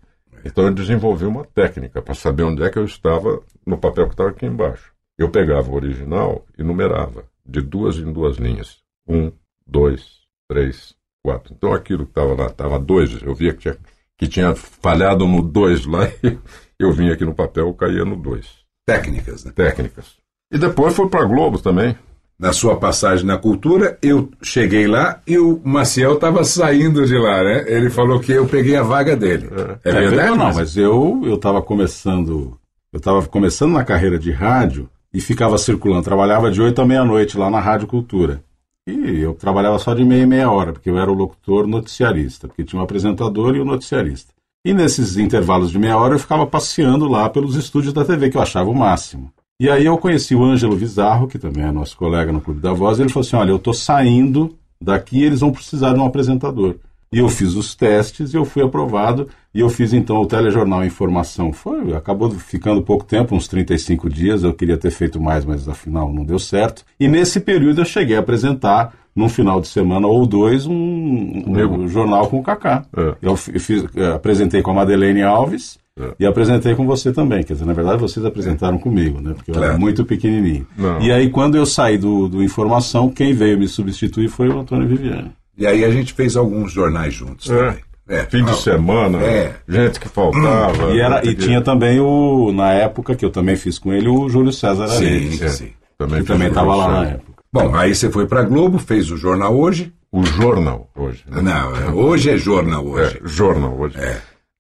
Então 0.45 0.65
eu 0.65 0.75
desenvolvi 0.75 1.25
uma 1.25 1.45
técnica 1.45 2.01
para 2.01 2.15
saber 2.15 2.45
onde 2.45 2.63
é 2.63 2.71
que 2.71 2.79
eu 2.79 2.85
estava 2.85 3.43
no 3.65 3.79
papel 3.79 4.07
que 4.07 4.15
estava 4.15 4.31
aqui 4.31 4.47
embaixo. 4.47 4.93
Eu 5.19 5.31
pegava 5.31 5.71
o 5.71 5.75
original 5.75 6.45
e 6.59 6.63
numerava 6.63 7.25
de 7.45 7.61
duas 7.61 7.97
em 7.97 8.13
duas 8.13 8.37
linhas. 8.37 8.79
Um, 9.09 9.33
dois, 9.67 10.21
três, 10.49 10.95
quatro. 11.27 11.53
Então 11.57 11.73
aquilo 11.73 12.05
que 12.05 12.11
estava 12.13 12.35
lá, 12.35 12.47
estava 12.47 12.79
dois. 12.79 13.21
Eu 13.23 13.35
via 13.35 13.53
que 13.53 13.59
tinha, 13.63 13.77
que 14.17 14.29
tinha 14.29 14.55
falhado 14.55 15.27
no 15.27 15.43
dois 15.43 15.85
lá 15.87 16.07
e 16.23 16.37
eu 16.79 16.93
vinha 16.93 17.13
aqui 17.15 17.25
no 17.25 17.35
papel, 17.35 17.73
caía 17.75 18.05
no 18.05 18.15
dois. 18.17 18.47
Técnicas, 18.87 19.45
né? 19.45 19.53
Técnicas. 19.55 20.15
E 20.53 20.59
depois 20.59 20.95
foi 20.95 21.09
para 21.09 21.25
Globo 21.25 21.59
também. 21.59 21.97
na 22.39 22.53
sua 22.53 22.77
passagem 22.77 23.27
na 23.27 23.37
cultura, 23.39 23.99
eu 24.03 24.31
cheguei 24.43 24.87
lá 24.87 25.21
e 25.27 25.39
o 25.39 25.61
Maciel 25.65 26.15
estava 26.15 26.45
saindo 26.45 27.05
de 27.07 27.17
lá, 27.19 27.43
né? 27.43 27.65
Ele 27.67 27.89
falou 27.91 28.21
que 28.21 28.31
eu 28.33 28.47
peguei 28.47 28.77
a 28.77 28.83
vaga 28.83 29.17
dele. 29.17 29.49
É, 29.83 29.91
verdade? 29.93 30.37
Não, 30.37 30.53
mas- 30.55 30.77
eu 30.77 31.23
estava 31.35 31.61
começando, 31.63 32.57
eu 32.93 32.99
estava 32.99 33.27
começando 33.27 33.73
na 33.73 33.85
carreira 33.85 34.19
de 34.19 34.31
rádio 34.31 34.89
e 35.13 35.21
ficava 35.21 35.57
circulando, 35.59 36.03
trabalhava 36.05 36.51
de 36.51 36.61
8 36.61 36.81
à 36.83 36.85
meia-noite 36.87 37.39
lá 37.39 37.49
na 37.51 37.59
Rádio 37.59 37.87
Cultura. 37.89 38.43
E 38.87 39.21
eu 39.21 39.35
trabalhava 39.35 39.79
só 39.79 39.95
de 39.95 40.05
meia 40.05 40.23
e 40.23 40.27
meia 40.27 40.51
hora, 40.51 40.73
porque 40.73 40.89
eu 40.89 40.99
era 40.99 41.11
o 41.11 41.15
locutor 41.15 41.67
noticiarista, 41.67 42.47
porque 42.47 42.65
tinha 42.65 42.81
um 42.81 42.85
apresentador 42.85 43.57
e 43.57 43.61
o 43.61 43.65
noticiarista. 43.65 44.33
E 44.65 44.73
nesses 44.73 45.17
intervalos 45.17 45.71
de 45.71 45.79
meia 45.79 45.99
hora 45.99 46.15
eu 46.15 46.19
ficava 46.19 46.47
passeando 46.47 47.09
lá 47.09 47.29
pelos 47.29 47.57
estúdios 47.57 47.93
da 47.93 48.05
TV, 48.05 48.31
que 48.31 48.37
eu 48.37 48.43
achava 48.43 48.71
o 48.71 48.75
máximo. 48.75 49.33
E 49.59 49.71
aí 49.71 49.87
eu 49.87 49.97
conheci 49.97 50.35
o 50.35 50.45
Ângelo 50.45 50.77
Vizarro, 50.77 51.27
que 51.27 51.39
também 51.39 51.65
é 51.65 51.73
nosso 51.73 51.97
colega 51.97 52.31
no 52.31 52.41
Clube 52.41 52.61
da 52.61 52.73
Voz, 52.73 52.99
e 52.99 53.03
ele 53.03 53.09
falou 53.09 53.27
assim: 53.27 53.37
olha, 53.37 53.51
eu 53.51 53.57
estou 53.57 53.73
saindo 53.73 54.57
daqui 54.81 55.23
eles 55.23 55.41
vão 55.41 55.53
precisar 55.53 55.93
de 55.95 56.01
um 56.01 56.05
apresentador. 56.05 56.77
E 57.13 57.19
eu 57.19 57.29
fiz 57.29 57.55
os 57.55 57.75
testes 57.75 58.35
e 58.35 58.37
eu 58.37 58.45
fui 58.45 58.63
aprovado. 58.63 59.29
E 59.57 59.61
eu 59.61 59.69
fiz 59.71 59.93
então 59.95 60.19
o 60.19 60.27
telejornal 60.27 60.85
Informação. 60.85 61.53
Foi, 61.53 61.95
acabou 61.95 62.31
ficando 62.31 62.83
pouco 62.83 63.05
tempo, 63.05 63.35
uns 63.35 63.49
35 63.49 64.09
dias. 64.11 64.43
Eu 64.45 64.53
queria 64.53 64.77
ter 64.77 64.91
feito 64.91 65.19
mais, 65.21 65.45
mas 65.47 65.67
afinal 65.69 66.13
não 66.13 66.25
deu 66.25 66.39
certo. 66.39 66.85
E 67.01 67.09
nesse 67.09 67.41
período 67.41 67.81
eu 67.81 67.85
cheguei 67.87 68.17
a 68.17 68.21
apresentar, 68.21 68.93
num 69.15 69.31
final 69.31 69.59
de 69.63 69.69
semana 69.69 70.07
ou 70.07 70.27
dois, 70.27 70.67
um, 70.67 71.43
um 71.47 71.89
jornal 71.89 72.29
com 72.29 72.39
o 72.39 72.43
Kaká. 72.43 72.85
Eu 73.23 73.35
fi- 73.35 73.59
fiz, 73.59 73.85
eh, 73.97 74.13
apresentei 74.13 74.61
com 74.61 74.73
a 74.73 74.75
Madeleine 74.75 75.23
Alves. 75.23 75.79
E 76.21 76.27
apresentei 76.27 76.75
com 76.75 76.85
você 76.87 77.11
também, 77.11 77.43
quer 77.43 77.55
dizer, 77.55 77.65
na 77.65 77.73
verdade 77.73 77.99
vocês 77.99 78.23
apresentaram 78.27 78.77
comigo, 78.77 79.19
né? 79.19 79.33
Porque 79.35 79.51
eu 79.51 79.55
era 79.55 79.65
Claro. 79.69 79.81
muito 79.81 80.05
pequenininho. 80.05 80.67
Não. 80.77 81.01
E 81.01 81.11
aí, 81.11 81.31
quando 81.31 81.55
eu 81.57 81.65
saí 81.65 81.97
do, 81.97 82.29
do 82.29 82.43
Informação, 82.43 83.09
quem 83.09 83.33
veio 83.33 83.59
me 83.59 83.67
substituir 83.67 84.29
foi 84.29 84.51
o 84.51 84.61
Antônio 84.61 84.87
Viviane. 84.87 85.33
E 85.57 85.67
aí 85.67 85.87
a 85.87 85.91
gente 85.91 86.13
fez 86.13 86.37
alguns 86.37 86.71
jornais 86.71 87.15
juntos 87.15 87.47
também. 87.47 87.77
É. 88.09 88.25
Fim 88.27 88.45
de 88.45 88.55
semana, 88.57 89.19
É. 89.23 89.55
gente 89.69 89.99
que 89.99 90.09
faltava. 90.09 90.93
E, 90.93 91.01
era, 91.01 91.19
e 91.27 91.35
que- 91.35 91.45
tinha 91.47 91.61
também 91.61 91.99
o, 92.01 92.53
na 92.53 92.73
época 92.73 93.15
que 93.17 93.25
eu 93.25 93.31
também 93.31 93.57
fiz 93.57 93.79
com 93.79 93.93
ele, 93.93 94.09
o 94.09 94.29
Júlio 94.29 94.53
César 94.53 94.87
Sim, 94.89 95.07
Aredes. 95.07 95.53
sim. 95.53 95.67
Que 95.67 95.75
Também 95.99 96.23
também 96.25 96.49
fiz 96.49 96.57
estava 96.57 96.75
lá 96.77 96.89
na 96.89 97.09
época. 97.11 97.33
Bom, 97.53 97.75
aí 97.75 97.95
você 97.95 98.11
foi 98.11 98.27
para 98.27 98.43
Globo, 98.43 98.79
fez 98.79 99.11
o 99.11 99.17
Jornal 99.17 99.57
Hoje. 99.57 99.93
O 100.13 100.25
Jornal 100.25 100.89
Hoje. 100.95 101.25
né? 101.27 101.43
Não, 101.43 101.77
é, 101.77 101.91
hoje 101.91 102.31
é 102.31 102.37
Jornal 102.37 102.87
Hoje. 102.87 103.19
É, 103.25 103.27
jornal 103.29 103.77
hoje. 103.79 103.97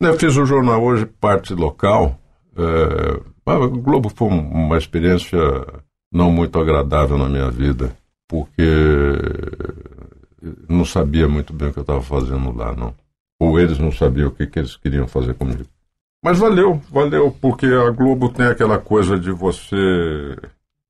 Eu 0.00 0.18
fiz 0.18 0.36
o 0.36 0.44
jornal 0.44 0.82
hoje, 0.82 1.06
parte 1.06 1.54
local. 1.54 2.18
É, 2.56 3.20
mas 3.44 3.62
o 3.62 3.70
Globo 3.70 4.10
foi 4.14 4.28
um- 4.28 4.48
uma 4.50 4.76
experiência 4.76 5.38
não 6.12 6.30
muito 6.32 6.58
agradável 6.58 7.16
na 7.16 7.28
minha 7.28 7.50
vida, 7.50 7.92
porque 8.28 8.66
não 10.68 10.84
sabia 10.84 11.28
muito 11.28 11.52
bem 11.52 11.68
o 11.68 11.72
que 11.72 11.78
eu 11.78 11.82
estava 11.82 12.02
fazendo 12.02 12.54
lá, 12.56 12.74
não. 12.74 12.94
Ou 13.38 13.60
eles 13.60 13.78
não 13.78 13.92
sabiam 13.92 14.28
o 14.28 14.30
que, 14.30 14.46
que 14.46 14.58
eles 14.58 14.76
queriam 14.76 15.06
fazer 15.06 15.34
comigo. 15.34 15.64
Mas 16.22 16.38
valeu, 16.38 16.80
valeu, 16.90 17.30
porque 17.30 17.66
a 17.66 17.90
Globo 17.90 18.28
tem 18.32 18.46
aquela 18.46 18.78
coisa 18.78 19.18
de 19.18 19.30
você 19.30 20.36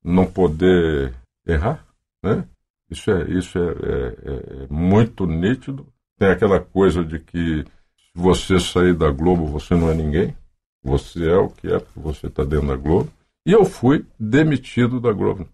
não 0.03 0.25
poder 0.25 1.13
errar, 1.45 1.85
né? 2.23 2.45
Isso 2.89 3.11
é, 3.11 3.29
isso 3.29 3.59
é, 3.59 3.61
é- 3.61 4.31
é- 4.31 4.63
é 4.63 4.67
muito 4.69 5.25
nítido. 5.27 5.85
Tem 6.17 6.29
aquela 6.29 6.59
coisa 6.59 7.03
de 7.03 7.19
que 7.19 7.63
se 7.63 8.11
você 8.15 8.59
sair 8.59 8.95
da 8.95 9.11
Globo, 9.11 9.45
você 9.45 9.75
não 9.75 9.91
é 9.91 9.93
ninguém. 9.93 10.35
Você 10.83 11.29
é 11.29 11.35
o 11.35 11.49
que 11.49 11.67
é, 11.67 11.79
porque 11.79 11.99
você 11.99 12.27
está 12.27 12.43
dentro 12.45 12.67
da 12.67 12.75
Globo. 12.77 13.11
E 13.45 13.51
eu 13.51 13.65
fui 13.65 14.05
demitido 14.19 14.99
da 15.01 15.11
Globo. 15.11 15.47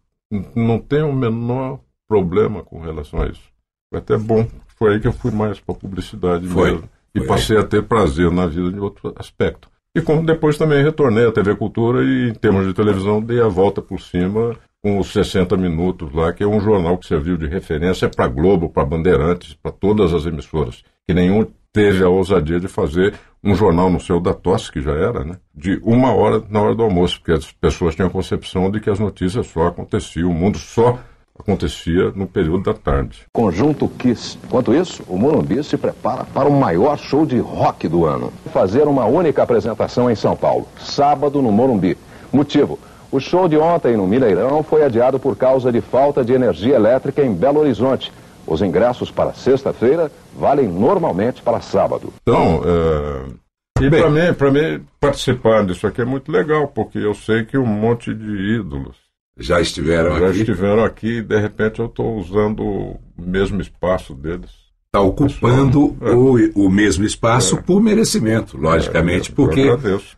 Não 0.55 0.79
tenho 0.79 1.09
o 1.09 1.15
menor 1.15 1.79
problema 2.07 2.63
com 2.63 2.79
relação 2.79 3.21
a 3.21 3.27
isso. 3.27 3.51
Foi 3.93 3.99
até 3.99 4.17
bom. 4.17 4.47
Foi 4.75 4.93
aí 4.93 4.99
que 4.99 5.07
eu 5.07 5.13
fui 5.13 5.29
mais 5.29 5.59
para 5.59 5.75
publicidade 5.75 6.47
Foi. 6.47 6.71
mesmo. 6.71 6.89
E 7.13 7.19
Foi 7.19 7.27
passei 7.27 7.57
a 7.57 7.63
ter 7.63 7.83
prazer 7.83 8.31
na 8.31 8.47
vida 8.47 8.71
de 8.71 8.79
outro 8.79 9.13
aspecto. 9.15 9.69
E 9.95 10.01
como 10.01 10.25
depois 10.25 10.57
também 10.57 10.83
retornei 10.83 11.27
à 11.27 11.31
TV 11.31 11.55
Cultura 11.55 12.03
e, 12.03 12.29
em 12.29 12.33
termos 12.33 12.65
de 12.65 12.73
televisão, 12.73 13.21
dei 13.21 13.39
a 13.39 13.47
volta 13.47 13.83
por 13.83 14.01
cima 14.01 14.57
com 14.81 14.97
os 14.97 15.13
60 15.13 15.55
Minutos 15.55 16.11
lá, 16.11 16.33
que 16.33 16.43
é 16.43 16.47
um 16.47 16.59
jornal 16.59 16.97
que 16.97 17.05
serviu 17.05 17.37
de 17.37 17.45
referência 17.45 18.09
para 18.09 18.27
Globo, 18.27 18.67
para 18.67 18.83
Bandeirantes, 18.83 19.53
para 19.53 19.71
todas 19.71 20.11
as 20.11 20.25
emissoras. 20.25 20.83
Que 21.07 21.13
nenhum 21.13 21.45
teve 21.71 22.03
a 22.03 22.09
ousadia 22.09 22.59
de 22.59 22.67
fazer 22.67 23.13
um 23.43 23.53
jornal 23.53 23.91
no 23.91 23.99
seu 23.99 24.19
da 24.19 24.33
tosse, 24.33 24.71
que 24.71 24.81
já 24.81 24.93
era, 24.93 25.23
né? 25.23 25.37
De 25.53 25.79
uma 25.83 26.11
hora 26.11 26.43
na 26.49 26.59
hora 26.59 26.73
do 26.73 26.81
almoço, 26.81 27.19
porque 27.19 27.33
as 27.33 27.51
pessoas 27.51 27.93
tinham 27.93 28.07
a 28.07 28.11
concepção 28.11 28.71
de 28.71 28.79
que 28.79 28.89
as 28.89 28.99
notícias 28.99 29.45
só 29.45 29.67
aconteciam, 29.67 30.31
o 30.31 30.33
mundo 30.33 30.57
só 30.57 30.97
acontecia 31.37 32.11
no 32.15 32.27
período 32.27 32.63
da 32.63 32.73
tarde. 32.73 33.23
Conjunto 33.33 33.87
Kiss. 33.87 34.37
Enquanto 34.43 34.73
isso, 34.73 35.03
o 35.07 35.17
Morumbi 35.17 35.63
se 35.63 35.77
prepara 35.77 36.23
para 36.25 36.47
o 36.47 36.59
maior 36.59 36.97
show 36.97 37.25
de 37.25 37.39
rock 37.39 37.87
do 37.87 38.05
ano. 38.05 38.31
Fazer 38.51 38.83
uma 38.83 39.05
única 39.05 39.43
apresentação 39.43 40.09
em 40.09 40.15
São 40.15 40.35
Paulo, 40.35 40.67
sábado 40.79 41.41
no 41.41 41.51
Morumbi. 41.51 41.97
Motivo: 42.31 42.79
o 43.11 43.19
show 43.19 43.47
de 43.47 43.57
ontem 43.57 43.97
no 43.97 44.07
Mineirão 44.07 44.63
foi 44.63 44.83
adiado 44.83 45.19
por 45.19 45.35
causa 45.35 45.71
de 45.71 45.81
falta 45.81 46.23
de 46.23 46.33
energia 46.33 46.75
elétrica 46.75 47.23
em 47.23 47.33
Belo 47.33 47.59
Horizonte. 47.59 48.11
Os 48.45 48.61
ingressos 48.61 49.09
para 49.09 49.33
sexta-feira 49.33 50.11
valem 50.37 50.67
normalmente 50.67 51.41
para 51.41 51.61
sábado. 51.61 52.11
Então, 52.21 52.61
é, 52.65 53.85
e 53.85 53.89
para 53.89 54.09
mim, 54.09 54.33
para 54.33 54.51
mim, 54.51 54.85
participar 54.99 55.65
disso 55.65 55.87
aqui 55.87 56.01
é 56.01 56.05
muito 56.05 56.31
legal, 56.31 56.67
porque 56.67 56.97
eu 56.97 57.13
sei 57.13 57.45
que 57.45 57.57
um 57.57 57.65
monte 57.65 58.13
de 58.13 58.59
ídolos 58.59 59.02
Já 59.37 59.59
estiveram 59.59 60.19
já 60.19 60.27
aqui. 60.29 60.39
estiveram 60.39 60.83
aqui 60.83 61.17
e 61.17 61.21
de 61.21 61.39
repente 61.39 61.79
eu 61.79 61.87
estou 61.87 62.17
usando 62.17 62.61
o 62.63 62.99
mesmo 63.17 63.61
espaço 63.61 64.13
deles. 64.13 64.49
Está 64.87 65.01
ocupando 65.01 65.97
É. 66.01 66.11
o, 66.11 66.65
o 66.65 66.69
mesmo 66.69 67.03
espaço 67.03 67.57
por 67.63 67.81
merecimento, 67.81 68.57
logicamente, 68.57 69.31
É, 69.31 69.33
porque 69.33 69.65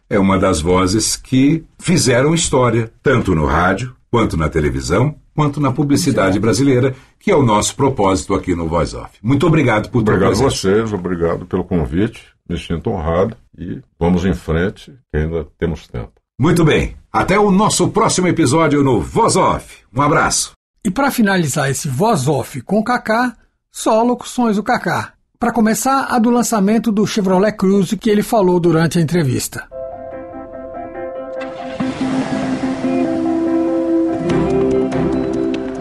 é 0.10 0.20
uma 0.20 0.38
das 0.38 0.60
vozes 0.60 1.16
que 1.16 1.64
fizeram 1.80 2.34
história, 2.36 2.92
tanto 3.02 3.34
no 3.34 3.46
rádio, 3.46 3.96
quanto 4.12 4.36
na 4.36 4.50
televisão, 4.50 5.16
quanto 5.34 5.62
na 5.62 5.72
publicidade 5.72 6.38
brasileira, 6.40 6.94
que 7.18 7.32
é 7.32 7.36
o 7.36 7.42
nosso 7.44 7.74
propósito 7.76 8.34
aqui 8.34 8.54
no 8.54 8.68
Voice 8.68 8.96
Off. 8.98 9.18
Muito 9.24 9.48
obrigado 9.48 9.90
por 9.90 10.00
Obrigado 10.02 10.32
a 10.34 10.36
vocês, 10.36 10.92
obrigado 10.92 11.46
pelo 11.46 11.64
convite, 11.64 12.22
me 12.50 12.58
sinto 12.60 12.90
honrado 12.90 13.36
e 13.58 13.82
vamos 13.98 14.26
em 14.26 14.34
frente, 14.34 14.92
que 15.14 15.18
ainda 15.20 15.48
temos 15.58 15.88
tempo. 15.88 16.12
Muito 16.38 16.66
bem. 16.66 16.98
Até 17.12 17.40
o 17.40 17.50
nosso 17.50 17.88
próximo 17.88 18.28
episódio 18.28 18.84
no 18.84 19.00
Voz 19.00 19.38
Off. 19.38 19.78
Um 19.96 20.02
abraço. 20.02 20.52
E 20.84 20.92
para 20.92 21.10
finalizar 21.10 21.70
esse 21.70 21.88
voz 21.88 22.28
off 22.28 22.62
com 22.62 22.80
o 22.80 22.84
Kaká, 22.84 23.38
só 23.72 24.04
locuções 24.04 24.58
do 24.58 24.64
Kaká. 24.64 25.14
Para 25.40 25.54
começar, 25.54 26.08
a 26.10 26.20
do 26.20 26.30
lançamento 26.30 26.92
do 26.92 27.08
Chevrolet 27.08 27.54
Cruze 27.54 27.96
que 27.96 28.10
ele 28.10 28.22
falou 28.22 28.60
durante 28.60 29.00
a 29.00 29.02
entrevista. 29.02 29.66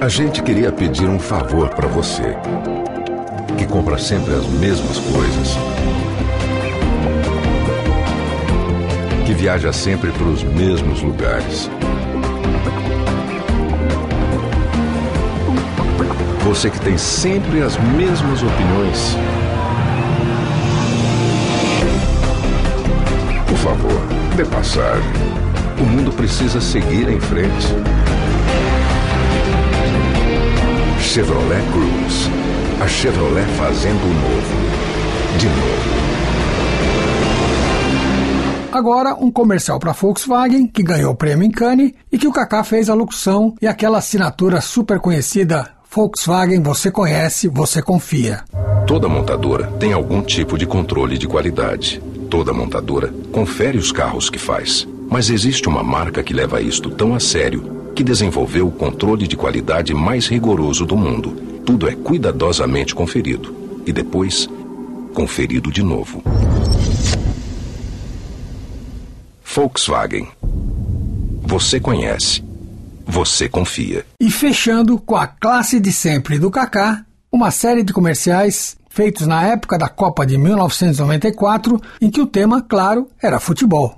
A 0.00 0.08
gente 0.08 0.40
queria 0.40 0.70
pedir 0.70 1.08
um 1.08 1.18
favor 1.18 1.68
para 1.70 1.88
você, 1.88 2.36
que 3.58 3.66
compra 3.66 3.98
sempre 3.98 4.34
as 4.34 4.46
mesmas 4.46 4.98
coisas, 4.98 5.56
viaja 9.34 9.72
sempre 9.72 10.10
para 10.12 10.26
os 10.26 10.42
mesmos 10.42 11.02
lugares. 11.02 11.68
Você 16.44 16.70
que 16.70 16.80
tem 16.80 16.96
sempre 16.96 17.62
as 17.62 17.76
mesmas 17.76 18.42
opiniões. 18.42 19.16
Por 23.46 23.56
favor, 23.58 24.00
dê 24.36 24.44
passagem. 24.44 25.10
O 25.80 25.84
mundo 25.84 26.12
precisa 26.12 26.60
seguir 26.60 27.08
em 27.08 27.18
frente. 27.18 27.68
Chevrolet 31.00 31.62
Cruze. 31.72 32.30
A 32.82 32.88
Chevrolet 32.88 33.46
fazendo 33.56 34.04
o 34.04 34.14
novo. 34.14 35.38
De 35.38 35.46
novo. 35.46 35.94
Agora, 38.74 39.14
um 39.14 39.30
comercial 39.30 39.78
para 39.78 39.92
Volkswagen, 39.92 40.66
que 40.66 40.82
ganhou 40.82 41.12
o 41.12 41.14
prêmio 41.14 41.46
em 41.46 41.50
Cannes 41.52 41.92
e 42.10 42.18
que 42.18 42.26
o 42.26 42.32
Kaká 42.32 42.64
fez 42.64 42.90
a 42.90 42.94
locução 42.94 43.54
e 43.62 43.68
aquela 43.68 43.98
assinatura 43.98 44.60
super 44.60 44.98
conhecida 44.98 45.70
Volkswagen 45.88 46.60
você 46.60 46.90
conhece, 46.90 47.46
você 47.46 47.80
confia. 47.80 48.42
Toda 48.84 49.08
montadora 49.08 49.68
tem 49.78 49.92
algum 49.92 50.20
tipo 50.20 50.58
de 50.58 50.66
controle 50.66 51.16
de 51.16 51.28
qualidade. 51.28 52.02
Toda 52.28 52.52
montadora 52.52 53.14
confere 53.30 53.78
os 53.78 53.92
carros 53.92 54.28
que 54.28 54.40
faz. 54.40 54.88
Mas 55.08 55.30
existe 55.30 55.68
uma 55.68 55.84
marca 55.84 56.20
que 56.20 56.34
leva 56.34 56.60
isto 56.60 56.90
tão 56.90 57.14
a 57.14 57.20
sério 57.20 57.92
que 57.94 58.02
desenvolveu 58.02 58.66
o 58.66 58.72
controle 58.72 59.28
de 59.28 59.36
qualidade 59.36 59.94
mais 59.94 60.26
rigoroso 60.26 60.84
do 60.84 60.96
mundo. 60.96 61.30
Tudo 61.64 61.88
é 61.88 61.94
cuidadosamente 61.94 62.92
conferido 62.92 63.54
e 63.86 63.92
depois 63.92 64.48
conferido 65.14 65.70
de 65.70 65.84
novo. 65.84 66.20
Volkswagen. 69.54 70.26
Você 71.42 71.78
conhece. 71.78 72.42
você 73.06 73.48
confia. 73.48 74.04
E 74.18 74.28
fechando 74.30 74.98
com 74.98 75.14
a 75.14 75.26
classe 75.28 75.78
de 75.78 75.92
sempre 75.92 76.38
do 76.40 76.50
Kaká, 76.50 77.04
uma 77.30 77.50
série 77.52 77.84
de 77.84 77.92
comerciais 77.92 78.76
feitos 78.90 79.26
na 79.28 79.44
época 79.44 79.78
da 79.78 79.88
Copa 79.88 80.26
de 80.26 80.36
1994, 80.38 81.80
em 82.00 82.10
que 82.10 82.20
o 82.20 82.26
tema, 82.26 82.62
claro, 82.62 83.08
era 83.22 83.38
futebol. 83.38 83.94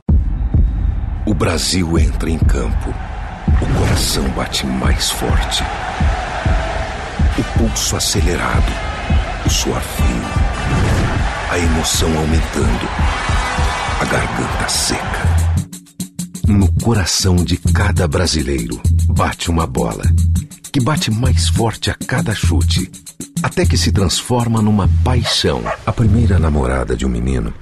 O 1.24 1.32
Brasil 1.32 1.98
entra 1.98 2.28
em 2.28 2.38
campo. 2.38 2.92
O 3.62 3.78
coração 3.78 4.28
bate 4.30 4.66
mais 4.66 5.10
forte. 5.10 5.62
O 7.38 7.58
pulso 7.58 7.96
acelerado. 7.96 8.72
O 9.46 9.48
suor 9.48 9.80
frio. 9.80 10.22
A 11.50 11.58
emoção 11.58 12.08
aumentando. 12.18 12.88
A 14.00 14.04
garganta 14.04 14.68
seca. 14.68 15.35
No 16.46 16.72
coração 16.80 17.36
de 17.36 17.56
cada 17.56 18.06
brasileiro 18.06 18.80
bate 19.08 19.50
uma 19.50 19.66
bola, 19.66 20.04
que 20.72 20.80
bate 20.80 21.10
mais 21.10 21.48
forte 21.48 21.90
a 21.90 21.94
cada 21.94 22.34
chute, 22.34 22.88
até 23.42 23.66
que 23.66 23.76
se 23.76 23.90
transforma 23.90 24.62
numa 24.62 24.88
paixão. 25.02 25.62
A 25.84 25.92
primeira 25.92 26.38
namorada 26.38 26.96
de 26.96 27.04
um 27.04 27.08
menino 27.08 27.52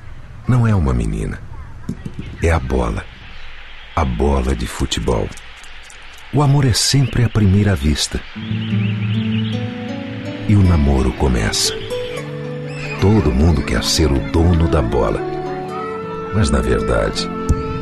não 0.46 0.66
é 0.66 0.74
uma 0.74 0.92
menina, 0.92 1.40
é 2.42 2.50
a 2.50 2.58
bola. 2.58 3.02
A 3.96 4.04
bola 4.04 4.54
de 4.54 4.66
futebol. 4.66 5.28
O 6.34 6.42
amor 6.42 6.66
é 6.66 6.72
sempre 6.72 7.24
à 7.24 7.28
primeira 7.28 7.74
vista. 7.74 8.20
E 10.46 10.54
o 10.54 10.62
namoro 10.62 11.10
começa. 11.12 11.72
Todo 13.00 13.32
mundo 13.32 13.62
quer 13.62 13.82
ser 13.82 14.12
o 14.12 14.18
dono 14.30 14.68
da 14.68 14.82
bola. 14.82 15.20
Mas 16.34 16.50
na 16.50 16.60
verdade, 16.60 17.28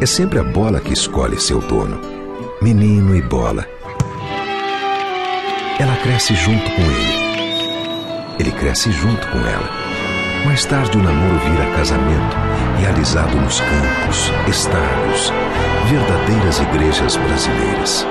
é 0.02 0.06
sempre 0.06 0.40
a 0.40 0.42
bola 0.42 0.80
que 0.80 0.92
escolhe 0.92 1.40
seu 1.40 1.60
dono. 1.60 2.00
Menino 2.60 3.14
e 3.14 3.22
bola. 3.22 3.64
Ela 5.78 5.94
cresce 6.02 6.34
junto 6.34 6.68
com 6.72 6.82
ele. 6.82 8.36
Ele 8.40 8.50
cresce 8.50 8.90
junto 8.90 9.24
com 9.28 9.38
ela. 9.38 9.70
Mais 10.44 10.64
tarde 10.64 10.98
o 10.98 11.02
namoro 11.02 11.38
vira 11.38 11.70
casamento, 11.76 12.36
realizado 12.80 13.36
nos 13.36 13.60
campos, 13.60 14.32
estádios, 14.48 15.32
verdadeiras 15.88 16.58
igrejas 16.58 17.16
brasileiras. 17.16 18.06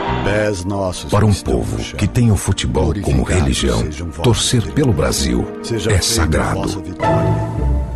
Para 1.10 1.26
um 1.26 1.34
povo 1.34 1.78
que 1.98 2.08
tem 2.08 2.32
o 2.32 2.38
futebol 2.38 2.94
como 3.02 3.24
religião, 3.24 3.84
torcer 4.24 4.62
pelo 4.72 4.94
Brasil 4.94 5.46
é 5.90 6.00
sagrado. 6.00 6.82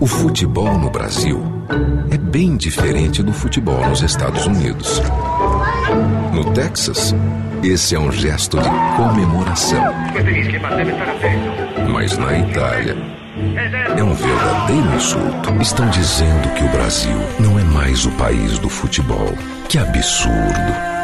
O 0.01 0.05
futebol 0.05 0.77
no 0.77 0.89
Brasil 0.89 1.55
é 2.11 2.17
bem 2.17 2.55
diferente 2.57 3.23
do 3.23 3.33
futebol 3.33 3.87
nos 3.87 4.01
Estados 4.01 4.45
Unidos. 4.45 5.01
No 6.33 6.51
Texas, 6.53 7.15
esse 7.63 7.95
é 7.95 7.99
um 7.99 8.11
gesto 8.11 8.57
de 8.57 8.69
comemoração. 8.95 9.83
Mas 11.91 12.17
na 12.17 12.37
Itália, 12.37 12.95
é 13.97 14.03
um 14.03 14.13
verdadeiro 14.13 14.95
insulto. 14.95 15.61
Estão 15.61 15.89
dizendo 15.89 16.53
que 16.55 16.63
o 16.63 16.69
Brasil 16.69 17.17
não 17.39 17.59
é 17.59 17.63
mais 17.63 18.05
o 18.05 18.11
país 18.11 18.59
do 18.59 18.69
futebol. 18.69 19.33
Que 19.67 19.77
absurdo. 19.77 20.95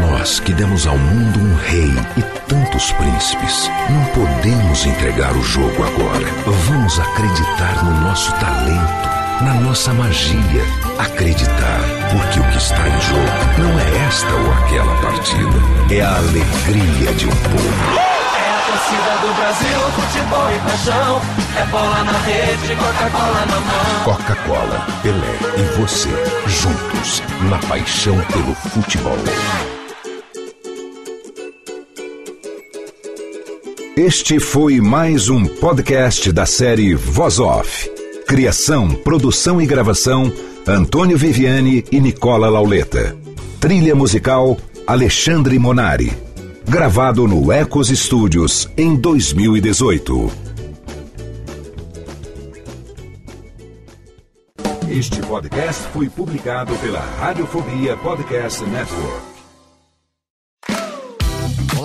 Nós 0.00 0.40
que 0.40 0.52
demos 0.52 0.88
ao 0.88 0.98
mundo 0.98 1.38
um 1.38 1.54
rei 1.54 1.92
e 2.16 2.22
tantos 2.48 2.90
príncipes, 2.92 3.70
não 3.88 4.04
podemos 4.06 4.84
entregar 4.84 5.36
o 5.36 5.42
jogo 5.42 5.84
agora. 5.84 6.26
Vamos 6.66 6.98
acreditar 6.98 7.84
no 7.84 8.00
nosso 8.00 8.32
talento, 8.40 9.17
na 9.42 9.54
nossa 9.54 9.92
magia. 9.94 10.64
Acreditar, 10.98 11.80
porque 12.10 12.40
o 12.40 12.50
que 12.50 12.58
está 12.58 12.88
em 12.88 13.00
jogo 13.00 13.22
não 13.58 13.78
é 13.78 14.06
esta 14.06 14.34
ou 14.34 14.52
aquela 14.52 14.94
partida, 15.00 15.94
é 15.94 16.00
a 16.00 16.16
alegria 16.16 17.12
de 17.14 17.26
um 17.26 17.30
povo. 17.30 17.98
É 17.98 18.50
a 18.50 18.60
torcida 18.66 19.12
do 19.20 19.34
Brasil, 19.36 19.80
futebol 19.94 20.50
e 20.50 20.58
paixão. 20.60 21.22
É 21.56 21.66
bola 21.66 22.04
na 22.04 22.18
rede, 22.18 22.76
Coca-Cola 22.76 23.46
na 23.46 23.60
mão. 23.60 24.04
Coca-Cola, 24.04 24.86
Pelé 25.02 25.38
e 25.56 25.78
você, 25.78 26.10
juntos, 26.46 27.22
na 27.48 27.58
paixão 27.68 28.18
pelo 28.32 28.54
futebol. 28.54 29.18
Este 33.96 34.38
foi 34.38 34.80
mais 34.80 35.28
um 35.28 35.44
podcast 35.44 36.30
da 36.30 36.46
série 36.46 36.94
Voz 36.94 37.40
Off. 37.40 37.97
Criação, 38.28 38.90
produção 38.90 39.58
e 39.58 39.64
gravação: 39.64 40.30
Antônio 40.66 41.16
Viviane 41.16 41.82
e 41.90 41.98
Nicola 41.98 42.50
Lauleta. 42.50 43.16
Trilha 43.58 43.94
musical: 43.94 44.54
Alexandre 44.86 45.58
Monari. 45.58 46.12
Gravado 46.68 47.26
no 47.26 47.50
Ecos 47.50 47.88
Studios 47.88 48.68
em 48.76 48.94
2018. 48.94 50.30
Este 54.90 55.22
podcast 55.22 55.88
foi 55.94 56.10
publicado 56.10 56.74
pela 56.74 57.00
Radiofobia 57.00 57.96
Podcast 57.96 58.62
Network. 58.62 59.37